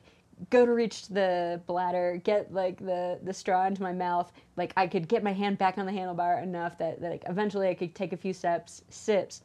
go 0.49 0.65
to 0.65 0.73
reach 0.73 1.07
the 1.07 1.61
bladder 1.67 2.19
get 2.23 2.51
like 2.51 2.77
the 2.79 3.19
the 3.23 3.33
straw 3.33 3.65
into 3.67 3.83
my 3.83 3.93
mouth 3.93 4.31
like 4.57 4.73
i 4.75 4.87
could 4.87 5.07
get 5.07 5.23
my 5.23 5.33
hand 5.33 5.57
back 5.57 5.77
on 5.77 5.85
the 5.85 5.91
handlebar 5.91 6.41
enough 6.41 6.77
that, 6.79 6.99
that 7.01 7.11
like 7.11 7.23
eventually 7.27 7.67
i 7.67 7.73
could 7.73 7.93
take 7.93 8.13
a 8.13 8.17
few 8.17 8.33
steps 8.33 8.83
sips. 8.89 9.43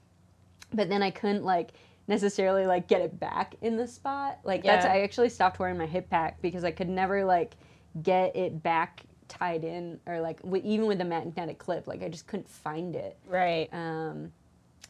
But 0.73 0.89
then 0.89 1.03
i 1.03 1.11
couldn't 1.11 1.45
like 1.45 1.73
necessarily 2.09 2.67
like 2.67 2.87
get 2.89 3.01
it 3.01 3.19
back 3.19 3.55
in 3.63 3.77
the 3.77 3.87
spot 3.87 4.39
like 4.45 4.63
that's 4.63 4.87
i 4.87 5.01
actually 5.01 5.29
stopped 5.29 5.59
wearing 5.59 5.77
my 5.77 5.87
hip 5.87 6.09
pack 6.09 6.41
because 6.41 6.63
i 6.65 6.71
could 6.71 6.89
never 6.89 7.25
like 7.25 7.55
get 8.03 8.35
it 8.37 8.63
back 8.63 9.03
tied 9.29 9.65
in 9.65 9.99
or 10.07 10.21
like 10.21 10.41
w- 10.43 10.63
even 10.65 10.87
with 10.87 10.99
the 10.99 11.05
magnetic 11.05 11.59
clip 11.59 11.87
like 11.89 12.03
i 12.03 12.09
just 12.09 12.27
couldn't 12.29 12.49
find 12.49 12.95
it 12.95 13.17
Right. 13.27 13.69
um, 13.73 14.31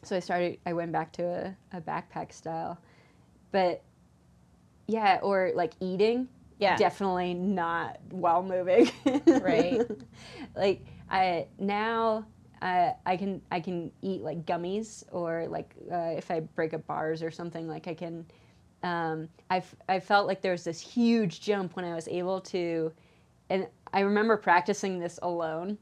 so 0.03 0.15
I 0.15 0.19
started. 0.19 0.59
I 0.65 0.73
went 0.73 0.91
back 0.91 1.11
to 1.13 1.23
a, 1.23 1.77
a 1.77 1.81
backpack 1.81 2.31
style, 2.31 2.77
but 3.51 3.81
yeah, 4.85 5.19
or 5.23 5.51
like 5.55 5.73
eating. 5.79 6.27
Yeah. 6.59 6.75
definitely 6.77 7.33
not 7.33 7.97
while 8.11 8.43
moving. 8.43 8.91
Right. 9.25 9.81
like 10.55 10.85
I 11.09 11.47
now. 11.57 12.25
I 12.61 13.17
can 13.17 13.41
I 13.51 13.59
can 13.59 13.91
eat 14.01 14.21
like 14.21 14.45
gummies 14.45 15.03
or 15.11 15.47
like 15.47 15.73
uh, 15.91 16.13
if 16.15 16.31
I 16.31 16.41
break 16.41 16.73
up 16.73 16.85
bars 16.87 17.21
or 17.23 17.31
something 17.31 17.67
like 17.67 17.87
I 17.87 17.93
can. 17.93 18.25
Um, 18.83 19.27
I've 19.49 19.75
I 19.89 19.99
felt 19.99 20.27
like 20.27 20.41
there 20.41 20.51
was 20.51 20.63
this 20.63 20.79
huge 20.79 21.41
jump 21.41 21.75
when 21.75 21.83
I 21.83 21.95
was 21.95 22.07
able 22.07 22.41
to, 22.41 22.91
and 23.49 23.67
I 23.91 24.01
remember 24.01 24.37
practicing 24.37 24.99
this 24.99 25.19
alone 25.21 25.77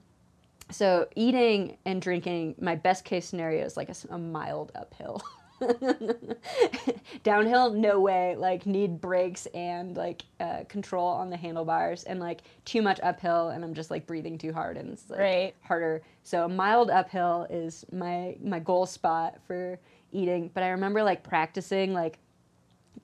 so 0.72 1.08
eating 1.16 1.78
and 1.86 2.02
drinking, 2.02 2.56
my 2.60 2.76
best 2.76 3.06
case 3.06 3.26
scenario 3.26 3.66
is 3.66 3.78
like 3.78 3.90
a 4.10 4.18
mild 4.18 4.72
uphill. 4.76 5.22
Downhill, 7.24 7.72
no 7.74 8.00
way. 8.00 8.36
Like 8.36 8.66
need 8.66 9.00
brakes 9.02 9.46
and 9.48 9.96
like 9.96 10.24
uh, 10.40 10.64
control 10.68 11.08
on 11.08 11.30
the 11.30 11.38
handlebars, 11.38 12.04
and 12.04 12.20
like 12.20 12.42
too 12.66 12.82
much 12.82 13.00
uphill, 13.02 13.50
and 13.50 13.64
I'm 13.64 13.74
just 13.74 13.92
like 13.92 14.06
breathing 14.08 14.38
too 14.38 14.54
hard, 14.54 14.78
and 14.78 14.92
it's 14.94 15.10
like 15.10 15.20
Right. 15.20 15.56
harder. 15.62 16.02
So 16.24 16.48
mild 16.48 16.90
uphill 16.90 17.48
is 17.50 17.86
my 17.92 18.36
my 18.44 18.60
goal 18.60 18.86
spot 18.86 19.40
for 19.48 19.80
eating. 20.12 20.50
But 20.54 20.64
I 20.64 20.70
remember 20.70 21.04
like 21.04 21.24
practicing 21.24 21.94
like 21.94 22.20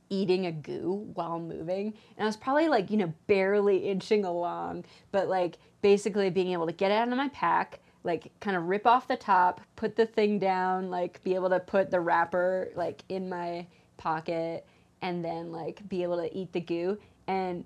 eating 0.10 0.46
a 0.46 0.52
goo 0.52 1.10
while 1.14 1.40
moving 1.40 1.88
and 2.18 2.24
i 2.24 2.26
was 2.26 2.36
probably 2.36 2.68
like 2.68 2.92
you 2.92 2.98
know 2.98 3.14
barely 3.28 3.78
inching 3.78 4.26
along 4.26 4.84
but 5.14 5.30
like 5.30 5.58
basically 5.82 6.30
being 6.30 6.52
able 6.52 6.66
to 6.66 6.74
get 6.74 6.92
it 6.92 6.96
out 6.96 7.08
of 7.08 7.16
my 7.16 7.30
pack 7.30 7.80
like 8.04 8.32
kind 8.40 8.58
of 8.58 8.64
rip 8.64 8.88
off 8.88 9.08
the 9.08 9.16
top 9.16 9.62
put 9.76 9.96
the 9.96 10.06
thing 10.06 10.40
down 10.40 10.90
like 10.90 11.24
be 11.24 11.36
able 11.36 11.50
to 11.50 11.60
put 11.60 11.92
the 11.92 12.00
wrapper 12.00 12.72
like 12.76 13.04
in 13.10 13.30
my 13.30 13.66
pocket 13.98 14.66
and 15.02 15.24
then 15.24 15.52
like 15.52 15.88
be 15.90 16.04
able 16.04 16.18
to 16.18 16.36
eat 16.36 16.52
the 16.54 16.62
goo. 16.62 16.98
And 17.28 17.66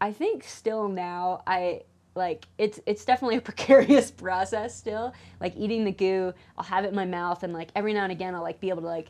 i 0.00 0.12
think 0.12 0.42
still 0.42 0.88
now 0.88 1.40
i 1.46 1.80
like 2.14 2.46
it's 2.58 2.80
it's 2.84 3.04
definitely 3.04 3.36
a 3.36 3.40
precarious 3.50 4.10
process 4.10 4.76
still. 4.76 5.14
Like 5.40 5.54
eating 5.56 5.84
the 5.84 5.92
goo 5.92 6.32
i'll 6.58 6.64
have 6.64 6.84
it 6.84 6.88
in 6.88 6.94
my 6.94 7.06
mouth 7.06 7.42
and 7.42 7.52
like 7.52 7.70
every 7.74 7.92
now 7.92 8.02
and 8.02 8.12
again 8.12 8.34
i'll 8.34 8.42
like 8.42 8.60
be 8.60 8.68
able 8.68 8.82
to 8.82 8.88
like 8.88 9.08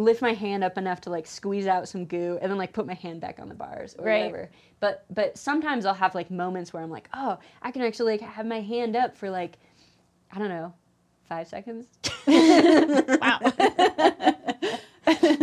lift 0.00 0.22
my 0.22 0.32
hand 0.32 0.64
up 0.64 0.78
enough 0.78 1.00
to 1.02 1.10
like 1.10 1.26
squeeze 1.26 1.66
out 1.66 1.88
some 1.88 2.04
goo 2.06 2.38
and 2.40 2.50
then 2.50 2.58
like 2.58 2.72
put 2.72 2.86
my 2.86 2.94
hand 2.94 3.20
back 3.20 3.38
on 3.38 3.48
the 3.48 3.54
bars 3.54 3.94
or 3.98 4.04
Right. 4.06 4.26
whatever. 4.30 4.50
But 4.80 5.04
but 5.10 5.36
sometimes 5.36 5.84
I'll 5.86 5.94
have 5.94 6.14
like 6.14 6.30
moments 6.30 6.72
where 6.72 6.82
I'm 6.82 6.90
like, 6.90 7.08
oh, 7.14 7.38
I 7.62 7.70
can 7.70 7.82
actually 7.82 8.12
like 8.12 8.20
have 8.22 8.46
my 8.46 8.60
hand 8.60 8.96
up 8.96 9.16
for 9.16 9.28
like, 9.30 9.58
I 10.32 10.38
don't 10.38 10.48
know, 10.48 10.72
five 11.28 11.48
seconds. 11.48 11.86
Wow. 12.26 13.38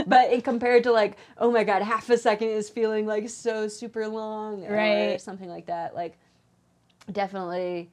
but 0.08 0.32
in 0.32 0.42
compared 0.42 0.84
to 0.84 0.92
like, 0.92 1.18
oh 1.38 1.52
my 1.52 1.64
god, 1.64 1.82
half 1.82 2.10
a 2.10 2.18
second 2.18 2.50
is 2.50 2.70
feeling 2.70 3.06
like 3.06 3.30
so 3.30 3.68
super 3.68 4.08
long 4.08 4.66
or 4.66 4.74
Right. 4.74 5.22
something 5.22 5.50
like 5.50 5.68
that. 5.68 5.94
Like 5.96 6.18
definitely 7.12 7.90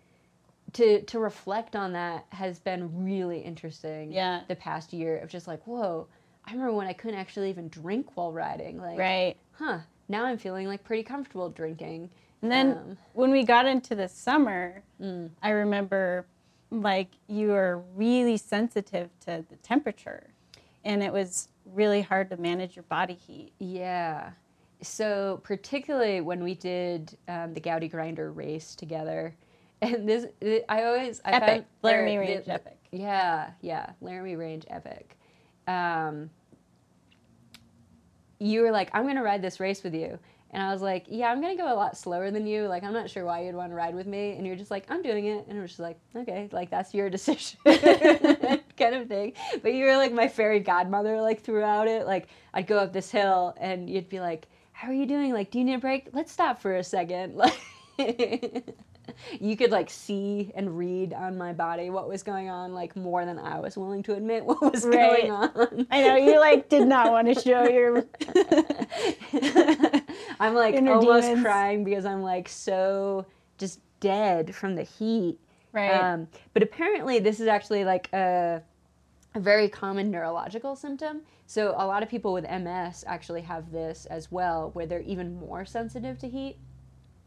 to 0.74 1.02
to 1.02 1.18
reflect 1.18 1.76
on 1.76 1.92
that 1.92 2.26
has 2.30 2.58
been 2.58 3.04
really 3.04 3.38
interesting 3.40 4.12
Yeah. 4.12 4.40
the 4.48 4.56
past 4.56 4.92
year 4.92 5.18
of 5.18 5.28
just 5.28 5.46
like, 5.46 5.62
whoa, 5.66 6.06
I 6.46 6.52
remember 6.52 6.72
when 6.74 6.86
I 6.86 6.92
couldn't 6.92 7.18
actually 7.18 7.50
even 7.50 7.68
drink 7.68 8.16
while 8.16 8.32
riding. 8.32 8.78
Like 8.78 8.98
right. 8.98 9.36
huh, 9.52 9.78
now 10.08 10.24
I'm 10.24 10.38
feeling 10.38 10.66
like 10.66 10.84
pretty 10.84 11.02
comfortable 11.02 11.48
drinking. 11.48 12.10
And 12.42 12.50
then 12.52 12.72
Um, 12.72 12.98
when 13.14 13.30
we 13.30 13.44
got 13.44 13.66
into 13.66 13.94
the 13.94 14.08
summer, 14.08 14.82
Mm. 15.00 15.30
I 15.42 15.50
remember 15.50 16.26
like 16.70 17.08
you 17.28 17.48
were 17.48 17.82
really 17.94 18.36
sensitive 18.36 19.08
to 19.20 19.44
the 19.48 19.56
temperature, 19.56 20.26
and 20.84 21.02
it 21.02 21.12
was 21.12 21.48
really 21.64 22.02
hard 22.02 22.28
to 22.30 22.36
manage 22.36 22.76
your 22.76 22.82
body 22.84 23.14
heat. 23.14 23.52
Yeah. 23.58 24.30
So 24.82 25.40
particularly 25.44 26.20
when 26.20 26.42
we 26.44 26.54
did 26.54 27.16
um, 27.28 27.54
the 27.54 27.60
Gowdy 27.60 27.88
Grinder 27.88 28.30
race 28.32 28.74
together, 28.74 29.34
and 29.82 30.06
this 30.08 30.26
I 30.68 30.84
always 30.84 31.20
I 31.24 31.32
Epic. 31.32 31.48
found 31.48 31.64
Laramie 31.82 32.18
Range 32.18 32.44
the- 32.44 32.52
epic. 32.52 32.78
Yeah, 32.92 33.50
yeah, 33.62 33.90
Laramie 34.02 34.36
Range 34.36 34.64
epic. 34.68 35.16
Um, 35.66 36.30
you 38.38 38.62
were 38.62 38.70
like, 38.70 38.90
I'm 38.92 39.06
gonna 39.06 39.22
ride 39.22 39.42
this 39.42 39.60
race 39.60 39.82
with 39.82 39.94
you. 39.94 40.18
And 40.50 40.62
I 40.62 40.72
was 40.72 40.82
like, 40.82 41.06
yeah, 41.08 41.30
I'm 41.30 41.40
gonna 41.40 41.56
go 41.56 41.72
a 41.72 41.74
lot 41.74 41.96
slower 41.96 42.30
than 42.30 42.46
you. 42.46 42.68
Like, 42.68 42.84
I'm 42.84 42.92
not 42.92 43.10
sure 43.10 43.24
why 43.24 43.42
you'd 43.44 43.56
want 43.56 43.70
to 43.72 43.74
ride 43.74 43.94
with 43.94 44.06
me. 44.06 44.36
And 44.36 44.46
you're 44.46 44.56
just 44.56 44.70
like, 44.70 44.84
I'm 44.88 45.02
doing 45.02 45.26
it. 45.26 45.46
And 45.48 45.58
I 45.58 45.62
was 45.62 45.70
just 45.70 45.80
like, 45.80 45.98
okay, 46.14 46.48
like 46.52 46.70
that's 46.70 46.94
your 46.94 47.10
decision, 47.16 47.58
kind 47.66 48.94
of 48.94 49.08
thing. 49.08 49.32
But 49.62 49.74
you 49.74 49.84
were 49.84 49.96
like 49.96 50.12
my 50.12 50.28
fairy 50.28 50.60
godmother, 50.60 51.20
like 51.20 51.42
throughout 51.42 51.88
it. 51.88 52.06
Like, 52.06 52.28
I'd 52.52 52.66
go 52.66 52.78
up 52.78 52.92
this 52.92 53.10
hill, 53.10 53.54
and 53.58 53.90
you'd 53.90 54.08
be 54.08 54.20
like, 54.20 54.46
how 54.72 54.88
are 54.88 54.94
you 54.94 55.06
doing? 55.06 55.32
Like, 55.32 55.50
do 55.50 55.58
you 55.58 55.64
need 55.64 55.74
a 55.74 55.78
break? 55.78 56.08
Let's 56.12 56.32
stop 56.32 56.60
for 56.60 56.76
a 56.76 56.84
second. 56.84 57.40
Like, 57.96 58.74
you 59.40 59.56
could 59.56 59.70
like 59.70 59.90
see 59.90 60.52
and 60.54 60.76
read 60.78 61.12
on 61.12 61.36
my 61.38 61.52
body 61.52 61.90
what 61.90 62.08
was 62.08 62.22
going 62.22 62.48
on, 62.48 62.72
like 62.74 62.96
more 62.96 63.24
than 63.24 63.38
I 63.38 63.60
was 63.60 63.76
willing 63.76 64.02
to 64.04 64.14
admit 64.14 64.44
what 64.46 64.60
was 64.60 64.84
Right. 64.84 65.26
going 65.26 65.30
on. 65.30 65.86
I 65.90 66.02
know 66.02 66.16
you 66.16 66.38
like 66.40 66.68
did 66.68 66.86
not 66.88 67.10
want 67.10 67.28
to 67.34 67.40
show 67.40 67.64
your. 67.68 68.04
I'm 70.40 70.54
like 70.54 70.74
Inner 70.74 70.94
almost 70.94 71.26
demons. 71.28 71.44
crying 71.44 71.84
because 71.84 72.04
I'm 72.04 72.22
like 72.22 72.48
so 72.48 73.26
just 73.58 73.80
dead 74.00 74.54
from 74.54 74.74
the 74.74 74.82
heat. 74.82 75.38
Right. 75.72 75.90
Um, 75.90 76.28
but 76.52 76.62
apparently, 76.62 77.18
this 77.18 77.40
is 77.40 77.46
actually 77.48 77.84
like 77.84 78.12
a 78.12 78.62
a 79.34 79.40
very 79.40 79.68
common 79.68 80.10
neurological 80.10 80.76
symptom. 80.76 81.22
So 81.46 81.70
a 81.76 81.84
lot 81.86 82.02
of 82.02 82.08
people 82.08 82.32
with 82.32 82.44
MS 82.48 83.04
actually 83.06 83.42
have 83.42 83.70
this 83.72 84.06
as 84.06 84.30
well, 84.30 84.70
where 84.72 84.86
they're 84.86 85.00
even 85.00 85.34
more 85.38 85.64
sensitive 85.66 86.18
to 86.20 86.28
heat. 86.28 86.56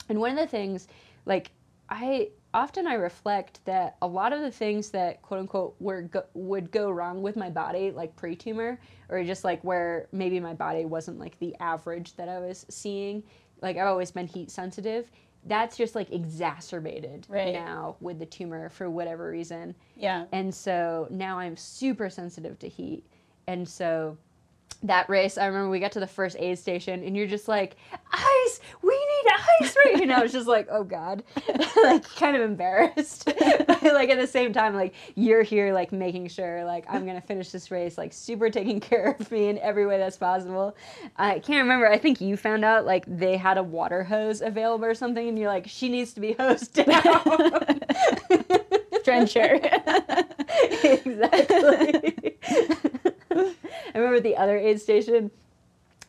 And 0.09 0.19
one 0.19 0.31
of 0.31 0.37
the 0.37 0.47
things, 0.47 0.87
like 1.25 1.51
I 1.89 2.29
often 2.53 2.87
I 2.87 2.95
reflect 2.95 3.63
that 3.65 3.97
a 4.01 4.07
lot 4.07 4.33
of 4.33 4.41
the 4.41 4.51
things 4.51 4.89
that 4.91 5.21
quote 5.21 5.39
unquote 5.41 5.75
were 5.79 6.03
go- 6.03 6.25
would 6.33 6.71
go 6.71 6.89
wrong 6.91 7.21
with 7.21 7.35
my 7.35 7.49
body, 7.49 7.91
like 7.91 8.15
pre-tumor, 8.15 8.79
or 9.09 9.23
just 9.23 9.43
like 9.43 9.63
where 9.63 10.07
maybe 10.11 10.39
my 10.39 10.53
body 10.53 10.85
wasn't 10.85 11.19
like 11.19 11.37
the 11.39 11.55
average 11.59 12.15
that 12.15 12.27
I 12.29 12.39
was 12.39 12.65
seeing. 12.69 13.23
Like 13.61 13.77
I've 13.77 13.87
always 13.87 14.11
been 14.11 14.27
heat 14.27 14.51
sensitive. 14.51 15.11
That's 15.45 15.77
just 15.77 15.95
like 15.95 16.11
exacerbated 16.11 17.25
Right. 17.29 17.53
now 17.53 17.95
with 18.01 18.19
the 18.19 18.25
tumor 18.25 18.69
for 18.69 18.89
whatever 18.89 19.29
reason. 19.29 19.75
Yeah. 19.95 20.25
And 20.33 20.53
so 20.53 21.07
now 21.09 21.39
I'm 21.39 21.55
super 21.55 22.09
sensitive 22.09 22.59
to 22.59 22.67
heat. 22.67 23.05
And 23.47 23.67
so 23.67 24.17
that 24.83 25.09
race, 25.09 25.37
I 25.37 25.47
remember 25.47 25.69
we 25.69 25.79
got 25.79 25.91
to 25.93 25.99
the 25.99 26.07
first 26.07 26.35
aid 26.39 26.59
station 26.59 27.03
and 27.03 27.15
you're 27.15 27.27
just 27.27 27.47
like, 27.47 27.77
ice, 28.11 28.59
we 28.83 28.93
need 28.93 29.31
ice 29.61 29.75
right 29.75 30.01
And 30.01 30.11
I 30.13 30.21
was 30.21 30.31
just 30.31 30.47
like, 30.47 30.67
oh 30.69 30.83
God, 30.83 31.23
like 31.83 32.03
kind 32.15 32.35
of 32.35 32.43
embarrassed. 32.43 33.25
but 33.67 33.83
like 33.83 34.09
at 34.09 34.19
the 34.19 34.27
same 34.27 34.53
time, 34.53 34.75
like 34.75 34.93
you're 35.15 35.41
here, 35.41 35.73
like 35.73 35.91
making 35.91 36.27
sure 36.27 36.63
like 36.63 36.85
I'm 36.87 37.05
going 37.05 37.19
to 37.19 37.25
finish 37.25 37.49
this 37.49 37.71
race, 37.71 37.97
like 37.97 38.13
super 38.13 38.49
taking 38.49 38.79
care 38.87 39.15
of 39.19 39.31
me 39.31 39.49
in 39.49 39.57
every 39.59 39.85
way 39.87 39.97
that's 39.97 40.17
possible. 40.17 40.75
I 41.17 41.39
can't 41.39 41.63
remember. 41.63 41.87
I 41.89 41.97
think 41.97 42.21
you 42.21 42.37
found 42.37 42.63
out 42.63 42.85
like 42.85 43.05
they 43.07 43.37
had 43.37 43.57
a 43.57 43.63
water 43.63 44.03
hose 44.03 44.41
available 44.41 44.85
or 44.85 44.93
something 44.93 45.27
and 45.27 45.39
you're 45.39 45.49
like, 45.49 45.67
she 45.67 45.89
needs 45.89 46.13
to 46.13 46.21
be 46.21 46.33
hosed 46.33 46.73
down. 46.73 47.81
Trencher. 49.03 49.59
exactly. 50.83 52.37
Remember 54.17 54.35
the 54.35 54.41
other 54.41 54.57
aid 54.57 54.81
station. 54.81 55.29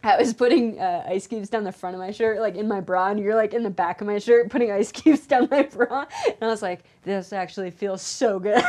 I 0.02 0.16
was 0.16 0.32
putting 0.32 0.78
uh, 0.80 1.04
ice 1.08 1.26
cubes 1.26 1.50
down 1.50 1.64
the 1.64 1.72
front 1.72 1.94
of 1.94 2.00
my 2.00 2.10
shirt, 2.12 2.40
like 2.40 2.54
in 2.54 2.68
my 2.68 2.80
bra, 2.80 3.08
and 3.08 3.18
you're 3.20 3.34
like 3.34 3.52
in 3.52 3.62
the 3.64 3.70
back 3.70 4.00
of 4.00 4.06
my 4.06 4.18
shirt 4.18 4.48
putting 4.48 4.70
ice 4.70 4.92
cubes 4.92 5.26
down 5.26 5.48
my 5.50 5.64
bra. 5.64 6.06
And 6.26 6.36
I 6.40 6.46
was 6.46 6.62
like, 6.62 6.84
this 7.02 7.32
actually 7.32 7.70
feels 7.70 8.00
so 8.00 8.38
good. 8.38 8.62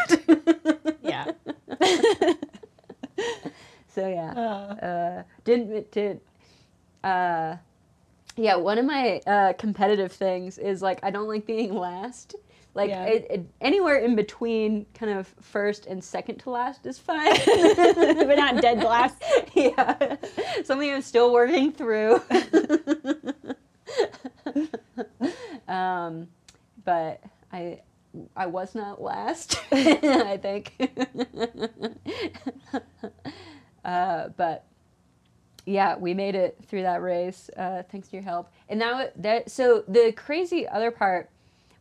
yeah. 1.02 1.32
so 3.88 4.08
yeah, 4.08 4.34
Uh, 4.36 4.86
uh, 4.86 5.24
didn't 5.46 5.92
did. 5.92 6.20
Uh, 7.04 7.56
yeah, 8.36 8.56
one 8.56 8.78
of 8.78 8.86
my 8.86 9.22
uh, 9.28 9.54
competitive 9.54 10.12
things 10.12 10.58
is 10.58 10.82
like 10.82 11.00
I 11.04 11.12
don't 11.12 11.28
like 11.28 11.46
being 11.46 11.76
last. 11.76 12.36
Like 12.76 12.90
Yeah. 12.90 13.06
it, 13.06 13.28
it, 13.30 13.46
anywhere 13.62 13.98
in 13.98 14.16
between, 14.16 14.86
kind 14.94 15.18
of 15.18 15.28
first 15.42 15.88
and 15.88 16.04
second 16.04 16.38
to 16.40 16.50
last 16.52 16.86
is 16.86 17.00
fine. 17.00 17.34
but 17.46 18.36
not 18.38 18.62
dead 18.62 18.84
last. 18.84 19.24
yeah, 19.56 20.18
something 20.64 20.92
I'm 20.92 21.02
still 21.02 21.34
working 21.34 21.72
through. 21.72 22.22
um, 25.68 26.28
but 26.86 27.22
I 27.52 27.82
I 28.36 28.46
was 28.46 28.76
not 28.76 29.02
last. 29.02 29.60
I 29.72 30.38
think. 30.42 30.74
uh, 33.84 34.30
but 34.38 34.66
yeah, 35.66 35.98
we 35.98 36.14
made 36.14 36.36
it 36.36 36.58
through 36.68 36.84
that 36.84 37.02
race 37.02 37.50
uh, 37.58 37.84
thanks 37.92 38.08
to 38.10 38.16
your 38.16 38.24
help. 38.24 38.52
And 38.70 38.80
now 38.80 39.08
that 39.16 39.52
so 39.52 39.84
the 39.88 40.14
crazy 40.16 40.68
other 40.68 40.92
part 40.92 41.30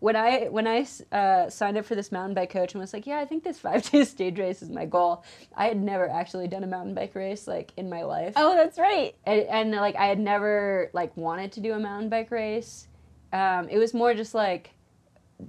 when 0.01 0.15
I 0.17 0.45
when 0.47 0.67
I 0.67 0.87
uh, 1.11 1.51
signed 1.51 1.77
up 1.77 1.85
for 1.85 1.95
this 1.95 2.13
mountain 2.13 2.35
bike 2.35 2.51
coach 2.51 2.73
and 2.75 2.81
was 2.81 2.93
like, 2.93 3.07
yeah, 3.07 3.19
I 3.19 3.25
think 3.25 3.43
this 3.45 3.59
five 3.67 3.89
day 3.91 4.05
stage 4.05 4.39
race 4.39 4.63
is 4.63 4.71
my 4.71 4.85
goal. 4.87 5.25
I 5.57 5.67
had 5.67 5.83
never 5.83 6.09
actually 6.09 6.49
done 6.49 6.65
a 6.65 6.69
mountain 6.69 6.95
bike 6.95 7.15
race 7.15 7.47
like 7.47 7.73
in 7.77 7.89
my 7.91 8.03
life, 8.05 8.35
Oh, 8.37 8.55
that's 8.55 8.79
right. 8.79 9.15
and, 9.27 9.43
and 9.43 9.71
like 9.73 9.97
I 9.97 10.07
had 10.07 10.19
never 10.21 10.91
like 10.93 11.17
wanted 11.17 11.53
to 11.53 11.61
do 11.61 11.73
a 11.73 11.79
mountain 11.79 12.09
bike 12.09 12.31
race. 12.31 12.87
Um, 13.33 13.69
it 13.69 13.79
was 13.79 13.93
more 13.93 14.15
just 14.15 14.35
like, 14.35 14.71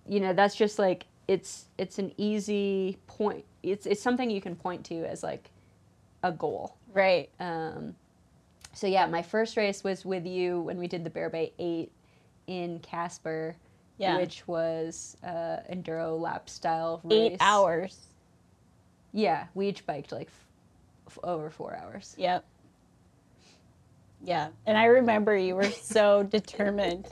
you 0.07 0.19
know, 0.19 0.33
that's 0.33 0.55
just 0.55 0.79
like 0.79 1.05
it's 1.27 1.65
it's 1.77 1.99
an 1.99 2.11
easy 2.17 2.97
point. 3.07 3.45
It's 3.61 3.85
it's 3.85 4.01
something 4.01 4.29
you 4.31 4.41
can 4.41 4.55
point 4.55 4.83
to 4.85 5.05
as 5.07 5.21
like 5.21 5.51
a 6.23 6.31
goal. 6.31 6.75
Right. 6.93 7.29
Um, 7.39 7.95
so 8.73 8.87
yeah, 8.87 9.05
my 9.05 9.21
first 9.21 9.55
race 9.57 9.83
was 9.83 10.03
with 10.05 10.25
you 10.25 10.61
when 10.61 10.77
we 10.79 10.87
did 10.87 11.03
the 11.03 11.09
Bear 11.09 11.29
Bay 11.29 11.53
Eight 11.59 11.91
in 12.47 12.79
Casper, 12.79 13.55
Yeah. 13.99 14.17
which 14.17 14.47
was 14.47 15.15
uh, 15.23 15.57
enduro 15.71 16.19
lap 16.19 16.49
style 16.49 17.01
race. 17.03 17.31
Eight 17.33 17.37
hours. 17.41 17.97
Yeah, 19.11 19.45
we 19.53 19.67
each 19.67 19.85
biked 19.85 20.11
like 20.11 20.29
f- 21.07 21.19
over 21.23 21.49
four 21.49 21.75
hours. 21.75 22.15
Yep. 22.17 22.43
Yeah. 24.23 24.49
And 24.65 24.77
I 24.77 24.85
remember 24.85 25.35
you 25.35 25.55
were 25.55 25.69
so 25.69 26.23
determined 26.23 27.07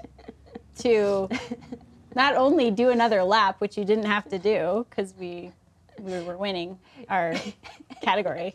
to 0.79 1.29
not 2.15 2.35
only 2.35 2.71
do 2.71 2.89
another 2.89 3.23
lap, 3.23 3.59
which 3.59 3.77
you 3.77 3.85
didn't 3.85 4.05
have 4.05 4.27
to 4.29 4.39
do 4.39 4.85
because 4.89 5.13
we 5.19 5.51
we 5.99 6.19
were 6.21 6.37
winning 6.37 6.77
our 7.09 7.33
category 8.01 8.53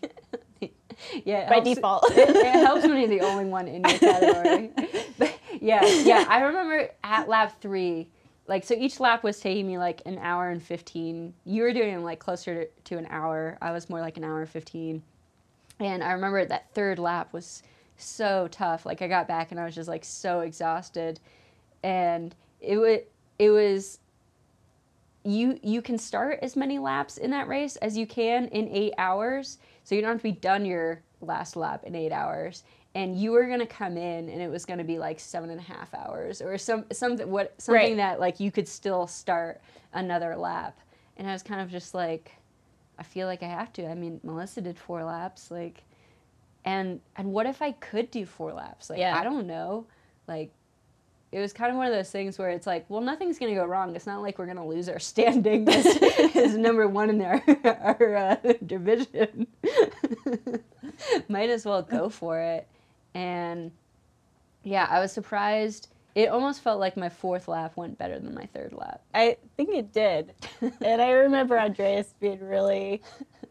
Yeah, 1.24 1.48
by 1.48 1.54
helps- 1.56 1.74
default. 1.74 2.04
it, 2.12 2.28
it 2.30 2.46
helps 2.46 2.84
when 2.86 2.96
you're 2.98 3.08
the 3.08 3.20
only 3.20 3.44
one 3.46 3.66
in 3.68 3.82
your 3.82 3.98
category. 3.98 4.70
but 5.18 5.34
yeah, 5.60 5.84
yeah. 5.84 6.24
I 6.28 6.42
remember 6.42 6.88
at 7.02 7.28
lap 7.28 7.60
three, 7.60 8.08
like 8.52 8.64
so 8.64 8.74
each 8.74 9.00
lap 9.00 9.24
was 9.24 9.40
taking 9.40 9.66
me 9.66 9.78
like 9.78 10.02
an 10.04 10.18
hour 10.18 10.50
and 10.50 10.62
fifteen. 10.62 11.32
You 11.46 11.62
were 11.62 11.72
doing 11.72 12.04
like 12.04 12.18
closer 12.18 12.66
to, 12.84 12.98
an 12.98 13.06
hour. 13.08 13.56
I 13.62 13.72
was 13.72 13.88
more 13.88 14.02
like 14.02 14.18
an 14.18 14.24
hour 14.24 14.42
and 14.42 14.48
fifteen. 14.48 15.02
And 15.80 16.04
I 16.04 16.12
remember 16.12 16.44
that 16.44 16.70
third 16.74 16.98
lap 16.98 17.32
was 17.32 17.62
so 17.96 18.48
tough. 18.50 18.84
Like 18.84 19.00
I 19.00 19.08
got 19.08 19.26
back 19.26 19.52
and 19.52 19.58
I 19.58 19.64
was 19.64 19.74
just 19.74 19.88
like 19.88 20.04
so 20.04 20.40
exhausted, 20.40 21.18
and 21.82 22.34
it 22.60 22.76
was 22.76 22.98
it 23.38 23.48
was 23.48 24.00
you 25.24 25.58
you 25.62 25.80
can 25.80 25.96
start 25.96 26.38
as 26.42 26.54
many 26.54 26.78
laps 26.78 27.16
in 27.16 27.30
that 27.30 27.48
race 27.48 27.76
as 27.76 27.96
you 27.96 28.06
can 28.06 28.48
in 28.48 28.68
eight 28.68 28.92
hours 28.98 29.56
so 29.82 29.94
you 29.94 30.02
don't 30.02 30.10
have 30.10 30.18
to 30.18 30.24
be 30.24 30.32
done 30.32 30.66
your 30.66 31.00
last 31.22 31.56
lap 31.56 31.84
in 31.84 31.94
eight 31.94 32.12
hours 32.12 32.64
and 32.94 33.18
you 33.18 33.32
were 33.32 33.46
gonna 33.46 33.66
come 33.66 33.96
in 33.96 34.28
and 34.28 34.40
it 34.42 34.50
was 34.50 34.64
gonna 34.66 34.84
be 34.84 34.98
like 34.98 35.18
seven 35.18 35.50
and 35.50 35.58
a 35.60 35.62
half 35.62 35.92
hours 35.94 36.42
or 36.42 36.58
some 36.58 36.84
something 36.92 37.30
what 37.30 37.54
something 37.60 37.82
Right. 37.82 37.96
that 37.96 38.20
like 38.20 38.38
you 38.40 38.50
could 38.50 38.68
still 38.68 39.06
start 39.06 39.60
another 39.94 40.36
lap 40.36 40.78
and 41.16 41.28
i 41.28 41.32
was 41.32 41.42
kind 41.42 41.60
of 41.60 41.70
just 41.70 41.94
like 41.94 42.32
i 42.98 43.02
feel 43.02 43.26
like 43.26 43.42
i 43.42 43.46
have 43.48 43.72
to 43.74 43.88
i 43.88 43.94
mean 43.94 44.20
melissa 44.22 44.60
did 44.60 44.78
four 44.78 45.02
laps 45.04 45.50
like 45.50 45.84
and 46.64 47.00
and 47.16 47.32
what 47.32 47.46
if 47.46 47.62
i 47.62 47.72
could 47.72 48.10
do 48.10 48.26
four 48.26 48.52
laps 48.52 48.90
like 48.90 48.98
Yeah. 48.98 49.16
i 49.18 49.24
don't 49.24 49.46
know 49.46 49.86
like 50.28 50.50
it 51.32 51.40
was 51.40 51.54
kind 51.54 51.70
of 51.70 51.78
one 51.78 51.86
of 51.86 51.94
those 51.94 52.10
things 52.10 52.38
where 52.38 52.50
it's 52.50 52.66
like, 52.66 52.84
well, 52.90 53.00
nothing's 53.00 53.38
going 53.38 53.54
to 53.54 53.58
go 53.58 53.64
wrong. 53.64 53.96
It's 53.96 54.06
not 54.06 54.20
like 54.20 54.38
we're 54.38 54.44
going 54.44 54.58
to 54.58 54.64
lose 54.64 54.86
our 54.90 54.98
standing 55.12 55.66
as, 55.66 55.86
as 56.36 56.58
number 56.58 56.86
one 56.86 57.08
in 57.08 57.22
our, 57.22 57.42
our 57.64 58.16
uh, 58.16 58.36
division. 58.66 59.46
Might 61.28 61.48
as 61.48 61.64
well 61.64 61.80
go 61.80 62.10
for 62.10 62.38
it. 62.38 62.66
And 63.14 63.70
yeah, 64.62 64.86
I 64.88 65.00
was 65.00 65.12
surprised. 65.12 65.88
It 66.14 66.28
almost 66.28 66.60
felt 66.62 66.78
like 66.78 66.96
my 66.96 67.08
fourth 67.08 67.48
lap 67.48 67.76
went 67.76 67.98
better 67.98 68.18
than 68.18 68.34
my 68.34 68.46
third 68.46 68.74
lap. 68.74 69.02
I 69.14 69.38
think 69.56 69.70
it 69.70 69.92
did. 69.92 70.34
and 70.80 71.00
I 71.00 71.10
remember 71.10 71.58
Andreas 71.58 72.14
being 72.20 72.40
really 72.40 73.02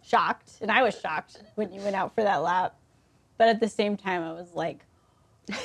shocked, 0.04 0.54
and 0.62 0.72
I 0.72 0.84
was 0.84 1.00
shocked 1.00 1.42
when 1.56 1.72
you 1.72 1.82
went 1.82 1.96
out 1.96 2.14
for 2.14 2.24
that 2.24 2.38
lap. 2.38 2.76
But 3.38 3.50
at 3.50 3.60
the 3.60 3.68
same 3.68 3.98
time, 3.98 4.22
I 4.22 4.34
was 4.34 4.54
like, 4.54 4.86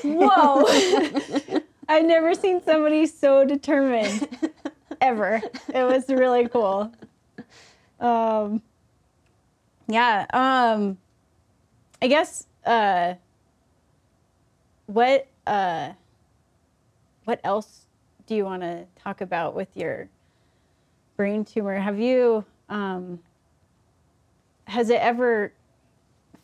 whoa. 0.02 0.64
I've 1.88 2.06
never 2.06 2.34
seen 2.34 2.62
somebody 2.62 3.06
so 3.06 3.44
determined 3.44 4.28
ever. 5.00 5.40
It 5.72 5.84
was 5.84 6.08
really 6.08 6.48
cool. 6.48 6.92
Um, 8.00 8.62
yeah. 9.86 10.26
Um, 10.32 10.98
I 12.02 12.08
guess 12.08 12.46
uh, 12.64 13.14
what 14.86 15.26
uh, 15.46 15.92
what 17.24 17.40
else 17.44 17.86
do 18.26 18.34
you 18.34 18.44
want 18.44 18.62
to 18.62 18.84
talk 19.00 19.20
about 19.20 19.54
with 19.54 19.68
your 19.74 20.08
brain 21.16 21.44
tumor? 21.44 21.78
Have 21.78 21.98
you 21.98 22.44
um, 22.68 23.20
has 24.66 24.90
it 24.90 25.00
ever 25.00 25.52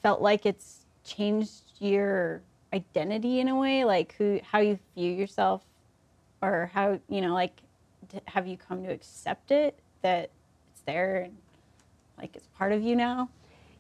felt 0.02 0.20
like 0.20 0.46
it's 0.46 0.86
changed 1.04 1.62
your 1.78 2.42
identity 2.72 3.40
in 3.40 3.48
a 3.48 3.56
way, 3.56 3.84
like 3.84 4.14
who 4.18 4.40
how 4.42 4.58
you 4.60 4.78
view 4.94 5.12
yourself, 5.12 5.62
or 6.40 6.70
how 6.72 6.98
you 7.08 7.20
know, 7.20 7.34
like 7.34 7.60
have 8.26 8.46
you 8.46 8.56
come 8.56 8.82
to 8.82 8.90
accept 8.90 9.50
it 9.50 9.78
that 10.02 10.30
it's 10.70 10.82
there 10.82 11.22
and 11.22 11.36
like 12.18 12.36
it's 12.36 12.48
part 12.58 12.72
of 12.72 12.82
you 12.82 12.96
now? 12.96 13.28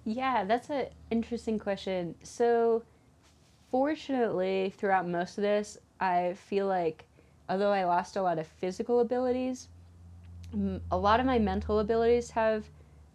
Yeah, 0.04 0.44
that's 0.44 0.70
an 0.70 0.86
interesting 1.10 1.58
question. 1.58 2.14
So, 2.22 2.82
fortunately, 3.72 4.72
throughout 4.76 5.08
most 5.08 5.38
of 5.38 5.42
this, 5.42 5.78
I 5.98 6.34
feel 6.34 6.68
like 6.68 7.06
although 7.48 7.72
I 7.72 7.84
lost 7.84 8.16
a 8.16 8.22
lot 8.22 8.38
of 8.38 8.46
physical 8.46 9.00
abilities, 9.00 9.68
a 10.90 10.96
lot 10.96 11.18
of 11.18 11.26
my 11.26 11.38
mental 11.38 11.80
abilities 11.80 12.30
have 12.30 12.66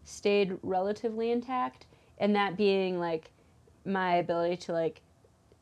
stayed 0.04 0.58
relatively 0.64 1.32
intact. 1.32 1.86
And 2.18 2.36
that 2.36 2.58
being 2.58 3.00
like 3.00 3.32
my 3.86 4.16
ability 4.16 4.58
to 4.58 4.74
like 4.74 5.02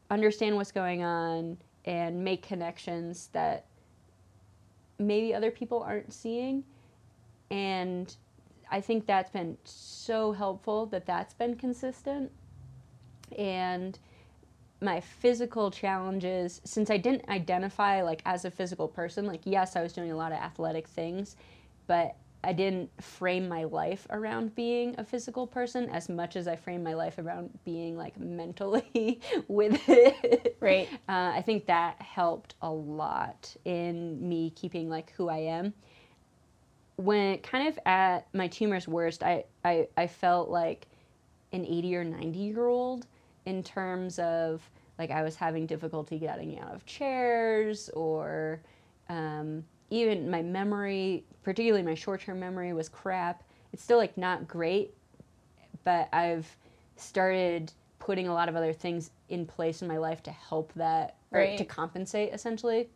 understand 0.09 0.55
what's 0.55 0.71
going 0.71 1.03
on 1.03 1.57
and 1.83 2.23
make 2.23 2.41
connections 2.41 3.29
that 3.33 3.65
maybe 4.97 5.33
other 5.33 5.51
people 5.51 5.83
aren't 5.83 6.11
seeing. 6.11 6.63
And 7.51 8.15
i 8.71 8.81
think 8.81 9.05
that's 9.05 9.29
been 9.29 9.55
so 9.63 10.31
helpful 10.31 10.87
that 10.87 11.05
that's 11.05 11.33
been 11.33 11.55
consistent. 11.55 12.31
And 13.37 13.99
my 14.81 14.99
physical 14.99 15.71
challenges 15.71 16.61
since 16.65 16.89
i 16.89 16.97
didn't 16.97 17.27
identify 17.29 18.01
like 18.01 18.21
as 18.25 18.45
a 18.45 18.51
physical 18.51 18.87
person 18.87 19.25
like 19.25 19.41
yes 19.45 19.75
i 19.75 19.81
was 19.81 19.93
doing 19.93 20.11
a 20.11 20.15
lot 20.15 20.31
of 20.31 20.37
athletic 20.37 20.87
things 20.87 21.35
but 21.87 22.15
i 22.43 22.51
didn't 22.51 22.89
frame 23.01 23.47
my 23.47 23.63
life 23.63 24.05
around 24.09 24.53
being 24.53 24.93
a 24.97 25.03
physical 25.03 25.47
person 25.47 25.89
as 25.89 26.09
much 26.09 26.35
as 26.35 26.47
i 26.47 26.55
framed 26.55 26.83
my 26.83 26.93
life 26.93 27.17
around 27.17 27.49
being 27.63 27.97
like 27.97 28.19
mentally 28.19 29.19
with 29.47 29.81
it 29.87 30.57
Right. 30.59 30.89
uh, 31.07 31.31
i 31.33 31.41
think 31.41 31.65
that 31.67 32.01
helped 32.01 32.55
a 32.61 32.69
lot 32.69 33.55
in 33.65 34.27
me 34.27 34.51
keeping 34.51 34.89
like 34.89 35.11
who 35.13 35.29
i 35.29 35.37
am 35.37 35.73
when 36.97 37.37
kind 37.39 37.67
of 37.67 37.79
at 37.85 38.27
my 38.33 38.47
tumor's 38.47 38.87
worst 38.87 39.23
i 39.23 39.45
i, 39.63 39.87
I 39.97 40.07
felt 40.07 40.49
like 40.49 40.87
an 41.51 41.65
80 41.65 41.95
or 41.95 42.03
90 42.03 42.39
year 42.39 42.67
old 42.67 43.07
in 43.45 43.63
terms 43.63 44.19
of 44.19 44.69
like 44.97 45.11
I 45.11 45.23
was 45.23 45.35
having 45.35 45.65
difficulty 45.65 46.17
getting 46.17 46.59
out 46.59 46.73
of 46.73 46.85
chairs 46.85 47.89
or 47.89 48.61
um, 49.09 49.63
even 49.89 50.29
my 50.29 50.41
memory, 50.41 51.25
particularly 51.43 51.83
my 51.83 51.95
short 51.95 52.21
term 52.21 52.39
memory, 52.39 52.73
was 52.73 52.89
crap. 52.89 53.43
It's 53.73 53.83
still 53.83 53.97
like 53.97 54.17
not 54.17 54.47
great, 54.47 54.93
but 55.83 56.07
I've 56.13 56.47
started 56.95 57.71
putting 57.99 58.27
a 58.27 58.33
lot 58.33 58.49
of 58.49 58.55
other 58.55 58.73
things 58.73 59.11
in 59.29 59.45
place 59.45 59.81
in 59.81 59.87
my 59.87 59.97
life 59.97 60.23
to 60.23 60.31
help 60.31 60.71
that 60.75 61.15
or 61.31 61.57
to 61.57 61.65
compensate 61.65 62.33
essentially. 62.33 62.87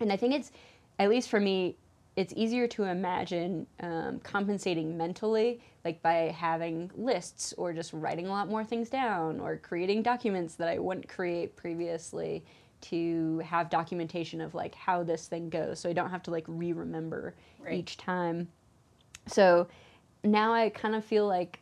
And 0.00 0.12
I 0.12 0.16
think 0.16 0.34
it's, 0.34 0.50
at 0.98 1.08
least 1.08 1.28
for 1.30 1.40
me, 1.40 1.76
it's 2.16 2.32
easier 2.36 2.66
to 2.68 2.84
imagine 2.84 3.66
um, 3.80 4.18
compensating 4.20 4.96
mentally, 4.96 5.60
like 5.84 6.02
by 6.02 6.34
having 6.36 6.90
lists 6.96 7.54
or 7.56 7.72
just 7.72 7.92
writing 7.92 8.26
a 8.26 8.30
lot 8.30 8.48
more 8.48 8.64
things 8.64 8.90
down 8.90 9.40
or 9.40 9.56
creating 9.56 10.02
documents 10.02 10.56
that 10.56 10.68
I 10.68 10.78
wouldn't 10.78 11.08
create 11.08 11.56
previously 11.56 12.44
to 12.82 13.38
have 13.40 13.70
documentation 13.70 14.40
of 14.40 14.54
like 14.54 14.74
how 14.74 15.02
this 15.02 15.26
thing 15.26 15.50
goes 15.50 15.78
so 15.78 15.90
I 15.90 15.92
don't 15.92 16.10
have 16.10 16.22
to 16.24 16.30
like 16.30 16.44
re 16.48 16.72
remember 16.72 17.34
Right. 17.58 17.74
each 17.74 17.96
time. 17.98 18.48
So 19.26 19.68
now 20.24 20.52
I 20.52 20.70
kind 20.70 20.94
of 20.94 21.04
feel 21.04 21.26
like 21.26 21.60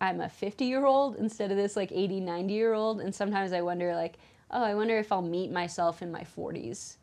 I'm 0.00 0.20
a 0.20 0.28
50 0.28 0.64
year 0.64 0.84
old 0.84 1.16
instead 1.16 1.50
of 1.50 1.56
this 1.56 1.74
like 1.76 1.90
80, 1.92 2.20
90 2.20 2.52
year 2.54 2.74
old. 2.74 3.00
And 3.00 3.14
sometimes 3.14 3.52
I 3.52 3.62
wonder, 3.62 3.94
like, 3.94 4.16
oh, 4.50 4.62
I 4.62 4.74
wonder 4.74 4.98
if 4.98 5.10
I'll 5.10 5.22
meet 5.22 5.50
myself 5.50 6.02
in 6.02 6.12
my 6.12 6.22
40s 6.22 6.96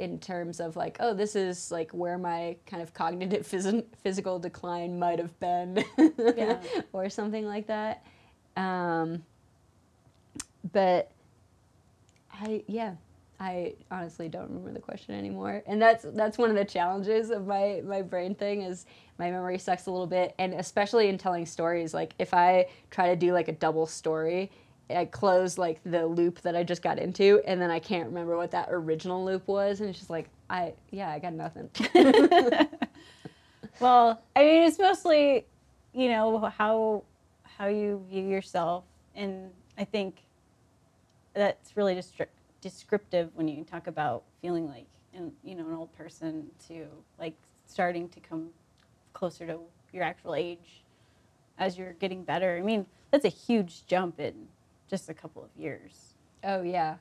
in 0.00 0.18
terms 0.18 0.60
of 0.60 0.76
like, 0.76 0.96
oh, 0.98 1.12
this 1.12 1.36
is 1.36 1.70
like 1.70 1.90
where 1.92 2.16
my 2.16 2.56
kind 2.66 2.82
of 2.82 2.94
cognitive 2.94 3.46
phys- 3.46 3.84
physical 4.02 4.38
decline 4.38 4.98
might 4.98 5.18
have 5.18 5.38
been 5.40 5.84
Yeah. 6.18 6.58
or 6.92 7.10
something 7.10 7.44
like 7.46 7.66
that. 7.66 8.04
Um, 8.56 9.22
but 10.72 11.10
I, 12.32 12.64
yeah. 12.66 12.94
I 13.38 13.74
honestly 13.90 14.28
don't 14.28 14.48
remember 14.48 14.72
the 14.72 14.80
question 14.80 15.14
anymore, 15.14 15.62
and 15.66 15.80
that's 15.80 16.04
that's 16.12 16.36
one 16.36 16.50
of 16.50 16.56
the 16.56 16.64
challenges 16.64 17.30
of 17.30 17.46
my 17.46 17.80
my 17.86 18.02
brain 18.02 18.34
thing 18.34 18.60
is 18.60 18.84
my 19.18 19.30
memory 19.30 19.56
sucks 19.56 19.86
a 19.86 19.90
little 19.90 20.06
bit, 20.06 20.34
and 20.38 20.52
especially 20.52 21.08
in 21.08 21.16
telling 21.16 21.46
stories. 21.46 21.94
Like 21.94 22.12
if 22.18 22.34
I 22.34 22.66
try 22.90 23.08
to 23.08 23.16
do 23.16 23.32
like 23.32 23.48
a 23.48 23.52
double 23.52 23.86
story, 23.86 24.50
I 24.96 25.04
close 25.06 25.58
like 25.58 25.80
the 25.84 26.06
loop 26.06 26.40
that 26.42 26.56
I 26.56 26.62
just 26.62 26.82
got 26.82 26.98
into, 26.98 27.40
and 27.46 27.60
then 27.60 27.70
I 27.70 27.78
can't 27.78 28.06
remember 28.08 28.36
what 28.36 28.50
that 28.52 28.68
original 28.70 29.24
loop 29.24 29.46
was, 29.48 29.80
and 29.80 29.88
it's 29.90 29.98
just 29.98 30.10
like 30.10 30.28
I 30.48 30.74
yeah 30.90 31.10
I 31.10 31.18
got 31.18 31.32
nothing. 31.32 31.70
Well, 33.80 34.22
I 34.36 34.40
mean, 34.40 34.62
it's 34.64 34.78
mostly, 34.78 35.46
you 35.94 36.08
know, 36.10 36.38
how 36.56 37.02
how 37.44 37.68
you 37.68 38.04
view 38.10 38.22
yourself, 38.22 38.84
and 39.14 39.50
I 39.78 39.84
think 39.84 40.22
that's 41.32 41.76
really 41.76 41.94
destri- 41.94 42.26
descriptive 42.60 43.30
when 43.34 43.48
you 43.48 43.64
talk 43.64 43.86
about 43.86 44.22
feeling 44.42 44.68
like, 44.68 44.86
an, 45.14 45.32
you 45.42 45.54
know, 45.54 45.66
an 45.66 45.74
old 45.74 45.92
person 45.96 46.50
to 46.68 46.86
like 47.18 47.34
starting 47.66 48.08
to 48.10 48.20
come 48.20 48.50
closer 49.14 49.46
to 49.46 49.60
your 49.92 50.04
actual 50.04 50.34
age 50.34 50.82
as 51.58 51.78
you're 51.78 51.94
getting 51.94 52.22
better. 52.22 52.58
I 52.58 52.62
mean, 52.62 52.84
that's 53.10 53.24
a 53.24 53.28
huge 53.28 53.86
jump 53.86 54.20
in 54.20 54.46
just 54.90 55.08
a 55.08 55.14
couple 55.14 55.42
of 55.42 55.50
years. 55.56 56.14
Oh 56.44 56.62
yeah. 56.62 56.96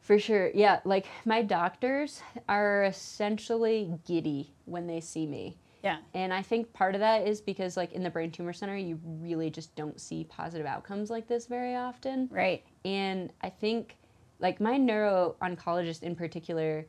For 0.00 0.18
sure. 0.18 0.50
Yeah, 0.54 0.80
like 0.84 1.06
my 1.24 1.42
doctors 1.42 2.22
are 2.48 2.84
essentially 2.84 3.92
giddy 4.06 4.52
when 4.66 4.86
they 4.86 5.00
see 5.00 5.26
me. 5.26 5.58
Yeah. 5.82 5.98
And 6.14 6.32
I 6.32 6.40
think 6.40 6.72
part 6.72 6.94
of 6.94 7.00
that 7.00 7.26
is 7.26 7.40
because 7.40 7.76
like 7.76 7.92
in 7.92 8.02
the 8.02 8.10
brain 8.10 8.30
tumor 8.30 8.52
center 8.52 8.76
you 8.76 8.98
really 9.04 9.50
just 9.50 9.74
don't 9.74 10.00
see 10.00 10.24
positive 10.24 10.66
outcomes 10.66 11.10
like 11.10 11.26
this 11.26 11.46
very 11.46 11.74
often. 11.74 12.28
Right. 12.30 12.64
And 12.84 13.32
I 13.42 13.50
think 13.50 13.96
like 14.38 14.60
my 14.60 14.76
neuro 14.76 15.36
oncologist 15.42 16.02
in 16.02 16.14
particular 16.14 16.86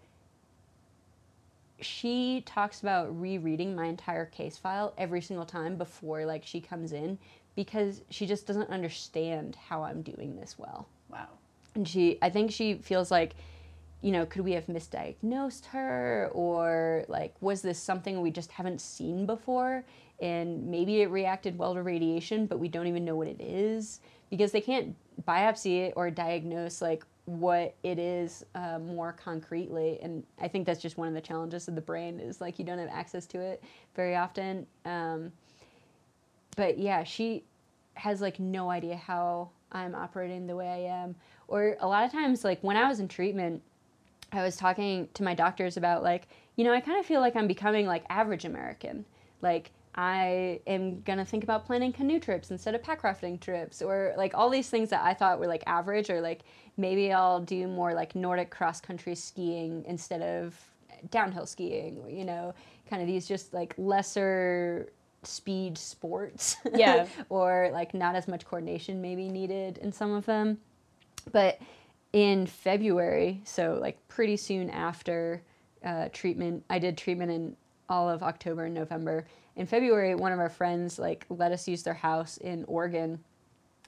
she 1.82 2.42
talks 2.46 2.82
about 2.82 3.20
rereading 3.20 3.76
my 3.76 3.86
entire 3.86 4.26
case 4.26 4.58
file 4.58 4.94
every 4.98 5.22
single 5.22 5.46
time 5.46 5.78
before 5.78 6.26
like 6.26 6.46
she 6.46 6.62
comes 6.62 6.94
in 6.94 7.18
because 7.56 8.02
she 8.10 8.26
just 8.26 8.46
doesn't 8.48 8.70
understand 8.70 9.56
how 9.70 9.84
I'm 9.84 10.02
doing 10.02 10.36
this 10.36 10.58
well. 10.58 10.88
Wow. 11.10 11.28
and 11.76 11.88
she 11.88 12.18
i 12.22 12.30
think 12.30 12.52
she 12.52 12.76
feels 12.76 13.12
like 13.12 13.36
you 14.02 14.12
know 14.12 14.26
could 14.26 14.42
we 14.44 14.52
have 14.54 14.66
misdiagnosed 14.68 15.66
her? 15.68 16.30
Or 16.34 17.06
like 17.08 17.34
was 17.42 17.62
this 17.62 17.80
something 17.80 18.22
we 18.22 18.32
just 18.32 18.52
haven't 18.52 18.82
seen 18.82 19.26
before? 19.26 19.86
And 20.20 20.68
maybe 20.68 21.02
it 21.02 21.10
reacted 21.10 21.58
well 21.58 21.74
to 21.74 21.82
radiation 21.82 22.46
but 22.46 22.60
we 22.60 22.68
don't 22.68 22.88
even 22.88 23.06
know 23.06 23.16
what 23.16 23.28
it 23.28 23.42
is. 23.42 24.00
Because 24.30 24.52
they 24.52 24.62
can't 24.62 24.96
biopsy 25.28 25.88
it 25.88 25.94
or 25.96 26.12
diagnose 26.12 26.82
like 26.82 27.04
what 27.26 27.76
it 27.84 27.98
is 27.98 28.46
uh, 28.54 28.78
more 28.80 29.14
concretely. 29.14 30.00
And 30.04 30.24
i 30.40 30.48
think 30.48 30.66
that's 30.68 30.82
just 30.82 30.98
one 30.98 31.08
of 31.08 31.14
the 31.14 31.22
challenges 31.22 31.68
of 31.68 31.76
the 31.76 31.82
brain 31.82 32.20
is 32.20 32.42
like 32.42 32.60
you 32.60 32.66
don't 32.66 32.80
have 32.80 32.90
access 32.92 33.26
to 33.28 33.40
it 33.40 33.64
very 33.96 34.16
often. 34.16 34.68
Um, 34.86 35.32
but 36.56 36.78
yeah, 36.78 37.04
she 37.04 37.44
has 37.96 38.22
like 38.22 38.40
no 38.40 38.70
idea 38.70 38.96
how 38.96 39.50
I'm 39.72 39.96
operating 39.96 40.48
the 40.48 40.56
way 40.56 40.68
I 40.68 41.04
am. 41.04 41.16
Or 41.48 41.78
a 41.80 41.88
lot 41.88 42.06
of 42.06 42.12
times, 42.12 42.44
like 42.44 42.60
when 42.62 42.78
I 42.78 42.88
was 42.88 43.00
in 43.00 43.08
treatment, 43.08 43.62
I 44.32 44.44
was 44.44 44.58
talking 44.58 45.08
to 45.14 45.24
my 45.24 45.34
doctors 45.34 45.78
about 45.78 46.04
like, 46.04 46.28
you 46.56 46.64
know, 46.64 46.74
I 46.74 46.82
kind 46.82 47.00
of 47.00 47.06
feel 47.06 47.22
like 47.22 47.36
I'm 47.36 47.48
becoming 47.48 47.86
like 47.86 48.04
average 48.10 48.46
American. 48.46 49.06
Like 49.42 49.72
I 49.96 50.60
am 50.68 51.02
gonna 51.02 51.26
think 51.26 51.44
about 51.44 51.66
planning 51.66 51.94
canoe 51.94 52.20
trips 52.20 52.52
instead 52.52 52.76
of 52.76 52.84
pack 52.84 53.04
rafting 53.04 53.38
trips, 53.38 53.82
or 53.82 54.14
like 54.18 54.34
all 54.34 54.50
these 54.50 54.70
things 54.70 54.90
that 54.90 55.04
I 55.04 55.14
thought 55.14 55.40
were 55.40 55.48
like 55.48 55.64
average, 55.68 56.10
or 56.10 56.20
like 56.22 56.42
maybe 56.78 57.14
I'll 57.14 57.40
do 57.40 57.68
more 57.68 57.94
like 57.94 58.16
Nordic 58.16 58.50
cross 58.50 58.82
country 58.82 59.16
skiing 59.16 59.86
instead 59.88 60.22
of 60.22 60.60
downhill 61.12 61.46
skiing, 61.46 62.04
you 62.10 62.26
know, 62.26 62.54
kind 62.90 63.02
of 63.02 63.08
these 63.08 63.28
just 63.28 63.54
like 63.54 63.74
lesser 63.78 64.90
speed 65.28 65.78
sports. 65.78 66.58
Yeah. 66.74 67.08
or 67.30 67.70
like 67.72 67.94
not 67.94 68.16
as 68.16 68.28
much 68.28 68.46
coordination 68.46 69.02
maybe 69.02 69.30
needed 69.30 69.78
in 69.80 69.92
some 69.92 70.12
of 70.12 70.26
them. 70.26 70.60
But 71.32 71.60
in 72.14 72.46
February, 72.46 73.42
so 73.44 73.78
like 73.82 74.06
pretty 74.08 74.38
soon 74.38 74.70
after 74.70 75.42
uh, 75.84 76.10
treatment, 76.12 76.64
I 76.70 76.80
did 76.80 76.98
treatment 76.98 77.32
in 77.32 77.56
all 77.90 78.10
of 78.10 78.24
October 78.24 78.66
and 78.66 78.74
November. 78.74 79.26
In 79.56 79.66
February, 79.66 80.16
one 80.16 80.32
of 80.32 80.40
our 80.40 80.50
friends 80.50 80.98
like 81.00 81.26
let 81.30 81.52
us 81.52 81.68
use 81.68 81.84
their 81.84 81.94
house 81.94 82.38
in 82.38 82.64
Oregon, 82.66 83.20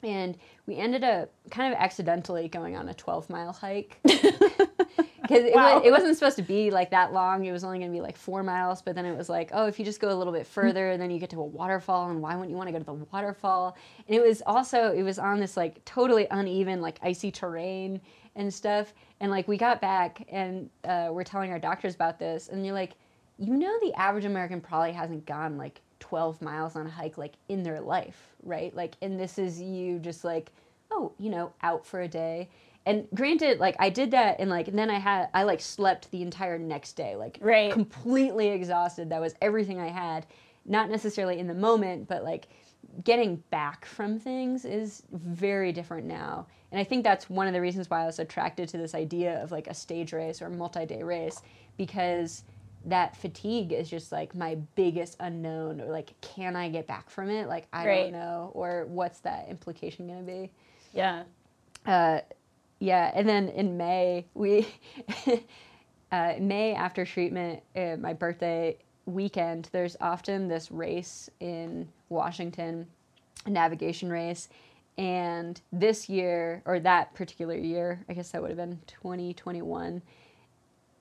and 0.03 0.37
we 0.65 0.75
ended 0.75 1.03
up 1.03 1.31
kind 1.49 1.73
of 1.73 1.79
accidentally 1.79 2.47
going 2.47 2.75
on 2.75 2.87
a 2.89 2.93
12 2.93 3.29
mile 3.29 3.51
hike 3.53 3.97
because 4.03 5.43
it, 5.43 5.55
Wow. 5.55 5.79
wa- 5.79 5.81
it 5.85 5.91
wasn't 5.91 6.15
supposed 6.15 6.35
to 6.37 6.41
be 6.43 6.69
like 6.71 6.91
that 6.91 7.13
long. 7.13 7.45
It 7.45 7.51
was 7.51 7.63
only 7.63 7.79
going 7.79 7.91
to 7.91 7.95
be 7.95 8.01
like 8.01 8.15
four 8.17 8.43
miles, 8.43 8.81
but 8.81 8.95
then 8.95 9.05
it 9.05 9.17
was 9.17 9.29
like, 9.29 9.49
oh, 9.53 9.65
if 9.67 9.79
you 9.79 9.85
just 9.85 9.99
go 9.99 10.09
a 10.11 10.15
little 10.15 10.33
bit 10.33 10.45
further, 10.47 10.97
then 10.97 11.09
you 11.11 11.19
get 11.19 11.29
to 11.31 11.39
a 11.41 11.45
waterfall, 11.45 12.09
and 12.09 12.21
why 12.21 12.35
wouldn't 12.35 12.51
you 12.51 12.57
want 12.57 12.67
to 12.67 12.71
go 12.73 12.79
to 12.79 12.85
the 12.85 12.93
waterfall? 13.11 13.75
And 14.07 14.15
it 14.15 14.21
was 14.21 14.41
also 14.45 14.91
it 14.93 15.03
was 15.03 15.19
on 15.19 15.39
this 15.39 15.57
like 15.57 15.83
totally 15.85 16.27
uneven, 16.31 16.81
like 16.81 16.99
icy 17.01 17.31
terrain 17.31 17.99
and 18.35 18.53
stuff. 18.53 18.93
And 19.19 19.31
like 19.31 19.47
we 19.47 19.57
got 19.57 19.81
back 19.81 20.25
and 20.29 20.69
uh, 20.83 21.09
we're 21.11 21.23
telling 21.23 21.51
our 21.51 21.59
doctors 21.59 21.95
about 21.95 22.19
this, 22.19 22.49
and 22.49 22.65
you're 22.65 22.75
like, 22.75 22.93
you 23.39 23.55
know, 23.55 23.73
the 23.81 23.93
average 23.95 24.25
American 24.25 24.61
probably 24.61 24.91
hasn't 24.91 25.25
gone 25.25 25.57
like 25.57 25.81
12 25.99 26.41
miles 26.41 26.75
on 26.75 26.87
a 26.87 26.89
hike 26.89 27.17
like 27.17 27.33
in 27.49 27.63
their 27.63 27.81
life, 27.81 28.35
right? 28.43 28.75
Like, 28.75 28.95
and 29.01 29.19
this 29.19 29.37
is 29.37 29.61
you 29.61 29.99
just 29.99 30.23
like, 30.23 30.51
oh, 30.91 31.13
you 31.19 31.29
know, 31.29 31.53
out 31.61 31.85
for 31.85 32.01
a 32.01 32.07
day. 32.07 32.49
And 32.85 33.07
granted, 33.13 33.59
like 33.59 33.75
I 33.79 33.89
did 33.89 34.11
that, 34.11 34.37
and 34.39 34.49
like 34.49 34.67
and 34.69 34.77
then 34.79 34.89
I 34.89 34.99
had 34.99 35.29
I 35.33 35.43
like 35.43 35.61
slept 35.61 36.09
the 36.11 36.21
entire 36.21 36.57
next 36.57 36.93
day, 36.93 37.15
like 37.17 37.37
Right. 37.41 37.71
completely 37.71 38.49
exhausted. 38.49 39.09
That 39.09 39.21
was 39.21 39.35
everything 39.41 39.79
I 39.79 39.87
had. 39.89 40.25
not 40.65 40.89
necessarily 40.89 41.39
in 41.39 41.47
the 41.47 41.53
moment, 41.53 42.07
but 42.07 42.23
like 42.23 42.47
getting 43.03 43.37
back 43.51 43.85
from 43.85 44.19
things 44.19 44.65
is 44.65 45.03
very 45.11 45.71
different 45.71 46.05
now. 46.07 46.47
And 46.71 46.79
I 46.79 46.83
think 46.83 47.03
that's 47.03 47.29
one 47.29 47.47
of 47.47 47.53
the 47.53 47.61
reasons 47.61 47.89
why 47.89 48.03
I 48.03 48.05
was 48.05 48.19
attracted 48.19 48.69
to 48.69 48.77
this 48.77 48.93
idea 48.95 49.41
of 49.43 49.51
like 49.51 49.67
a 49.67 49.73
stage 49.73 50.13
race 50.13 50.41
or 50.41 50.49
multi 50.49 50.85
day 50.85 51.03
race 51.03 51.41
because 51.77 52.43
that 52.86 53.15
fatigue 53.17 53.73
is 53.73 53.89
just 53.89 54.11
like 54.11 54.36
my 54.36 54.55
biggest 54.75 55.17
unknown 55.19 55.82
or 55.82 55.86
like 55.88 56.13
can 56.21 56.55
I 56.55 56.69
get 56.69 56.88
back 56.88 57.09
from 57.09 57.30
it? 57.30 57.47
Like 57.47 57.67
I 57.73 57.86
Right. 57.86 58.01
don't 58.03 58.11
know 58.13 58.51
or 58.53 58.86
what's 58.88 59.19
that 59.21 59.47
implication 59.49 60.07
going 60.07 60.25
to 60.25 60.32
be? 60.32 60.51
Yeah. 60.93 61.23
uh, 61.86 62.21
yeah, 62.80 63.11
and 63.15 63.28
then 63.28 63.49
in 63.49 63.75
May 63.78 64.25
we 64.36 64.67
uh, 66.11 66.34
May 66.39 66.73
after 66.75 67.05
treatment, 67.05 67.61
uh, 67.75 67.97
my 67.99 68.13
birthday 68.13 68.78
weekend. 69.05 69.69
There's 69.71 69.97
often 70.01 70.47
this 70.47 70.71
race 70.71 71.30
in 71.39 71.88
Washington, 72.09 72.88
a 73.45 73.49
navigation 73.49 74.09
race, 74.09 74.49
and 74.97 75.59
this 75.71 76.09
year 76.09 76.61
or 76.65 76.80
that 76.82 77.13
particular 77.15 77.55
year, 77.55 78.03
I 78.09 78.13
guess 78.13 78.32
that 78.32 78.41
would 78.41 78.49
have 78.51 78.57
been 78.57 78.80
2021. 78.88 80.01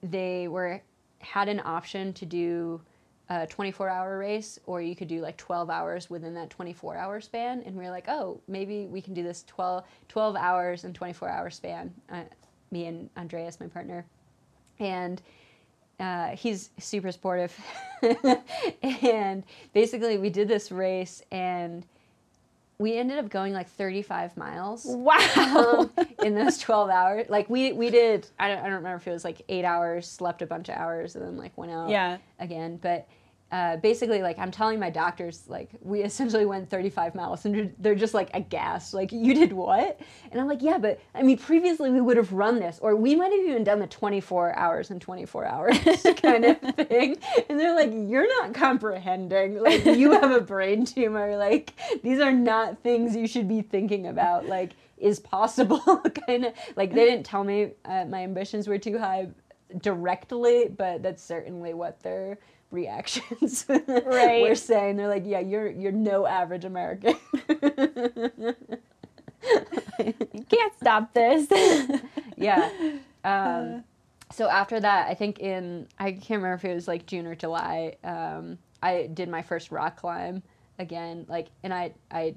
They 0.03 0.49
were 0.49 0.83
had 1.27 1.49
an 1.49 1.61
option 1.65 2.13
to 2.15 2.25
do 2.25 2.81
a 3.29 3.47
24 3.47 3.89
hour 3.89 4.19
race 4.19 4.59
or 4.67 4.81
you 4.81 4.95
could 4.95 5.09
do 5.09 5.21
like 5.21 5.37
12 5.37 5.69
hours 5.69 6.09
within 6.09 6.33
that 6.35 6.49
24 6.49 6.97
hour 6.97 7.21
span 7.21 7.63
and 7.67 7.75
we 7.77 7.85
were 7.85 7.91
like 7.91 8.09
oh 8.09 8.41
maybe 8.47 8.87
we 8.87 9.01
can 9.01 9.15
do 9.15 9.23
this 9.23 9.45
12, 9.49 9.83
12 10.09 10.37
hours 10.37 10.85
and 10.85 10.95
24 10.95 11.29
hour 11.29 11.51
span 11.51 11.93
uh, 12.13 12.23
me 12.71 12.87
and 12.87 13.11
andreas 13.17 13.61
my 13.61 13.67
partner. 13.67 14.05
And 14.79 15.21
uh, 15.99 16.29
he's 16.31 16.71
super 16.79 17.11
supportive. 17.13 17.59
And 18.83 19.43
basically 19.73 20.19
we 20.19 20.29
did 20.31 20.49
this 20.49 20.71
race 20.71 21.23
and 21.33 21.87
we 22.79 22.97
ended 22.99 23.19
up 23.19 23.29
going 23.31 23.53
like 23.53 23.69
35 23.71 24.37
miles 24.37 24.85
Wow. 24.87 25.89
um, 25.97 26.07
in 26.25 26.35
those 26.35 26.59
12 26.59 26.91
hours. 26.91 27.27
Like 27.29 27.49
we 27.49 27.73
we 27.73 27.91
did 27.91 28.29
I 28.39 28.49
don't, 28.49 28.59
I 28.59 28.63
don't 28.65 28.75
remember 28.75 28.97
if 28.97 29.07
it 29.07 29.13
was 29.13 29.25
like 29.25 29.43
8 29.49 29.65
hours, 29.65 30.09
slept 30.09 30.43
a 30.43 30.47
bunch 30.47 30.69
of 30.69 30.77
hours 30.77 31.17
and 31.17 31.25
then 31.25 31.37
like 31.37 31.57
went 31.57 31.73
out 31.73 31.89
yeah. 31.89 32.19
again, 32.39 32.79
but 32.83 33.09
uh, 33.53 33.77
basically 33.77 34.23
like 34.23 34.39
I'm 34.41 34.51
telling 34.51 34.81
my 34.81 34.91
doctors 34.91 35.45
like 35.47 35.71
we 35.81 36.03
essentially 36.11 36.45
went 36.47 36.69
35 36.69 37.15
miles 37.15 37.45
and 37.45 37.55
they're- 37.55 37.73
they're 37.79 37.95
just 37.95 38.13
like 38.13 38.29
aghast. 38.35 38.93
Like 38.93 39.13
you 39.13 39.35
did 39.35 39.53
what? 39.53 40.01
And 40.33 40.41
I'm 40.41 40.49
like 40.49 40.63
yeah 40.63 40.79
but 40.79 41.01
I 41.15 41.23
mean 41.23 41.39
previously 41.39 41.91
we 41.91 42.01
would 42.01 42.17
have 42.17 42.33
run 42.33 42.59
this 42.59 42.79
or 42.83 42.97
we 42.97 43.15
might 43.15 43.31
have 43.31 43.47
even 43.47 43.63
done 43.63 43.79
the 43.79 43.87
24 43.87 44.57
hours 44.59 44.91
and 44.91 45.01
24 45.01 45.45
hours 45.47 45.79
kind 46.23 46.45
of 46.45 46.59
thing. 46.89 47.17
And 47.49 47.59
they're 47.61 47.75
like 47.77 47.93
you're 47.95 48.29
not 48.43 48.53
comprehending. 48.53 49.61
Like 49.63 49.85
you 49.85 50.11
have 50.13 50.33
a 50.33 50.41
brain 50.41 50.85
tumor. 50.85 51.37
Like 51.37 51.73
these 52.03 52.19
are 52.21 52.33
not 52.33 52.83
things 52.83 53.15
you 53.15 53.29
should 53.29 53.47
be 53.49 53.63
thinking 53.63 54.09
about. 54.09 54.47
Like 54.47 54.73
is 54.99 55.21
possible 55.21 55.79
kind 56.27 56.47
of. 56.47 56.53
Like 56.75 56.93
they 56.93 57.05
didn't 57.05 57.27
tell 57.27 57.45
me 57.45 57.73
uh, 57.85 58.07
my 58.07 58.25
ambitions 58.25 58.67
were 58.67 58.79
too 58.79 58.99
high 58.99 59.29
directly 59.83 60.69
but 60.77 61.03
that's 61.03 61.23
certainly 61.23 61.75
what 61.75 62.01
their 62.01 62.39
reactions 62.77 63.67
Right. 63.89 64.43
were 64.43 64.55
saying 64.55 64.97
they're 64.97 65.09
like 65.09 65.25
yeah 65.27 65.41
you're 65.41 65.69
you're 65.69 65.93
no 65.93 66.27
average 66.27 66.65
american 66.65 67.17
You 69.99 70.45
can't 70.49 70.73
stop 70.81 71.15
this. 71.15 71.49
yeah 72.37 72.71
um, 73.25 73.83
so 74.33 74.49
after 74.49 74.79
that 74.81 75.09
i 75.09 75.15
think 75.15 75.39
in 75.41 75.87
i 75.99 76.11
can't 76.13 76.43
remember 76.43 76.55
if 76.55 76.65
it 76.65 76.75
was 76.75 76.87
like 76.89 77.07
june 77.07 77.27
or 77.27 77.35
july 77.35 77.97
um, 78.05 78.59
i 78.83 79.09
did 79.15 79.29
my 79.29 79.41
first 79.43 79.71
rock 79.71 79.97
climb 79.97 80.43
again 80.79 81.25
like 81.29 81.47
and 81.63 81.73
i 81.73 81.93
i 82.11 82.35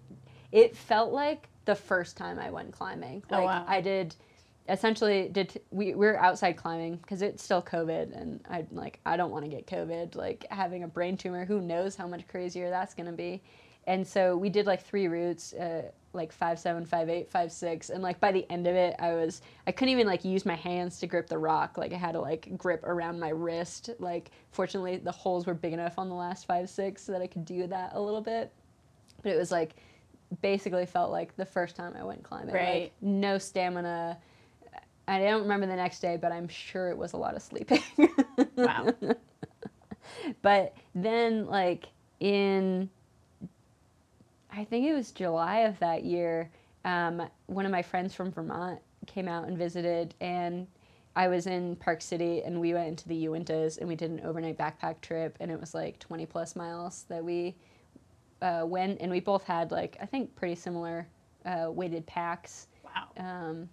it 0.51 0.75
felt 0.77 1.11
like 1.11 1.47
the 1.65 1.75
first 1.75 2.15
time 2.15 2.39
i 2.39 2.49
went 2.49 2.71
climbing 2.71 3.21
Oh, 3.31 3.35
like 3.37 3.45
wow. 3.45 3.65
i 3.67 3.81
did 3.81 4.15
essentially 4.69 5.29
did 5.29 5.59
we, 5.71 5.87
we 5.87 6.07
were 6.07 6.19
outside 6.19 6.53
climbing 6.53 6.95
because 6.97 7.21
it's 7.21 7.43
still 7.43 7.61
covid 7.61 8.15
and 8.19 8.39
i 8.49 8.65
like 8.71 8.99
i 9.05 9.17
don't 9.17 9.31
want 9.31 9.43
to 9.43 9.49
get 9.49 9.65
covid 9.67 10.15
like 10.15 10.45
having 10.51 10.83
a 10.83 10.87
brain 10.87 11.17
tumor 11.17 11.43
who 11.45 11.59
knows 11.59 11.95
how 11.95 12.07
much 12.07 12.27
crazier 12.27 12.69
that's 12.69 12.93
going 12.93 13.05
to 13.07 13.11
be 13.11 13.41
and 13.87 14.05
so 14.05 14.37
we 14.37 14.49
did 14.49 14.65
like 14.67 14.83
three 14.85 15.07
routes 15.07 15.53
uh, 15.53 15.83
like 16.13 16.31
five 16.31 16.59
seven 16.59 16.85
five 16.85 17.09
eight 17.09 17.29
five 17.29 17.51
six 17.51 17.89
and 17.89 18.03
like 18.03 18.19
by 18.19 18.31
the 18.31 18.45
end 18.51 18.67
of 18.67 18.75
it 18.75 18.95
i 18.99 19.13
was 19.13 19.41
i 19.67 19.71
couldn't 19.71 19.91
even 19.91 20.05
like 20.07 20.23
use 20.23 20.45
my 20.45 20.55
hands 20.55 20.99
to 20.99 21.07
grip 21.07 21.27
the 21.27 21.37
rock 21.37 21.77
like 21.77 21.91
i 21.93 21.97
had 21.97 22.11
to 22.13 22.19
like 22.21 22.55
grip 22.57 22.83
around 22.83 23.19
my 23.19 23.29
wrist 23.29 23.89
like 23.99 24.31
fortunately 24.51 24.97
the 24.97 25.11
holes 25.11 25.45
were 25.45 25.53
big 25.53 25.73
enough 25.73 25.97
on 25.97 26.09
the 26.09 26.15
last 26.15 26.45
five 26.45 26.69
six 26.69 27.01
so 27.03 27.11
that 27.11 27.21
i 27.21 27.27
could 27.27 27.45
do 27.45 27.65
that 27.67 27.91
a 27.93 27.99
little 27.99 28.21
bit 28.21 28.51
but 29.23 29.31
it 29.31 29.37
was 29.37 29.51
like 29.51 29.75
basically 30.41 30.85
felt 30.85 31.11
like 31.11 31.35
the 31.37 31.45
first 31.45 31.75
time 31.75 31.93
i 31.97 32.03
went 32.03 32.21
climbing 32.23 32.53
Right. 32.53 32.81
like 32.83 32.93
no 33.01 33.37
stamina 33.39 34.17
i 35.09 35.19
don't 35.19 35.41
remember 35.41 35.65
the 35.65 35.75
next 35.75 35.99
day 35.99 36.17
but 36.17 36.31
i'm 36.31 36.47
sure 36.47 36.89
it 36.89 36.97
was 36.97 37.13
a 37.13 37.17
lot 37.17 37.35
of 37.35 37.41
sleeping 37.41 37.81
Wow. 38.55 38.93
but 40.41 40.75
then 40.95 41.45
like 41.47 41.87
in 42.19 42.89
i 44.51 44.63
think 44.63 44.85
it 44.85 44.93
was 44.93 45.11
july 45.11 45.59
of 45.59 45.77
that 45.79 46.03
year 46.03 46.49
um, 46.85 47.21
one 47.47 47.65
of 47.65 47.71
my 47.71 47.81
friends 47.81 48.13
from 48.13 48.31
vermont 48.31 48.79
came 49.05 49.27
out 49.27 49.47
and 49.47 49.57
visited 49.57 50.13
and 50.21 50.67
i 51.15 51.27
was 51.27 51.47
in 51.47 51.75
park 51.77 52.01
city 52.01 52.41
and 52.43 52.59
we 52.59 52.73
went 52.73 52.87
into 52.87 53.07
the 53.07 53.25
uintas 53.25 53.77
and 53.79 53.87
we 53.87 53.95
did 53.95 54.11
an 54.11 54.21
overnight 54.23 54.57
backpack 54.57 55.01
trip 55.01 55.35
and 55.39 55.51
it 55.51 55.59
was 55.59 55.73
like 55.73 55.97
20 55.99 56.25
plus 56.25 56.55
miles 56.55 57.05
that 57.09 57.23
we 57.23 57.55
uh, 58.41 58.63
went 58.65 58.99
and 59.01 59.11
we 59.11 59.19
both 59.19 59.43
had 59.43 59.71
like 59.71 59.97
i 60.01 60.05
think 60.05 60.33
pretty 60.35 60.55
similar 60.55 61.05
uh, 61.45 61.67
weighted 61.69 62.05
packs 62.05 62.67
Wow. 62.83 63.09
um, 63.23 63.69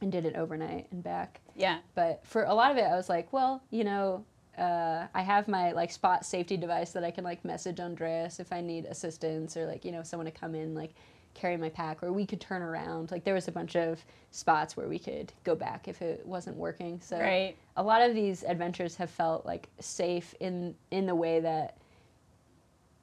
and 0.00 0.12
did 0.12 0.24
it 0.26 0.34
overnight 0.36 0.86
and 0.92 1.02
back 1.02 1.40
Yeah. 1.54 1.78
but 1.94 2.20
for 2.24 2.44
a 2.44 2.54
lot 2.54 2.70
of 2.70 2.76
it 2.76 2.82
i 2.84 2.94
was 2.94 3.08
like 3.08 3.32
well 3.32 3.62
you 3.70 3.84
know 3.84 4.24
uh, 4.58 5.06
i 5.14 5.22
have 5.22 5.48
my 5.48 5.72
like 5.72 5.90
spot 5.90 6.24
safety 6.24 6.56
device 6.56 6.92
that 6.92 7.04
i 7.04 7.10
can 7.10 7.24
like 7.24 7.44
message 7.44 7.80
andreas 7.80 8.40
if 8.40 8.52
i 8.52 8.60
need 8.60 8.84
assistance 8.86 9.56
or 9.56 9.66
like 9.66 9.84
you 9.84 9.92
know 9.92 10.02
someone 10.02 10.24
to 10.26 10.30
come 10.30 10.54
in 10.54 10.74
like 10.74 10.90
carry 11.34 11.56
my 11.58 11.68
pack 11.68 12.02
or 12.02 12.12
we 12.12 12.24
could 12.24 12.40
turn 12.40 12.62
around 12.62 13.10
like 13.10 13.22
there 13.24 13.34
was 13.34 13.46
a 13.48 13.52
bunch 13.52 13.76
of 13.76 14.02
spots 14.30 14.74
where 14.76 14.88
we 14.88 14.98
could 14.98 15.30
go 15.44 15.54
back 15.54 15.86
if 15.88 16.00
it 16.00 16.24
wasn't 16.26 16.56
working 16.56 16.98
so 17.00 17.18
Right. 17.18 17.54
a 17.76 17.82
lot 17.82 18.00
of 18.00 18.14
these 18.14 18.42
adventures 18.44 18.96
have 18.96 19.10
felt 19.10 19.44
like 19.44 19.68
safe 19.78 20.34
in 20.40 20.74
in 20.90 21.04
the 21.06 21.14
way 21.14 21.40
that 21.40 21.76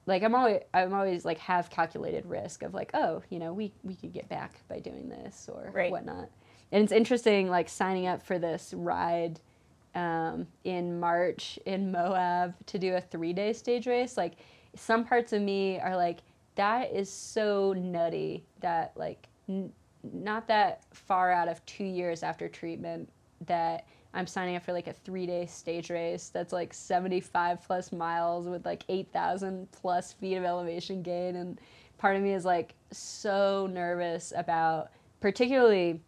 like 0.06 0.24
I'm 0.24 0.34
always 0.36 0.62
I'm 0.74 0.94
always 0.94 1.26
like 1.26 1.38
have 1.38 1.70
calculated 1.70 2.26
risk 2.26 2.64
of 2.64 2.74
like 2.74 2.90
oh 2.96 3.22
you 3.30 3.38
know 3.40 3.54
we 3.54 3.72
we 3.84 3.94
could 3.96 4.12
get 4.14 4.28
back 4.30 4.60
by 4.68 4.80
doing 4.80 5.10
this 5.10 5.48
or 5.52 5.70
Right. 5.72 5.92
whatnot 5.92 6.30
and 6.72 6.84
it's 6.84 6.92
interesting 6.92 7.50
like 7.50 7.70
signing 7.70 8.08
up 8.08 8.26
for 8.26 8.40
this 8.40 8.74
ride 8.76 9.40
um, 9.96 10.48
in 10.64 11.00
March 11.00 11.60
in 11.66 11.92
Moab 11.92 12.56
to 12.68 12.80
do 12.80 12.96
a 12.96 13.02
three 13.02 13.34
day 13.34 13.54
stage 13.54 13.88
race 13.88 14.18
like 14.18 14.34
some 14.76 15.06
parts 15.06 15.34
of 15.34 15.42
me 15.42 15.80
are 15.80 15.96
like 15.96 16.20
that 16.56 16.92
is 16.94 17.10
so 17.10 17.74
nutty 17.74 18.44
that 18.60 18.94
like 18.96 19.28
n- 19.50 19.72
not 20.12 20.48
that 20.48 20.84
far 20.92 21.32
out 21.32 21.48
of 21.48 21.66
two 21.66 21.86
years 21.86 22.24
after 22.24 22.48
treatment 22.48 23.10
that 23.46 23.86
I'm 24.14 24.28
signing 24.28 24.56
up 24.56 24.64
for 24.64 24.74
like 24.74 24.88
a 24.88 24.94
three 24.94 25.26
day 25.26 25.46
stage 25.46 25.90
race 25.90 26.30
that's 26.30 26.54
like 26.54 26.74
75 26.74 27.64
plus 27.66 27.92
miles 27.92 28.48
with 28.48 28.66
like 28.66 28.84
8,000 28.90 29.72
plus 29.72 30.14
feet 30.14 30.36
of 30.36 30.44
elevation 30.44 31.02
gain. 31.02 31.36
And 31.36 31.60
part 31.98 32.16
of 32.16 32.22
me 32.22 32.34
is 32.34 32.46
like 32.46 32.76
so 32.92 33.68
nervous 33.72 34.32
about 34.36 34.92
particularly 35.20 36.02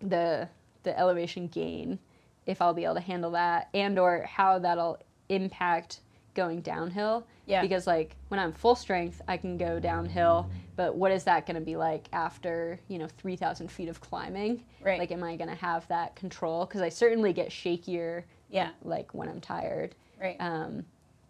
the, 0.00 0.48
the 0.82 0.98
elevation 0.98 1.48
gain, 1.48 1.98
if 2.46 2.62
I'll 2.62 2.74
be 2.74 2.84
able 2.84 2.94
to 2.94 3.00
handle 3.00 3.30
that 3.32 3.68
and 3.74 3.98
or 3.98 4.22
how 4.22 4.58
that'll 4.58 4.98
impact 5.28 6.00
going 6.34 6.60
downhill 6.60 7.26
Yeah. 7.46 7.60
because 7.62 7.84
like 7.86 8.14
when 8.28 8.38
i'm 8.38 8.52
full 8.52 8.76
strength 8.76 9.20
i 9.26 9.36
can 9.36 9.58
go 9.58 9.80
downhill 9.80 10.48
but 10.76 10.94
what 10.94 11.10
is 11.10 11.24
that 11.24 11.46
going 11.46 11.56
to 11.56 11.60
be 11.60 11.74
like 11.76 12.08
after 12.12 12.78
you 12.86 12.98
know 12.98 13.08
3000 13.18 13.68
feet 13.68 13.88
of 13.88 14.00
climbing 14.00 14.62
Right. 14.80 15.00
like 15.00 15.10
am 15.10 15.24
i 15.24 15.34
going 15.34 15.48
to 15.50 15.56
have 15.56 15.88
that 15.88 16.14
control 16.14 16.64
because 16.64 16.80
i 16.80 16.90
certainly 16.90 17.32
get 17.32 17.48
shakier 17.50 18.22
Yeah. 18.50 18.70
like 18.84 19.12
when 19.14 19.28
i'm 19.28 19.40
tired 19.40 19.96
Right. 20.20 20.36
um, 20.38 20.84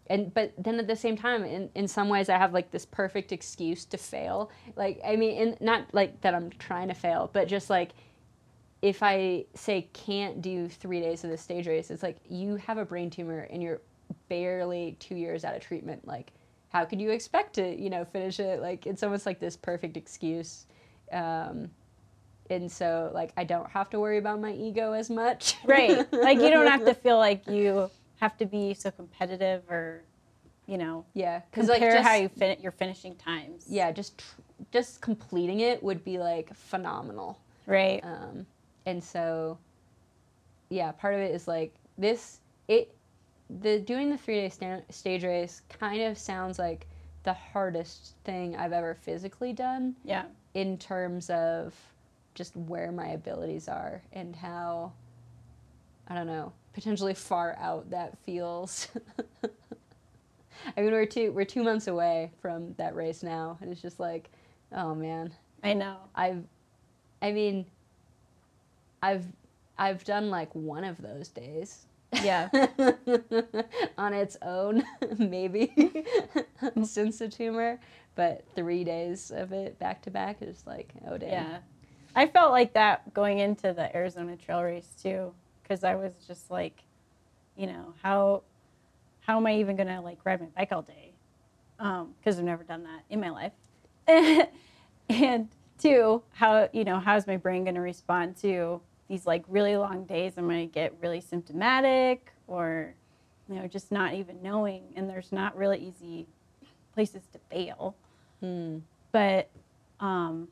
and 0.07 0.31
but 0.31 0.53
then 0.59 0.77
at 0.79 0.85
the 0.87 0.95
same 0.95 1.17
time 1.17 1.43
in, 1.43 1.69
in 1.73 1.87
some 1.87 2.07
ways 2.07 2.29
i 2.29 2.37
have 2.37 2.53
like 2.53 2.69
this 2.69 2.85
perfect 2.85 3.31
excuse 3.31 3.85
to 3.85 3.97
fail 3.97 4.51
like 4.75 5.01
i 5.03 5.15
mean 5.15 5.31
in, 5.37 5.57
not 5.59 5.85
like 5.91 6.21
that 6.21 6.35
i'm 6.35 6.51
trying 6.59 6.87
to 6.89 6.93
fail 6.93 7.31
but 7.33 7.47
just 7.47 7.69
like 7.71 7.91
if 8.81 9.03
i 9.03 9.43
say 9.55 9.81
can't 9.93 10.41
do 10.41 10.67
three 10.67 11.01
days 11.01 11.23
of 11.23 11.29
the 11.29 11.37
stage 11.37 11.67
race 11.67 11.91
it's 11.91 12.03
like 12.03 12.17
you 12.29 12.55
have 12.55 12.77
a 12.77 12.85
brain 12.85 13.09
tumor 13.09 13.47
and 13.51 13.61
you're 13.61 13.81
barely 14.29 14.95
two 14.99 15.15
years 15.15 15.43
out 15.43 15.55
of 15.55 15.61
treatment 15.61 16.05
like 16.07 16.31
how 16.69 16.85
could 16.85 17.01
you 17.01 17.09
expect 17.09 17.53
to 17.53 17.75
you 17.79 17.89
know 17.89 18.05
finish 18.05 18.39
it 18.39 18.61
like 18.61 18.85
it's 18.87 19.03
almost 19.03 19.25
like 19.25 19.39
this 19.39 19.55
perfect 19.57 19.97
excuse 19.97 20.65
um, 21.11 21.69
and 22.49 22.71
so 22.71 23.11
like 23.13 23.31
i 23.37 23.43
don't 23.43 23.69
have 23.69 23.89
to 23.89 23.99
worry 23.99 24.17
about 24.17 24.39
my 24.39 24.53
ego 24.53 24.93
as 24.93 25.09
much 25.09 25.55
right. 25.65 26.11
Like 26.13 26.39
you 26.39 26.49
don't 26.49 26.67
have 26.67 26.85
to 26.85 26.93
feel 27.03 27.17
like 27.17 27.47
you 27.47 27.89
have 28.19 28.37
to 28.37 28.45
be 28.45 28.73
so 28.73 28.91
competitive 28.91 29.63
or 29.69 30.03
you 30.67 30.77
know, 30.77 31.03
Yeah, 31.15 31.41
compare 31.51 31.79
like 31.79 31.81
just, 31.81 32.07
how 32.07 32.13
you 32.13 32.29
fin- 32.29 32.61
your 32.61 32.71
finishing 32.71 33.15
times. 33.15 33.65
yeah, 33.67 33.91
just 33.91 34.19
tr- 34.19 34.41
just 34.71 35.01
completing 35.01 35.61
it 35.61 35.81
would 35.81 36.03
be 36.03 36.19
like 36.19 36.53
phenomenal. 36.53 37.39
Right. 37.65 37.99
Um, 38.03 38.45
and 38.89 39.03
so, 39.03 39.59
yeah, 40.69 40.91
part 40.91 41.13
of 41.13 41.19
it 41.19 41.33
is 41.33 41.47
like 41.47 41.75
this. 41.97 42.39
It 42.67 42.95
the 43.61 43.79
doing 43.79 44.09
the 44.09 44.17
three 44.17 44.35
day 44.35 44.49
sta- 44.49 44.81
stage 44.89 45.23
race 45.23 45.61
kind 45.69 46.01
of 46.01 46.17
sounds 46.17 46.57
like 46.57 46.87
the 47.23 47.33
hardest 47.33 48.15
thing 48.23 48.55
I've 48.55 48.73
ever 48.73 48.95
physically 48.95 49.53
done 49.53 49.95
yeah. 50.03 50.23
in 50.55 50.77
terms 50.77 51.29
of 51.29 51.75
just 52.33 52.55
where 52.55 52.91
my 52.91 53.09
abilities 53.09 53.67
are 53.67 54.01
and 54.13 54.35
how 54.35 54.93
I 56.07 56.15
don't 56.15 56.27
know 56.27 56.51
potentially 56.73 57.13
far 57.13 57.55
out 57.59 57.91
that 57.91 58.17
feels. 58.25 58.87
I 60.77 60.81
mean, 60.81 60.91
we're 60.91 61.05
two 61.05 61.31
we're 61.31 61.45
two 61.45 61.63
months 61.63 61.85
away 61.85 62.31
from 62.41 62.73
that 62.77 62.95
race 62.95 63.21
now, 63.21 63.59
and 63.61 63.71
it's 63.71 63.83
just 63.83 63.99
like, 63.99 64.31
oh 64.71 64.95
man, 64.95 65.31
I 65.63 65.73
know. 65.73 65.97
I've, 66.15 66.43
I 67.21 67.31
mean, 67.31 67.65
I've, 69.01 69.25
I've 69.77 70.03
done 70.03 70.29
like 70.29 70.53
one 70.53 70.83
of 70.83 71.01
those 71.01 71.29
days 71.29 71.85
Yeah. 72.23 72.49
on 73.97 74.13
its 74.13 74.37
own, 74.41 74.83
maybe 75.17 75.73
since 76.83 77.19
the 77.19 77.29
tumor, 77.29 77.79
but 78.15 78.43
three 78.55 78.83
days 78.83 79.31
of 79.31 79.51
it 79.53 79.77
back 79.79 80.01
to 80.03 80.11
back 80.11 80.37
is 80.41 80.63
like, 80.65 80.93
oh 81.07 81.17
damn. 81.17 81.29
Yeah. 81.29 81.57
I 82.15 82.27
felt 82.27 82.51
like 82.51 82.73
that 82.73 83.13
going 83.13 83.39
into 83.39 83.71
the 83.71 83.95
Arizona 83.95 84.35
trail 84.35 84.61
race 84.63 84.95
too, 85.01 85.33
because 85.63 85.83
I 85.83 85.95
was 85.95 86.13
just 86.27 86.49
like, 86.51 86.83
you 87.55 87.67
know, 87.67 87.93
how 88.01 88.41
how 89.21 89.37
am 89.37 89.45
I 89.45 89.55
even 89.57 89.75
gonna 89.75 90.01
like 90.01 90.17
ride 90.25 90.41
my 90.41 90.47
bike 90.47 90.69
all 90.71 90.81
day? 90.81 91.13
Um, 91.79 92.15
because 92.19 92.39
I've 92.39 92.45
never 92.45 92.63
done 92.63 92.83
that 92.83 93.03
in 93.09 93.19
my 93.21 93.29
life. 93.29 93.53
and 95.07 95.47
two, 95.77 96.23
how 96.31 96.67
you 96.73 96.83
know 96.83 96.99
how 96.99 97.15
is 97.15 97.27
my 97.27 97.37
brain 97.37 97.63
gonna 97.63 97.79
respond 97.81 98.35
to 98.37 98.81
these 99.09 99.25
like 99.27 99.43
really 99.47 99.75
long 99.75 100.05
days? 100.05 100.33
I'm 100.37 100.47
gonna 100.47 100.65
get 100.65 100.93
really 101.01 101.19
symptomatic 101.19 102.31
or 102.47 102.93
you 103.49 103.55
know 103.55 103.67
just 103.67 103.91
not 103.91 104.13
even 104.13 104.41
knowing? 104.41 104.83
And 104.95 105.09
there's 105.09 105.31
not 105.31 105.57
really 105.57 105.79
easy 105.79 106.27
places 106.93 107.23
to 107.33 107.39
fail 107.51 107.95
Hmm. 108.41 108.77
but 109.11 109.49
um, 109.99 110.47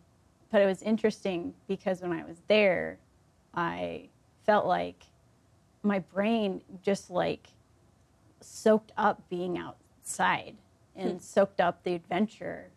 but 0.51 0.61
it 0.61 0.65
was 0.65 0.81
interesting 0.81 1.53
because 1.69 2.01
when 2.01 2.11
I 2.11 2.23
was 2.25 2.37
there, 2.47 2.97
I 3.53 4.09
felt 4.45 4.65
like 4.65 5.03
my 5.83 5.99
brain 5.99 6.61
just 6.81 7.09
like 7.09 7.47
soaked 8.41 8.91
up 8.97 9.21
being 9.29 9.57
outside 9.57 10.55
and 10.95 11.21
soaked 11.21 11.61
up 11.61 11.83
the 11.83 11.93
adventure. 11.93 12.67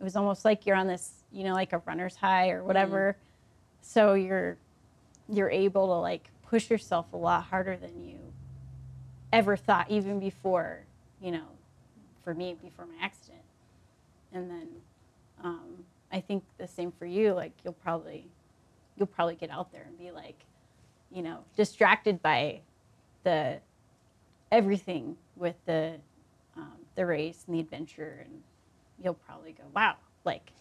It 0.00 0.02
was 0.04 0.16
almost 0.16 0.44
like 0.44 0.64
you're 0.66 0.76
on 0.76 0.86
this, 0.86 1.12
you 1.32 1.44
know, 1.44 1.52
like 1.52 1.72
a 1.72 1.78
runner's 1.84 2.16
high 2.16 2.50
or 2.50 2.62
whatever. 2.64 3.16
So 3.82 4.14
you're 4.14 4.56
you're 5.28 5.50
able 5.50 5.86
to 5.88 5.94
like 5.94 6.30
push 6.48 6.70
yourself 6.70 7.12
a 7.12 7.16
lot 7.16 7.44
harder 7.44 7.76
than 7.76 8.00
you 8.04 8.18
ever 9.32 9.56
thought, 9.56 9.90
even 9.90 10.20
before, 10.20 10.84
you 11.20 11.32
know, 11.32 11.46
for 12.22 12.34
me 12.34 12.56
before 12.62 12.86
my 12.86 13.04
accident. 13.04 13.42
And 14.32 14.50
then 14.50 14.68
um, 15.42 15.84
I 16.12 16.20
think 16.20 16.44
the 16.58 16.68
same 16.68 16.92
for 16.92 17.06
you. 17.06 17.32
Like 17.32 17.52
you'll 17.64 17.72
probably 17.72 18.28
you'll 18.96 19.06
probably 19.06 19.34
get 19.34 19.50
out 19.50 19.72
there 19.72 19.84
and 19.86 19.98
be 19.98 20.10
like, 20.10 20.44
you 21.10 21.22
know, 21.22 21.44
distracted 21.56 22.22
by 22.22 22.60
the 23.24 23.58
everything 24.50 25.16
with 25.36 25.56
the 25.66 25.94
um, 26.56 26.72
the 26.94 27.04
race 27.04 27.44
and 27.46 27.56
the 27.56 27.60
adventure, 27.60 28.24
and 28.24 28.42
you'll 29.02 29.14
probably 29.14 29.52
go, 29.52 29.64
wow, 29.74 29.96
like 30.24 30.52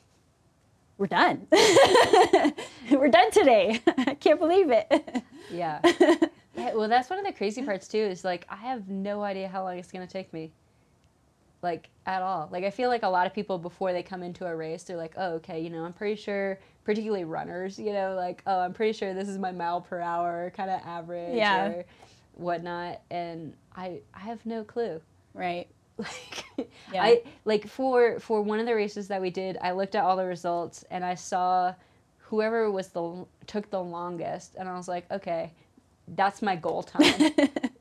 we're 0.97 1.07
done. 1.07 1.47
we're 2.91 3.09
done 3.09 3.31
today. 3.31 3.81
I 3.97 4.15
can't 4.15 4.39
believe 4.39 4.69
it. 4.71 4.91
Yeah. 5.51 5.79
yeah. 6.55 6.73
Well, 6.73 6.87
that's 6.87 7.09
one 7.09 7.19
of 7.19 7.25
the 7.25 7.33
crazy 7.33 7.61
parts 7.63 7.87
too. 7.87 7.97
Is 7.99 8.23
like 8.23 8.45
I 8.49 8.55
have 8.57 8.87
no 8.87 9.21
idea 9.23 9.47
how 9.47 9.63
long 9.63 9.77
it's 9.77 9.91
gonna 9.91 10.07
take 10.07 10.31
me. 10.33 10.51
Like 11.61 11.89
at 12.05 12.21
all. 12.21 12.47
Like 12.51 12.63
I 12.63 12.69
feel 12.69 12.89
like 12.89 13.03
a 13.03 13.07
lot 13.09 13.25
of 13.25 13.33
people 13.33 13.57
before 13.57 13.91
they 13.91 14.03
come 14.03 14.21
into 14.23 14.45
a 14.45 14.55
race, 14.55 14.83
they're 14.83 14.97
like, 14.97 15.15
oh, 15.17 15.33
okay, 15.35 15.59
you 15.59 15.69
know, 15.69 15.83
I'm 15.83 15.93
pretty 15.93 16.15
sure. 16.21 16.59
Particularly 16.83 17.23
runners, 17.23 17.79
you 17.79 17.91
know, 17.93 18.13
like, 18.15 18.43
oh, 18.45 18.59
I'm 18.59 18.73
pretty 18.73 18.93
sure 18.93 19.15
this 19.15 19.27
is 19.27 19.39
my 19.39 19.51
mile 19.51 19.81
per 19.81 19.99
hour 19.99 20.51
kind 20.55 20.69
of 20.69 20.79
average 20.85 21.33
Yeah. 21.35 21.67
or 21.69 21.85
whatnot, 22.35 23.01
and 23.09 23.55
I 23.75 24.01
I 24.13 24.19
have 24.19 24.45
no 24.45 24.63
clue. 24.63 25.01
right. 25.33 25.67
like 25.97 26.67
Yeah. 26.91 27.03
I 27.03 27.23
like 27.45 27.67
for 27.67 28.19
for 28.19 28.41
one 28.41 28.59
of 28.59 28.65
the 28.65 28.75
races 28.75 29.07
that 29.09 29.21
we 29.21 29.29
did, 29.29 29.57
I 29.61 29.71
looked 29.71 29.95
at 29.95 30.03
all 30.03 30.15
the 30.17 30.25
results 30.25 30.83
and 30.91 31.03
I 31.05 31.15
saw 31.15 31.73
whoever 32.19 32.69
was 32.71 32.89
the 32.89 33.25
took 33.47 33.69
the 33.69 33.81
longest, 33.83 34.55
and 34.57 34.67
I 34.67 34.75
was 34.75 34.87
like, 34.87 35.09
okay, 35.11 35.51
that's 36.15 36.41
my 36.41 36.55
goal 36.55 36.83
time. 36.83 37.31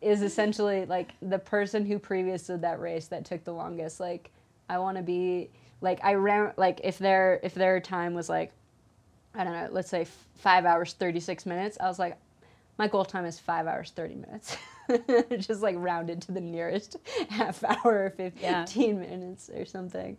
is 0.00 0.22
essentially 0.22 0.86
like 0.86 1.12
the 1.22 1.38
person 1.38 1.84
who 1.86 1.98
previous 1.98 2.44
to 2.46 2.56
that 2.58 2.80
race 2.80 3.06
that 3.08 3.24
took 3.24 3.44
the 3.44 3.52
longest. 3.52 4.00
Like 4.00 4.30
I 4.68 4.78
want 4.78 4.96
to 4.96 5.02
be 5.02 5.50
like 5.80 6.00
I 6.04 6.14
ran 6.14 6.52
like 6.56 6.80
if 6.84 6.98
their 6.98 7.40
if 7.42 7.54
their 7.54 7.80
time 7.80 8.14
was 8.14 8.28
like 8.28 8.52
I 9.34 9.44
don't 9.44 9.52
know, 9.52 9.68
let's 9.72 9.90
say 9.90 10.02
f- 10.02 10.26
five 10.36 10.64
hours 10.64 10.92
thirty 10.94 11.20
six 11.20 11.44
minutes. 11.46 11.76
I 11.80 11.88
was 11.88 11.98
like, 11.98 12.16
my 12.78 12.86
goal 12.88 13.04
time 13.04 13.24
is 13.26 13.38
five 13.38 13.66
hours 13.66 13.90
thirty 13.90 14.14
minutes. 14.14 14.56
Just 15.38 15.62
like 15.62 15.76
rounded 15.78 16.22
to 16.22 16.32
the 16.32 16.40
nearest 16.40 16.96
half 17.28 17.62
hour 17.64 18.04
or 18.06 18.10
fifteen 18.10 19.00
minutes 19.00 19.50
or 19.54 19.64
something. 19.64 20.16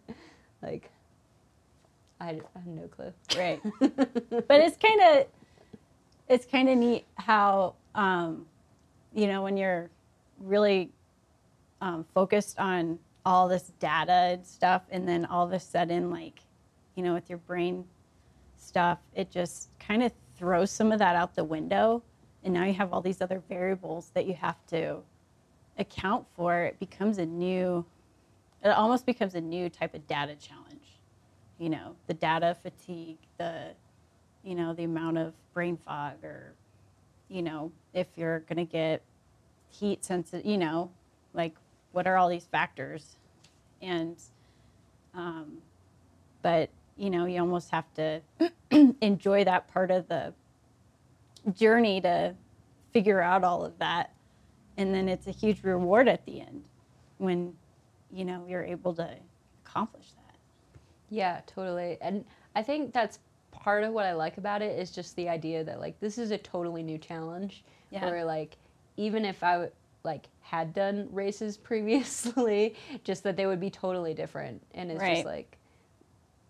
Like 0.61 0.89
I, 2.20 2.30
I 2.30 2.59
have 2.59 2.68
no 2.68 2.88
clue. 2.88 3.13
right 3.38 3.61
but 3.80 4.59
it's 4.61 4.78
kind 4.78 5.01
of 5.01 5.28
it's 6.28 6.45
kind 6.45 6.70
of 6.70 6.78
neat 6.78 7.05
how 7.16 7.76
um, 7.93 8.45
you 9.13 9.28
know 9.28 9.41
when 9.43 9.57
you're 9.57 9.89
really 10.39 10.91
um, 11.82 12.05
focused 12.13 12.59
on 12.59 12.99
all 13.26 13.47
this 13.47 13.72
data 13.80 14.11
and 14.11 14.45
stuff 14.45 14.84
and 14.89 15.07
then 15.07 15.26
all 15.26 15.45
of 15.45 15.51
a 15.51 15.59
sudden 15.59 16.09
like 16.09 16.39
you 16.95 17.03
know 17.03 17.13
with 17.13 17.30
your 17.30 17.39
brain 17.39 17.84
stuff 18.57 18.99
it 19.13 19.30
just 19.30 19.70
kind 19.80 20.01
of 20.03 20.11
throws 20.38 20.72
some 20.72 20.91
of 20.91 20.99
that 20.99 21.16
out 21.16 21.36
the 21.36 21.43
window 21.43 22.01
and 22.46 22.54
now 22.54 22.64
you 22.64 22.74
have 22.74 22.93
all 22.93 23.02
these 23.02 23.22
other 23.22 23.41
variables 23.50 24.12
that 24.14 24.26
you 24.28 24.36
have 24.36 24.56
to 24.68 25.00
account 25.78 26.26
for 26.38 26.64
it 26.64 26.80
becomes 26.80 27.18
a 27.18 27.26
new 27.26 27.84
it 28.64 28.70
almost 28.70 29.06
becomes 29.06 29.36
a 29.36 29.41
new 29.41 29.70
type 29.70 29.93
of 29.93 30.08
data 30.08 30.36
challenge. 30.36 31.00
You 31.60 31.70
know 31.70 31.96
the 32.08 32.14
data 32.14 32.56
fatigue 32.62 33.18
the 33.38 33.72
you 34.43 34.56
know 34.56 34.74
the 34.74 34.84
amount 34.84 35.18
of 35.18 35.34
brain 35.54 35.78
fog 35.86 36.24
or 36.24 36.54
you 37.28 37.41
know 37.41 37.72
if 37.93 38.08
you're 38.16 38.39
going 38.41 38.58
to 38.58 38.72
get 38.72 39.02
heat 39.70 40.06
sensitive 40.06 40.46
you 40.46 40.58
know 40.58 40.91
like 41.34 41.56
what 41.96 42.08
are 42.08 42.18
all 42.18 42.28
these 42.28 42.46
factors? 42.46 43.16
And 43.82 44.18
um, 45.14 45.60
but 46.41 46.70
you 46.98 47.10
know 47.10 47.26
you 47.26 47.39
almost 47.39 47.72
have 47.72 47.86
to 47.96 48.22
enjoy 49.02 49.46
that 49.46 49.74
part 49.74 49.91
of 49.91 50.08
the 50.10 50.34
journey 51.54 52.02
to 52.02 52.36
figure 52.93 53.22
out 53.22 53.43
all 53.43 53.66
of 53.66 53.78
that 53.80 54.12
and 54.78 54.93
then 54.93 55.08
it's 55.10 55.28
a 55.28 55.32
huge 55.32 55.64
reward 55.64 56.08
at 56.08 56.26
the 56.26 56.41
end 56.41 56.66
when 57.18 57.54
you 58.12 58.26
know 58.26 58.46
you're 58.48 58.64
able 58.64 58.93
to 58.93 59.10
accomplish 59.66 60.12
that 60.14 60.38
Yeah, 61.10 61.41
totally. 61.48 61.98
And 62.02 62.26
I 62.56 62.64
think 62.64 62.93
that's 62.93 63.20
part 63.52 63.84
of 63.84 63.93
what 63.93 64.06
I 64.06 64.14
like 64.14 64.38
about 64.38 64.62
it 64.62 64.78
is 64.80 64.91
just 64.91 65.16
the 65.16 65.30
idea 65.30 65.64
that 65.64 65.80
like 65.80 66.00
this 66.00 66.18
is 66.18 66.32
a 66.32 66.38
totally 66.38 66.84
new 66.84 66.98
challenge. 66.98 67.64
Yeah. 67.89 68.00
Where 68.00 68.26
like 68.26 68.58
even 68.98 69.26
if 69.26 69.43
I 69.43 69.70
like 70.04 70.30
had 70.41 70.74
done 70.74 71.08
races 71.12 71.58
previously, 71.70 72.76
just 73.04 73.24
that 73.24 73.38
they 73.38 73.46
would 73.46 73.60
be 73.60 73.70
totally 73.70 74.14
different. 74.14 74.64
And 74.74 74.91
it's 74.91 75.00
Right. 75.02 75.08
just 75.08 75.26
like 75.26 75.58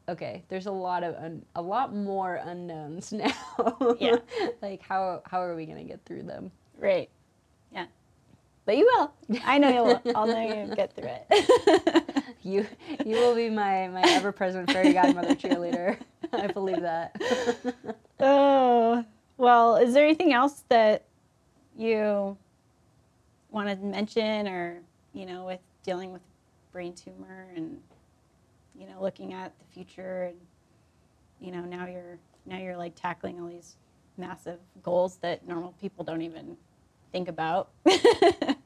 okay, 0.10 0.43
there's 0.49 0.66
a 0.68 0.72
lot 0.72 1.03
of 1.03 1.16
un- 1.16 1.45
a 1.56 1.62
lot 1.62 1.93
more 1.95 2.36
unknowns 2.43 3.12
now. 3.14 3.95
Yeah. 3.99 4.18
like 4.62 4.82
how 4.82 5.22
how 5.26 5.41
are 5.41 5.56
we 5.56 5.66
gonna 5.66 5.84
get 5.84 6.03
through 6.06 6.24
them? 6.24 6.51
Right. 6.78 7.10
Yeah. 7.72 7.86
But 8.66 8.78
you 8.78 8.86
will. 8.86 9.14
I 9.43 9.58
know 9.58 9.70
you 9.70 9.84
will. 9.84 10.01
I'll 10.16 10.28
know 10.28 10.41
you'll 10.66 10.76
get 10.76 10.93
through 10.95 11.10
it. 11.30 12.03
You 12.41 12.68
you 13.03 13.16
will 13.16 13.34
be 13.34 13.49
my 13.49 13.88
my 13.88 14.03
ever 14.06 14.32
present 14.32 14.72
fairy 14.72 14.93
godmother 14.93 15.34
cheerleader. 15.34 15.97
I 16.32 16.45
believe 16.45 16.82
that. 16.82 17.16
oh. 18.20 19.03
Well, 19.38 19.78
is 19.78 19.95
there 19.95 20.06
anything 20.06 20.32
else 20.32 20.64
that 20.70 21.06
you 21.76 22.38
want 23.49 23.68
to 23.70 23.76
mention 23.78 24.47
or, 24.47 24.82
you 25.14 25.26
know, 25.26 25.43
with 25.45 25.60
dealing 25.84 26.14
with 26.14 26.22
brain 26.72 26.93
tumor 26.93 27.47
and, 27.56 27.80
you 28.80 28.88
know, 28.88 29.02
looking 29.02 29.34
at 29.34 29.54
the 29.60 29.66
future 29.74 30.24
and, 30.24 30.38
you 31.40 31.52
know, 31.52 31.62
now 31.62 31.88
you're 31.88 32.20
now 32.46 32.58
you're 32.58 32.78
like 32.78 32.96
tackling 32.96 33.42
all 33.42 33.48
these 33.48 33.78
massive 34.18 34.60
goals 34.84 35.18
that 35.18 35.48
normal 35.48 35.74
people 35.82 36.04
don't 36.06 36.22
even 36.24 36.58
think 37.12 37.28
about. 37.30 37.70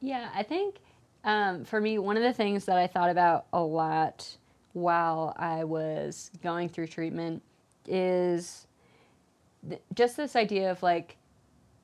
Yeah, 0.00 0.30
I 0.34 0.42
think 0.42 0.76
Um, 1.24 1.64
for 1.64 1.80
me, 1.80 1.98
one 1.98 2.16
of 2.16 2.22
the 2.24 2.32
things 2.32 2.64
that 2.66 2.78
I 2.78 2.86
thought 2.88 3.10
about 3.10 3.46
a 3.52 3.60
lot 3.62 4.36
while 4.72 5.34
I 5.38 5.64
was 5.64 6.30
going 6.42 6.68
through 6.68 6.88
treatment 6.88 7.42
is 7.86 8.66
th- 9.68 9.82
just 9.94 10.16
this 10.16 10.36
idea 10.36 10.70
of 10.70 10.82
like 10.82 11.16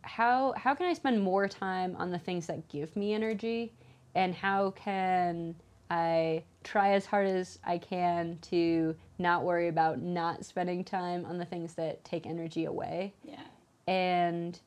how 0.03 0.55
how 0.57 0.75
can 0.75 0.87
I 0.87 0.95
spend 0.95 1.23
more 1.23 1.49
time 1.49 1.97
on 1.97 2.11
the 2.11 2.19
things 2.19 2.47
that 2.49 2.69
give 2.69 2.97
me 2.97 3.15
energy 3.15 3.73
and 4.15 4.35
how 4.35 4.71
can 4.73 5.55
I 5.91 6.45
try 6.69 6.93
as 6.93 7.07
hard 7.07 7.27
as 7.27 7.59
I 7.65 7.79
can 7.79 8.39
to 8.51 8.95
not 9.19 9.43
worry 9.43 9.69
about 9.69 10.03
not 10.03 10.45
spending 10.45 10.85
time 10.85 11.25
on 11.25 11.39
the 11.39 11.47
things 11.47 11.73
that 11.75 12.05
take 12.05 12.27
energy 12.27 12.67
away. 12.67 13.15
Yeah. 13.25 13.41
And 13.87 14.61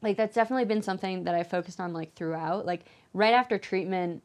like 0.00 0.16
that's 0.16 0.34
definitely 0.34 0.64
been 0.64 0.82
something 0.82 1.24
that 1.24 1.34
I 1.34 1.42
focused 1.42 1.78
on 1.78 1.92
like 1.92 2.14
throughout. 2.14 2.64
Like 2.64 2.86
right 3.12 3.34
after 3.34 3.58
treatment, 3.58 4.22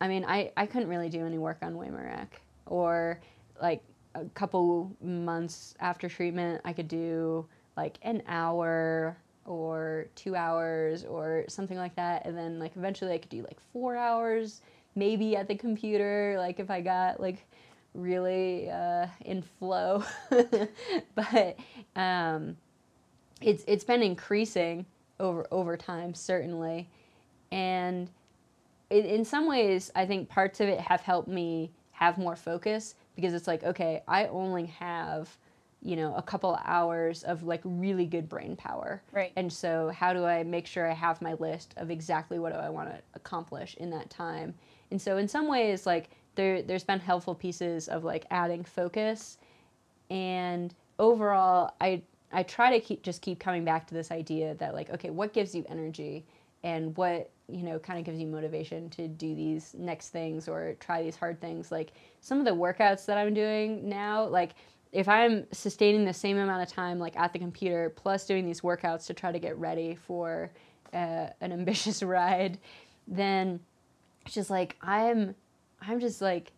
I 0.00 0.08
mean, 0.08 0.24
I, 0.24 0.50
I 0.56 0.66
couldn't 0.66 0.88
really 0.88 1.08
do 1.08 1.24
any 1.24 1.38
work 1.38 1.58
on 1.62 1.76
Weigh 1.76 1.90
My 1.90 2.02
Rack. 2.02 2.40
Or 2.66 3.20
like 3.62 3.84
a 4.16 4.24
couple 4.34 4.90
months 5.00 5.76
after 5.78 6.08
treatment, 6.08 6.60
I 6.64 6.72
could 6.72 6.88
do 6.88 7.46
like 7.76 7.98
an 8.02 8.20
hour 8.26 9.16
or 9.44 10.06
two 10.16 10.34
hours 10.34 11.04
or 11.04 11.44
something 11.46 11.76
like 11.76 11.94
that. 11.94 12.26
And 12.26 12.36
then 12.36 12.58
like 12.58 12.72
eventually 12.76 13.12
I 13.12 13.18
could 13.18 13.28
do 13.28 13.42
like 13.42 13.60
four 13.72 13.94
hours 13.94 14.60
maybe 14.94 15.36
at 15.36 15.48
the 15.48 15.54
computer, 15.54 16.36
like 16.38 16.60
if 16.60 16.70
I 16.70 16.80
got 16.80 17.20
like 17.20 17.46
really 17.94 18.70
uh, 18.70 19.06
in 19.24 19.42
flow. 19.42 20.04
but 21.14 21.56
um, 21.96 22.56
it's 23.40 23.64
it's 23.66 23.84
been 23.84 24.02
increasing 24.02 24.86
over 25.20 25.46
over 25.50 25.76
time 25.76 26.14
certainly, 26.14 26.88
and 27.52 28.10
it, 28.90 29.06
in 29.06 29.24
some 29.24 29.46
ways 29.48 29.90
I 29.94 30.06
think 30.06 30.28
parts 30.28 30.60
of 30.60 30.68
it 30.68 30.80
have 30.80 31.00
helped 31.00 31.28
me 31.28 31.70
have 31.92 32.18
more 32.18 32.36
focus 32.36 32.94
because 33.14 33.32
it's 33.34 33.46
like 33.46 33.62
okay 33.64 34.02
I 34.08 34.26
only 34.26 34.66
have 34.66 35.28
you 35.84 35.96
know 35.96 36.14
a 36.16 36.22
couple 36.22 36.58
hours 36.64 37.22
of 37.24 37.42
like 37.44 37.60
really 37.64 38.06
good 38.06 38.28
brain 38.28 38.56
power 38.56 39.02
Right. 39.12 39.32
and 39.36 39.52
so 39.52 39.90
how 39.90 40.14
do 40.14 40.24
i 40.24 40.42
make 40.42 40.66
sure 40.66 40.90
i 40.90 40.94
have 40.94 41.20
my 41.20 41.34
list 41.34 41.74
of 41.76 41.90
exactly 41.90 42.38
what 42.38 42.52
do 42.54 42.58
i 42.58 42.70
want 42.70 42.88
to 42.88 42.98
accomplish 43.14 43.74
in 43.74 43.90
that 43.90 44.08
time 44.08 44.54
and 44.94 45.02
so 45.02 45.16
in 45.16 45.26
some 45.26 45.48
ways 45.48 45.86
like 45.86 46.10
there 46.36 46.62
there's 46.62 46.84
been 46.84 47.00
helpful 47.00 47.34
pieces 47.34 47.88
of 47.88 48.04
like 48.04 48.26
adding 48.30 48.62
focus. 48.62 49.38
And 50.08 50.72
overall 51.00 51.74
i 51.80 52.00
i 52.30 52.44
try 52.44 52.70
to 52.70 52.78
keep 52.78 53.02
just 53.02 53.20
keep 53.20 53.40
coming 53.40 53.64
back 53.64 53.88
to 53.88 53.94
this 53.94 54.12
idea 54.12 54.54
that 54.54 54.72
like 54.72 54.90
okay 54.90 55.10
what 55.10 55.32
gives 55.32 55.52
you 55.52 55.64
energy? 55.68 56.24
And 56.62 56.96
what 56.96 57.32
you 57.48 57.64
know 57.64 57.80
kind 57.80 57.98
of 57.98 58.04
gives 58.04 58.20
you 58.20 58.28
motivation 58.28 58.88
to 58.90 59.08
do 59.08 59.34
these 59.34 59.74
next 59.76 60.10
things 60.10 60.46
or 60.46 60.76
try 60.78 61.02
these 61.02 61.16
hard 61.16 61.40
things? 61.40 61.72
Like 61.72 61.90
some 62.20 62.38
of 62.38 62.44
the 62.44 62.52
workouts 62.52 63.04
that 63.06 63.18
i'm 63.18 63.34
doing 63.34 63.88
now 63.88 64.24
like 64.24 64.54
if 64.92 65.08
i'm 65.08 65.44
sustaining 65.50 66.04
the 66.04 66.14
same 66.14 66.38
amount 66.38 66.62
of 66.62 66.68
time 66.72 67.00
like 67.00 67.16
at 67.16 67.32
the 67.32 67.38
computer 67.40 67.90
plus 67.96 68.26
doing 68.26 68.46
these 68.46 68.60
workouts 68.60 69.06
to 69.06 69.12
try 69.12 69.32
to 69.32 69.40
get 69.40 69.58
ready 69.58 69.96
for 69.96 70.52
uh, 70.92 71.26
an 71.40 71.50
ambitious 71.58 72.00
ride 72.02 72.58
then 73.08 73.58
it's 74.24 74.34
just 74.34 74.50
like 74.50 74.76
i'm 74.82 75.34
i'm 75.80 76.00
just 76.00 76.20
like 76.20 76.52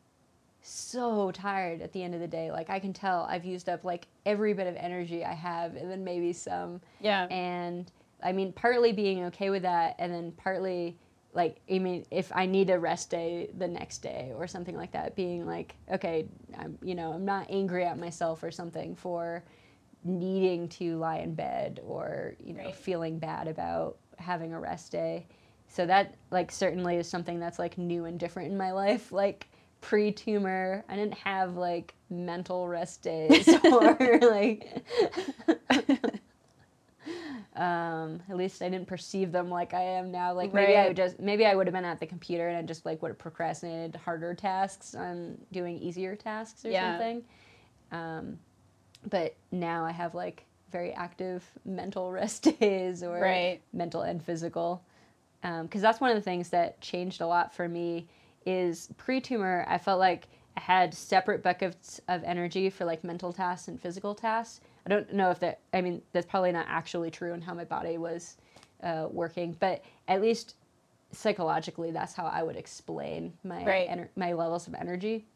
so 0.62 1.30
tired 1.30 1.80
at 1.80 1.92
the 1.92 2.02
end 2.02 2.14
of 2.14 2.20
the 2.20 2.26
day 2.26 2.50
like 2.50 2.68
i 2.70 2.78
can 2.78 2.92
tell 2.92 3.26
i've 3.30 3.44
used 3.44 3.68
up 3.68 3.84
like 3.84 4.06
every 4.24 4.52
bit 4.52 4.66
of 4.66 4.74
energy 4.76 5.24
i 5.24 5.32
have 5.32 5.76
and 5.76 5.90
then 5.90 6.02
maybe 6.04 6.32
some 6.32 6.80
Yeah. 7.00 7.26
and 7.30 7.90
I 8.24 8.32
mean, 8.32 8.54
partly 8.54 8.92
being 8.92 9.24
okay 9.24 9.50
with 9.50 9.62
that, 9.62 9.96
and 9.98 10.10
then 10.10 10.32
partly 10.32 10.96
like, 11.34 11.60
I 11.70 11.78
mean, 11.78 12.06
if 12.10 12.32
I 12.34 12.46
need 12.46 12.70
a 12.70 12.78
rest 12.78 13.10
day 13.10 13.50
the 13.58 13.68
next 13.68 13.98
day 13.98 14.32
or 14.34 14.46
something 14.46 14.74
like 14.74 14.92
that, 14.92 15.14
being 15.14 15.44
like, 15.44 15.76
okay, 15.92 16.26
I'm, 16.56 16.78
you 16.82 16.94
know, 16.94 17.12
I'm 17.12 17.26
not 17.26 17.46
angry 17.50 17.84
at 17.84 17.98
myself 17.98 18.42
or 18.42 18.50
something 18.50 18.96
for 18.96 19.44
needing 20.02 20.66
to 20.70 20.96
lie 20.96 21.18
in 21.18 21.34
bed 21.34 21.80
or, 21.86 22.36
you 22.42 22.54
know, 22.54 22.64
Right. 22.64 22.74
feeling 22.74 23.18
bad 23.18 23.48
about 23.48 23.98
having 24.16 24.54
a 24.54 24.58
rest 24.58 24.92
day. 24.92 25.26
So 25.68 25.86
that, 25.86 26.14
like, 26.30 26.50
certainly 26.52 26.96
is 26.96 27.08
something 27.08 27.38
that's 27.38 27.58
like 27.58 27.76
new 27.76 28.04
and 28.06 28.18
different 28.18 28.50
in 28.50 28.56
my 28.56 28.72
life. 28.72 29.12
Like, 29.12 29.48
pre 29.80 30.10
tumor, 30.12 30.84
I 30.88 30.96
didn't 30.96 31.14
have 31.14 31.56
like 31.56 31.94
mental 32.10 32.66
rest 32.68 33.02
days 33.02 33.54
or 33.72 34.18
like 34.22 34.84
um, 37.54 38.20
at 38.28 38.36
least 38.36 38.62
I 38.62 38.68
didn't 38.68 38.86
perceive 38.86 39.32
them 39.32 39.48
like 39.50 39.74
I 39.74 39.82
am 39.82 40.10
now. 40.10 40.32
Like 40.32 40.52
maybe 40.52 40.76
I 40.76 40.88
would 40.88 40.96
just 40.96 41.20
maybe 41.20 41.46
I 41.46 41.54
would 41.54 41.66
have 41.66 41.74
been 41.74 41.84
at 41.84 42.00
the 42.00 42.06
computer 42.06 42.48
and 42.48 42.56
I 42.56 42.62
just 42.62 42.84
like 42.84 43.02
would 43.02 43.08
have 43.10 43.18
procrastinated 43.18 43.96
harder 43.96 44.34
tasks 44.34 44.94
on 44.94 45.38
doing 45.52 45.78
easier 45.78 46.16
tasks 46.16 46.64
or 46.64 46.70
Yeah. 46.70 46.90
something. 46.92 47.24
Um, 47.92 48.38
but 49.08 49.34
now 49.52 49.84
I 49.84 49.92
have 49.92 50.14
like 50.14 50.44
very 50.70 50.92
active 50.92 51.44
mental 51.64 52.10
rest 52.10 52.42
days 52.60 53.02
or 53.02 53.20
Right. 53.20 53.60
mental 53.72 54.02
and 54.02 54.22
physical. 54.22 54.82
Because 55.62 55.80
that's 55.82 56.00
one 56.00 56.10
of 56.10 56.16
the 56.16 56.22
things 56.22 56.48
that 56.50 56.80
changed 56.80 57.20
a 57.20 57.26
lot 57.26 57.54
for 57.54 57.68
me 57.68 58.08
is 58.44 58.88
pre-tumor. 58.96 59.64
I 59.68 59.78
felt 59.78 59.98
like 60.00 60.28
I 60.56 60.60
had 60.60 60.94
separate 60.94 61.42
buckets 61.42 62.00
of 62.08 62.22
energy 62.24 62.70
for 62.70 62.84
like 62.84 63.04
mental 63.04 63.32
tasks 63.32 63.68
and 63.68 63.80
physical 63.80 64.14
tasks. 64.14 64.60
I 64.86 64.88
don't 64.88 65.12
know 65.12 65.30
if 65.30 65.38
that. 65.40 65.60
I 65.74 65.80
mean, 65.80 66.00
that's 66.12 66.26
probably 66.26 66.52
not 66.52 66.66
actually 66.68 67.10
true 67.10 67.32
in 67.34 67.42
how 67.42 67.54
my 67.54 67.64
body 67.64 67.98
was 67.98 68.36
uh, 68.82 69.08
working, 69.10 69.56
but 69.60 69.84
at 70.08 70.20
least 70.20 70.54
psychologically, 71.12 71.90
that's 71.90 72.14
how 72.14 72.26
I 72.26 72.42
would 72.42 72.56
explain 72.56 73.32
my 73.44 73.64
Right. 73.64 73.88
ener- 73.88 74.08
my 74.16 74.32
levels 74.32 74.66
of 74.66 74.74
energy. 74.74 75.26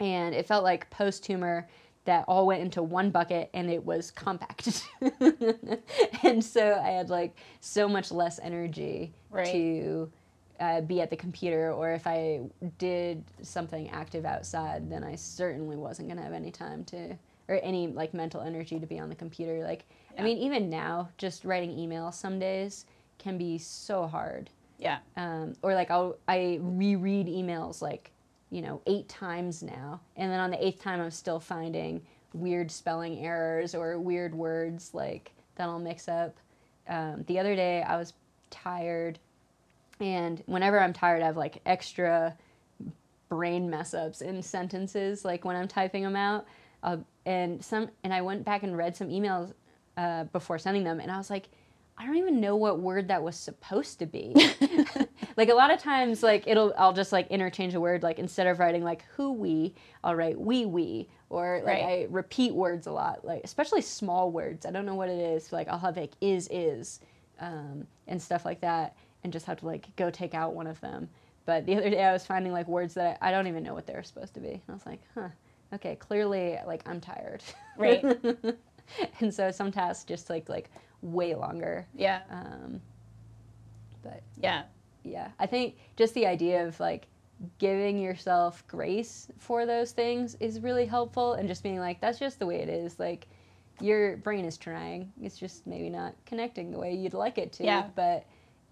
And 0.00 0.34
it 0.34 0.46
felt 0.46 0.62
like 0.62 0.88
post 0.90 1.24
tumor 1.24 1.66
that 2.06 2.24
all 2.26 2.46
went 2.46 2.62
into 2.62 2.82
one 2.82 3.10
bucket 3.10 3.50
and 3.54 3.70
it 3.70 3.84
was 3.84 4.10
compact. 4.10 4.84
and 6.22 6.42
so 6.44 6.80
I 6.82 6.88
had 6.90 7.10
like 7.10 7.36
so 7.60 7.88
much 7.88 8.10
less 8.10 8.38
energy 8.42 9.12
Right. 9.30 9.52
to 9.52 10.10
uh, 10.58 10.80
be 10.80 11.00
at 11.02 11.10
the 11.10 11.16
computer, 11.16 11.70
or 11.72 11.92
if 11.92 12.06
I 12.06 12.40
did 12.78 13.22
something 13.42 13.90
active 13.90 14.24
outside, 14.24 14.88
then 14.90 15.04
I 15.04 15.14
certainly 15.16 15.76
wasn't 15.76 16.08
going 16.08 16.16
to 16.16 16.22
have 16.22 16.32
any 16.32 16.50
time 16.50 16.82
to, 16.84 17.14
or 17.48 17.60
any 17.62 17.88
like 17.88 18.14
mental 18.14 18.40
energy 18.40 18.80
to 18.80 18.86
be 18.86 18.98
on 18.98 19.10
the 19.10 19.14
computer. 19.14 19.62
Like, 19.62 19.84
Yeah. 20.14 20.22
I 20.22 20.24
mean, 20.24 20.38
even 20.38 20.70
now, 20.70 21.10
just 21.18 21.44
writing 21.44 21.76
emails 21.76 22.14
some 22.14 22.38
days 22.38 22.86
can 23.18 23.36
be 23.36 23.58
so 23.58 24.06
hard 24.06 24.48
Yeah. 24.78 24.98
um, 25.18 25.54
or 25.62 25.74
like 25.74 25.90
I'll 25.90 26.16
I 26.28 26.58
reread 26.62 27.26
emails 27.26 27.82
like 27.82 28.10
you 28.50 28.62
know 28.62 28.80
eight 28.86 29.08
times 29.08 29.62
now, 29.62 30.00
and 30.16 30.30
then 30.30 30.40
on 30.40 30.50
the 30.50 30.64
eighth 30.64 30.82
time 30.82 31.00
I'm 31.00 31.10
still 31.10 31.40
finding 31.40 32.02
weird 32.32 32.70
spelling 32.70 33.18
errors 33.24 33.74
or 33.74 33.98
weird 33.98 34.34
words 34.34 34.92
like 34.92 35.32
that 35.56 35.64
I'll 35.68 35.78
mix 35.78 36.08
up. 36.08 36.36
Um, 36.88 37.24
the 37.26 37.38
other 37.38 37.56
day 37.56 37.82
I 37.82 37.96
was 37.96 38.12
tired, 38.50 39.18
and 40.00 40.42
whenever 40.46 40.80
I'm 40.80 40.92
tired, 40.92 41.22
I 41.22 41.26
have 41.26 41.36
like 41.36 41.60
extra 41.66 42.36
brain 43.28 43.68
mess 43.68 43.94
ups 43.94 44.20
in 44.20 44.42
sentences, 44.42 45.24
like 45.24 45.44
when 45.44 45.56
I'm 45.56 45.68
typing 45.68 46.02
them 46.02 46.16
out. 46.16 46.46
Uh, 46.82 46.98
and 47.24 47.64
some, 47.64 47.88
and 48.04 48.14
I 48.14 48.22
went 48.22 48.44
back 48.44 48.62
and 48.62 48.76
read 48.76 48.96
some 48.96 49.08
emails 49.08 49.52
uh, 49.96 50.24
before 50.24 50.58
sending 50.58 50.84
them, 50.84 51.00
and 51.00 51.10
I 51.10 51.16
was 51.16 51.30
like, 51.30 51.48
I 51.98 52.06
don't 52.06 52.16
even 52.16 52.40
know 52.40 52.56
what 52.56 52.78
word 52.78 53.08
that 53.08 53.22
was 53.22 53.36
supposed 53.36 53.98
to 54.00 54.06
be. 54.06 54.34
like 55.36 55.48
a 55.50 55.54
lot 55.54 55.70
of 55.72 55.78
times, 55.80 56.22
like 56.22 56.44
it'll, 56.46 56.72
I'll 56.78 56.92
just 56.92 57.12
like 57.12 57.28
interchange 57.28 57.74
a 57.74 57.80
word. 57.80 58.02
Like 58.02 58.18
instead 58.18 58.46
of 58.46 58.58
writing 58.58 58.82
like 58.84 59.04
who 59.16 59.32
we, 59.32 59.74
I'll 60.04 60.14
write 60.14 60.40
we 60.40 60.64
we, 60.66 61.08
or 61.30 61.58
like 61.64 61.82
Right. 61.82 61.84
I 61.84 62.06
repeat 62.10 62.54
words 62.54 62.86
a 62.86 62.92
lot, 62.92 63.24
like 63.24 63.42
especially 63.44 63.82
small 63.82 64.30
words. 64.30 64.64
I 64.66 64.70
don't 64.70 64.86
know 64.86 64.94
what 64.94 65.08
it 65.08 65.20
is. 65.20 65.52
Like 65.52 65.68
I'll 65.68 65.78
have 65.78 65.96
like 65.96 66.12
is 66.20 66.48
is, 66.50 67.00
um, 67.40 67.86
and 68.06 68.20
stuff 68.20 68.44
like 68.44 68.60
that, 68.62 68.96
and 69.24 69.32
just 69.32 69.46
have 69.46 69.60
to 69.60 69.66
like 69.66 69.94
go 69.96 70.10
take 70.10 70.34
out 70.34 70.54
one 70.54 70.66
of 70.66 70.80
them. 70.80 71.08
But 71.44 71.66
the 71.66 71.76
other 71.76 71.90
day 71.90 72.02
I 72.02 72.12
was 72.12 72.26
finding 72.26 72.52
like 72.52 72.66
words 72.68 72.94
that 72.94 73.18
I, 73.20 73.28
I 73.28 73.30
don't 73.30 73.46
even 73.46 73.62
know 73.62 73.74
what 73.74 73.86
they're 73.86 74.02
supposed 74.02 74.34
to 74.34 74.40
be. 74.40 74.48
And 74.50 74.62
I 74.68 74.72
was 74.72 74.86
like, 74.86 75.00
huh, 75.14 75.28
okay, 75.74 75.96
clearly 75.96 76.58
like 76.66 76.82
I'm 76.88 77.00
tired. 77.00 77.42
Right. 77.76 78.02
and 79.20 79.32
so 79.34 79.50
some 79.50 79.70
tasks 79.70 80.04
just 80.04 80.30
like 80.30 80.48
like 80.48 80.70
way 81.02 81.34
longer. 81.34 81.86
Yeah. 81.94 82.22
Um, 82.30 82.80
but 84.02 84.22
Yeah. 84.40 84.62
Yeah, 85.06 85.30
I 85.38 85.46
think 85.46 85.76
just 85.96 86.14
the 86.14 86.26
idea 86.26 86.66
of 86.66 86.78
like 86.80 87.06
giving 87.58 87.98
yourself 87.98 88.64
grace 88.66 89.28
for 89.38 89.66
those 89.66 89.92
things 89.92 90.36
is 90.40 90.60
really 90.60 90.86
helpful 90.86 91.34
and 91.34 91.46
just 91.48 91.62
being 91.62 91.78
like 91.78 92.00
that's 92.00 92.18
just 92.18 92.38
the 92.38 92.46
way 92.46 92.56
it 92.62 92.68
is 92.70 92.98
like 92.98 93.26
your 93.78 94.16
brain 94.16 94.46
is 94.46 94.56
trying 94.56 95.12
it's 95.20 95.36
just 95.36 95.66
maybe 95.66 95.90
not 95.90 96.14
connecting 96.24 96.70
the 96.70 96.78
way 96.78 96.94
you'd 96.94 97.12
like 97.12 97.36
it 97.36 97.52
to 97.52 97.64
Yeah. 97.64 97.88
but 97.94 98.24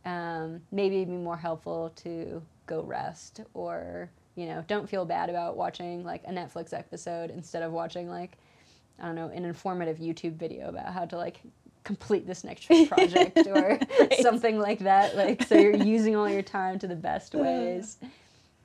um, 0.06 0.62
maybe 0.72 0.96
it'd 0.96 1.08
be 1.08 1.14
more 1.14 1.36
helpful 1.36 1.92
to 1.96 2.40
go 2.66 2.82
rest 2.82 3.42
or 3.52 4.10
you 4.34 4.46
know 4.46 4.64
don't 4.66 4.88
feel 4.88 5.04
bad 5.04 5.28
about 5.28 5.58
watching 5.58 6.02
like 6.02 6.22
a 6.24 6.30
netflix 6.30 6.72
episode 6.72 7.30
instead 7.30 7.62
of 7.62 7.70
watching 7.70 8.08
like 8.08 8.38
i 8.98 9.04
don't 9.04 9.14
know 9.14 9.28
an 9.28 9.44
informative 9.44 9.98
youtube 9.98 10.36
video 10.36 10.68
about 10.70 10.86
how 10.92 11.04
to 11.04 11.18
like 11.18 11.40
complete 11.84 12.26
this 12.26 12.42
next 12.44 12.66
project 12.88 13.46
or 13.46 13.78
Right. 14.00 14.14
something 14.20 14.58
like 14.58 14.80
that. 14.80 15.16
Like, 15.16 15.42
so 15.44 15.54
you're 15.58 15.72
using 15.76 16.16
all 16.16 16.28
your 16.28 16.42
time 16.42 16.78
to 16.80 16.86
the 16.86 16.96
best 16.96 17.34
ways. 17.34 17.98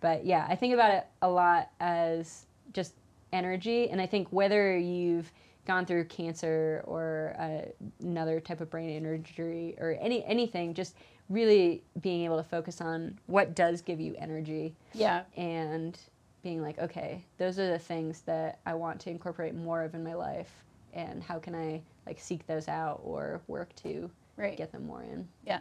But 0.01 0.25
yeah, 0.25 0.45
I 0.49 0.55
think 0.55 0.73
about 0.73 0.91
it 0.93 1.05
a 1.21 1.29
lot 1.29 1.69
as 1.79 2.45
just 2.73 2.93
energy. 3.33 3.89
And 3.89 4.01
I 4.01 4.05
think 4.05 4.27
whether 4.31 4.77
you've 4.77 5.31
gone 5.67 5.85
through 5.85 6.05
cancer 6.05 6.81
or 6.87 7.35
uh, 7.37 7.69
another 8.03 8.39
type 8.39 8.61
of 8.61 8.69
brain 8.69 8.89
injury 8.89 9.75
or 9.79 9.97
any 10.01 10.23
anything, 10.25 10.73
just 10.73 10.95
really 11.29 11.83
being 12.01 12.25
able 12.25 12.37
to 12.37 12.43
focus 12.43 12.81
on 12.81 13.19
what 13.27 13.53
does 13.55 13.81
give 13.81 13.99
you 13.99 14.15
energy 14.17 14.73
Yeah. 14.93 15.23
and 15.37 15.95
being 16.41 16.61
like, 16.61 16.79
okay, 16.79 17.23
those 17.37 17.59
are 17.59 17.69
the 17.69 17.77
things 17.77 18.21
that 18.21 18.59
I 18.65 18.73
want 18.73 18.99
to 19.01 19.09
incorporate 19.11 19.53
more 19.53 19.83
of 19.83 19.93
in 19.93 20.03
my 20.03 20.13
life, 20.15 20.49
and 20.93 21.21
how 21.21 21.37
can 21.37 21.53
I 21.53 21.81
like 22.09 22.19
seek 22.19 22.45
those 22.47 22.67
out 22.67 22.99
or 23.03 23.39
work 23.47 23.73
to 23.77 24.09
Right. 24.35 24.57
get 24.57 24.71
them 24.71 24.87
more 24.87 25.03
in? 25.03 25.27
Yeah. 25.45 25.59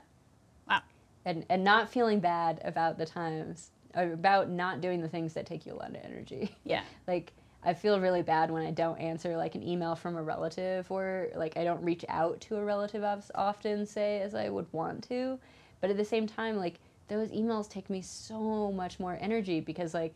Wow. 0.69 0.81
And 1.25 1.45
and 1.49 1.63
not 1.63 1.91
feeling 1.91 2.21
bad 2.21 2.61
about 2.65 2.97
the 2.99 3.05
times 3.07 3.71
uh, 3.97 4.07
about 4.13 4.49
not 4.49 4.81
doing 4.81 5.03
the 5.03 5.09
things 5.09 5.35
that 5.35 5.47
take 5.47 5.67
you 5.67 5.75
a 5.75 5.77
lot 5.77 5.91
of 5.91 5.97
energy. 6.03 6.57
Yeah. 6.65 6.83
like 7.07 7.33
I 7.63 7.75
feel 7.75 8.01
really 8.01 8.23
bad 8.23 8.51
when 8.51 8.65
I 8.65 8.71
don't 8.71 8.99
answer 8.99 9.37
like 9.37 9.55
an 9.57 9.63
email 9.67 9.95
from 9.97 10.17
a 10.17 10.23
relative 10.23 10.91
or 10.91 11.29
like 11.35 11.57
I 11.57 11.65
don't 11.65 11.83
reach 11.85 12.05
out 12.09 12.41
to 12.43 12.57
a 12.57 12.65
relative 12.65 13.03
as 13.05 13.31
often 13.35 13.85
say 13.85 14.21
as 14.23 14.35
I 14.35 14.49
would 14.49 14.67
want 14.73 15.07
to. 15.09 15.39
But 15.81 15.91
at 15.91 15.97
the 15.97 16.05
same 16.05 16.27
time 16.27 16.57
like 16.57 16.79
those 17.09 17.29
emails 17.31 17.69
take 17.69 17.91
me 17.91 18.01
so 18.01 18.73
much 18.73 18.99
more 19.01 19.19
energy 19.21 19.61
because 19.61 19.93
like 19.93 20.15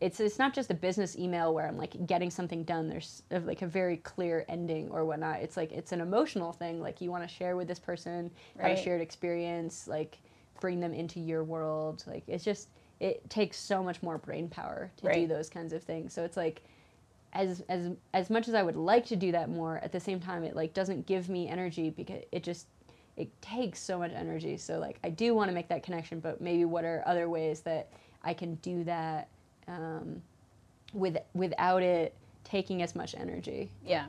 it's 0.00 0.18
it's 0.18 0.38
not 0.38 0.54
just 0.54 0.70
a 0.70 0.74
business 0.74 1.16
email 1.16 1.52
where 1.52 1.66
I'm 1.66 1.76
like 1.76 2.06
getting 2.06 2.30
something 2.30 2.64
done. 2.64 2.88
There's 2.88 3.22
like 3.30 3.62
a 3.62 3.66
very 3.66 3.98
clear 3.98 4.46
ending 4.48 4.88
or 4.90 5.04
whatnot. 5.04 5.40
It's 5.40 5.56
like 5.56 5.72
it's 5.72 5.92
an 5.92 6.00
emotional 6.00 6.52
thing. 6.52 6.80
Like 6.80 7.00
you 7.00 7.10
want 7.10 7.22
to 7.22 7.28
share 7.28 7.56
with 7.56 7.68
this 7.68 7.78
person, 7.78 8.30
have 8.58 8.72
a 8.72 8.82
shared 8.82 9.02
experience, 9.02 9.86
like 9.86 10.18
bring 10.58 10.80
them 10.80 10.94
into 10.94 11.20
your 11.20 11.44
world. 11.44 12.02
Like 12.06 12.24
it's 12.26 12.44
just 12.44 12.68
it 12.98 13.28
takes 13.28 13.58
so 13.58 13.82
much 13.82 14.02
more 14.02 14.18
brain 14.18 14.48
power 14.48 14.90
to 14.98 15.06
do 15.12 15.26
those 15.26 15.50
kinds 15.50 15.72
of 15.72 15.82
things. 15.82 16.14
So 16.14 16.24
it's 16.24 16.36
like 16.36 16.62
as 17.34 17.62
as 17.68 17.90
as 18.14 18.30
much 18.30 18.48
as 18.48 18.54
I 18.54 18.62
would 18.62 18.76
like 18.76 19.04
to 19.06 19.16
do 19.16 19.32
that 19.32 19.50
more, 19.50 19.78
at 19.78 19.92
the 19.92 20.00
same 20.00 20.18
time 20.18 20.44
it 20.44 20.56
like 20.56 20.72
doesn't 20.72 21.06
give 21.06 21.28
me 21.28 21.46
energy 21.46 21.90
because 21.90 22.22
it 22.32 22.42
just 22.42 22.68
it 23.18 23.28
takes 23.42 23.78
so 23.78 23.98
much 23.98 24.12
energy. 24.12 24.56
So 24.56 24.78
like 24.78 24.98
I 25.04 25.10
do 25.10 25.34
want 25.34 25.50
to 25.50 25.54
make 25.54 25.68
that 25.68 25.82
connection, 25.82 26.20
but 26.20 26.40
maybe 26.40 26.64
what 26.64 26.84
are 26.84 27.02
other 27.04 27.28
ways 27.28 27.60
that 27.62 27.92
I 28.22 28.32
can 28.32 28.54
do 28.56 28.82
that 28.84 29.28
um, 29.70 30.22
with 30.92 31.16
without 31.34 31.82
it 31.82 32.14
taking 32.44 32.82
as 32.82 32.94
much 32.94 33.14
energy? 33.14 33.70
Yeah. 33.84 34.06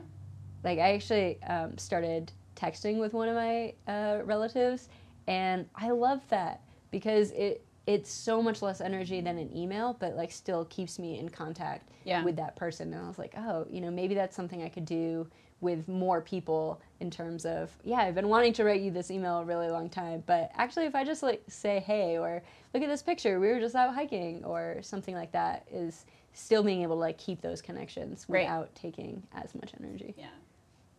Like 0.64 0.78
I 0.78 0.94
actually 0.94 1.42
um, 1.44 1.78
started 1.78 2.32
texting 2.56 2.98
with 2.98 3.12
one 3.12 3.28
of 3.28 3.34
my 3.34 3.74
uh, 3.88 4.22
relatives, 4.24 4.88
and 5.26 5.66
I 5.74 5.90
love 5.90 6.20
that 6.28 6.60
because 6.90 7.30
it 7.32 7.64
it's 7.86 8.10
so 8.10 8.40
much 8.40 8.62
less 8.62 8.80
energy 8.80 9.20
than 9.20 9.38
an 9.38 9.56
email, 9.56 9.96
but 9.98 10.14
like 10.14 10.30
still 10.30 10.64
keeps 10.66 10.98
me 11.00 11.18
in 11.18 11.28
contact 11.28 11.88
Yeah. 12.04 12.22
with 12.22 12.36
that 12.36 12.54
person. 12.54 12.94
And 12.94 13.04
I 13.04 13.08
was 13.08 13.18
like, 13.18 13.34
oh, 13.36 13.66
you 13.68 13.80
know, 13.80 13.90
maybe 13.90 14.14
that's 14.14 14.36
something 14.36 14.62
I 14.62 14.68
could 14.68 14.84
do 14.84 15.26
with 15.62 15.88
more 15.88 16.20
people 16.20 16.78
in 17.00 17.10
terms 17.10 17.46
of 17.46 17.70
yeah, 17.84 17.98
I've 18.00 18.14
been 18.14 18.28
wanting 18.28 18.52
to 18.54 18.64
write 18.64 18.82
you 18.82 18.90
this 18.90 19.10
email 19.10 19.38
a 19.38 19.44
really 19.44 19.70
long 19.70 19.88
time, 19.88 20.22
but 20.26 20.50
actually 20.56 20.84
if 20.84 20.94
I 20.94 21.04
just 21.04 21.22
like 21.22 21.42
say 21.48 21.78
hey 21.80 22.18
or 22.18 22.42
look 22.74 22.82
at 22.82 22.88
this 22.88 23.02
picture, 23.02 23.40
we 23.40 23.48
were 23.48 23.60
just 23.60 23.74
out 23.74 23.94
hiking 23.94 24.44
or 24.44 24.76
something 24.82 25.14
like 25.14 25.32
that 25.32 25.66
is 25.72 26.04
still 26.34 26.62
being 26.62 26.82
able 26.82 26.96
to 26.96 27.00
like 27.00 27.16
keep 27.16 27.40
those 27.40 27.62
connections 27.62 28.26
Right. 28.28 28.42
without 28.42 28.74
taking 28.74 29.22
as 29.34 29.54
much 29.54 29.72
energy. 29.80 30.14
Yeah. 30.18 30.26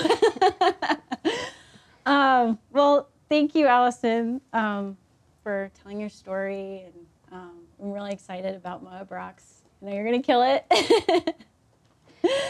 um, 2.11 2.59
well, 2.73 3.09
thank 3.29 3.55
you, 3.55 3.67
Alison, 3.67 4.41
um, 4.53 4.97
for 5.43 5.71
telling 5.83 6.01
your 6.01 6.09
story, 6.09 6.85
and 6.87 7.07
um, 7.33 7.53
I'm 7.83 7.93
really 7.93 8.13
excited 8.13 8.55
about 8.55 8.83
Moab 8.83 9.11
Rocks. 9.11 9.63
I 9.81 9.87
know 9.87 9.95
you're 9.95 10.05
gonna 10.05 10.23
kill 10.23 10.43
it. 10.43 11.35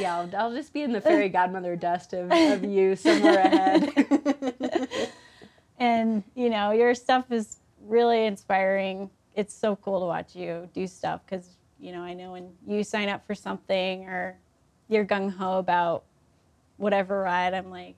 Yeah, 0.00 0.18
I'll, 0.18 0.36
I'll 0.36 0.54
just 0.54 0.72
be 0.72 0.82
in 0.82 0.92
the 0.92 1.00
fairy 1.10 1.28
godmother 1.28 1.76
dust 1.76 2.12
of, 2.12 2.30
of 2.30 2.64
you 2.64 2.96
somewhere 2.96 3.38
ahead. 3.44 5.08
and 5.78 6.22
you 6.34 6.50
know 6.50 6.72
your 6.72 6.94
stuff 6.94 7.30
is 7.30 7.58
really 7.86 8.26
inspiring. 8.26 9.10
It's 9.34 9.54
so 9.54 9.76
cool 9.76 10.00
to 10.00 10.06
watch 10.06 10.34
you 10.34 10.68
do 10.74 10.86
stuff 10.86 11.20
because 11.24 11.56
you 11.80 11.92
know 11.92 12.02
i 12.02 12.12
know 12.12 12.32
when 12.32 12.50
you 12.66 12.84
sign 12.84 13.08
up 13.08 13.26
for 13.26 13.34
something 13.34 14.04
or 14.04 14.36
you're 14.88 15.04
gung-ho 15.04 15.58
about 15.58 16.04
whatever 16.76 17.20
ride 17.22 17.54
i'm 17.54 17.70
like 17.70 17.96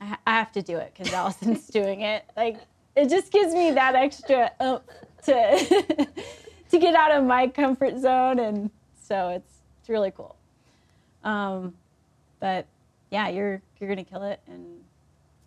i, 0.00 0.06
ha- 0.06 0.20
I 0.26 0.32
have 0.32 0.52
to 0.52 0.62
do 0.62 0.76
it 0.76 0.92
because 0.96 1.12
Alison's 1.12 1.66
doing 1.72 2.02
it. 2.02 2.24
Like 2.36 2.58
it 2.96 3.08
just 3.08 3.32
gives 3.32 3.54
me 3.54 3.70
that 3.72 3.94
extra 3.94 4.52
to 5.24 6.06
to 6.70 6.78
get 6.78 6.94
out 6.94 7.12
of 7.12 7.24
my 7.24 7.48
comfort 7.48 7.98
zone 7.98 8.38
and 8.38 8.70
so 9.00 9.30
it's 9.30 9.52
it's 9.80 9.88
really 9.88 10.10
cool 10.10 10.36
um, 11.28 11.74
but 12.40 12.66
yeah 13.10 13.28
you're 13.28 13.60
you're 13.78 13.88
gonna 13.88 14.04
kill 14.04 14.22
it 14.22 14.40
and 14.46 14.64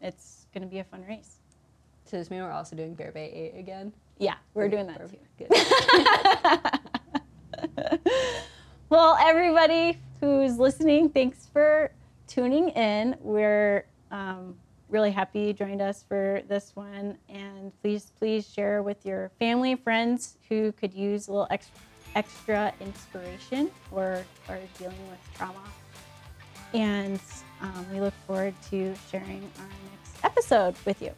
it's 0.02 0.46
gonna 0.54 0.66
be 0.66 0.80
a 0.80 0.84
fun 0.84 1.04
race 1.08 1.38
so 2.06 2.18
does 2.18 2.30
mean 2.30 2.42
we're 2.42 2.52
also 2.52 2.76
doing 2.76 2.94
Bear 2.94 3.12
Bay 3.12 3.52
8 3.56 3.60
again? 3.60 3.94
yeah, 4.18 4.36
we're 4.54 4.66
Okay, 4.66 4.76
doing 4.76 4.88
that 4.88 5.00
perfect. 5.00 5.26
too. 5.38 5.46
Good. 7.88 8.00
well, 8.90 9.16
everybody 9.20 9.98
who's 10.20 10.58
listening, 10.58 11.08
thanks 11.10 11.48
for 11.54 11.92
tuning 12.28 12.70
in. 12.70 13.16
We're 13.22 13.86
um, 14.12 14.56
really 14.90 15.12
happy 15.12 15.40
you 15.40 15.54
joined 15.54 15.82
us 15.82 16.04
for 16.04 16.42
this 16.50 16.76
one. 16.76 17.18
And 17.30 17.72
please, 17.82 18.12
please 18.20 18.46
share 18.48 18.84
with 18.84 19.06
your 19.06 19.32
family, 19.40 19.76
friends 19.76 20.38
who 20.50 20.74
could 20.74 20.94
use 20.94 21.30
a 21.30 21.32
little 21.32 21.48
extra, 21.50 21.80
extra 22.16 22.74
inspiration 22.80 23.72
or 23.92 24.24
are 24.50 24.60
dealing 24.78 25.10
with 25.10 25.20
trauma. 25.36 25.60
And 26.74 27.20
um, 27.62 27.86
we 27.92 28.00
look 28.00 28.14
forward 28.26 28.54
to 28.70 28.96
sharing 29.10 29.50
our 29.60 29.68
next 29.92 30.24
episode 30.24 30.76
with 30.86 31.02
you. 31.02 31.12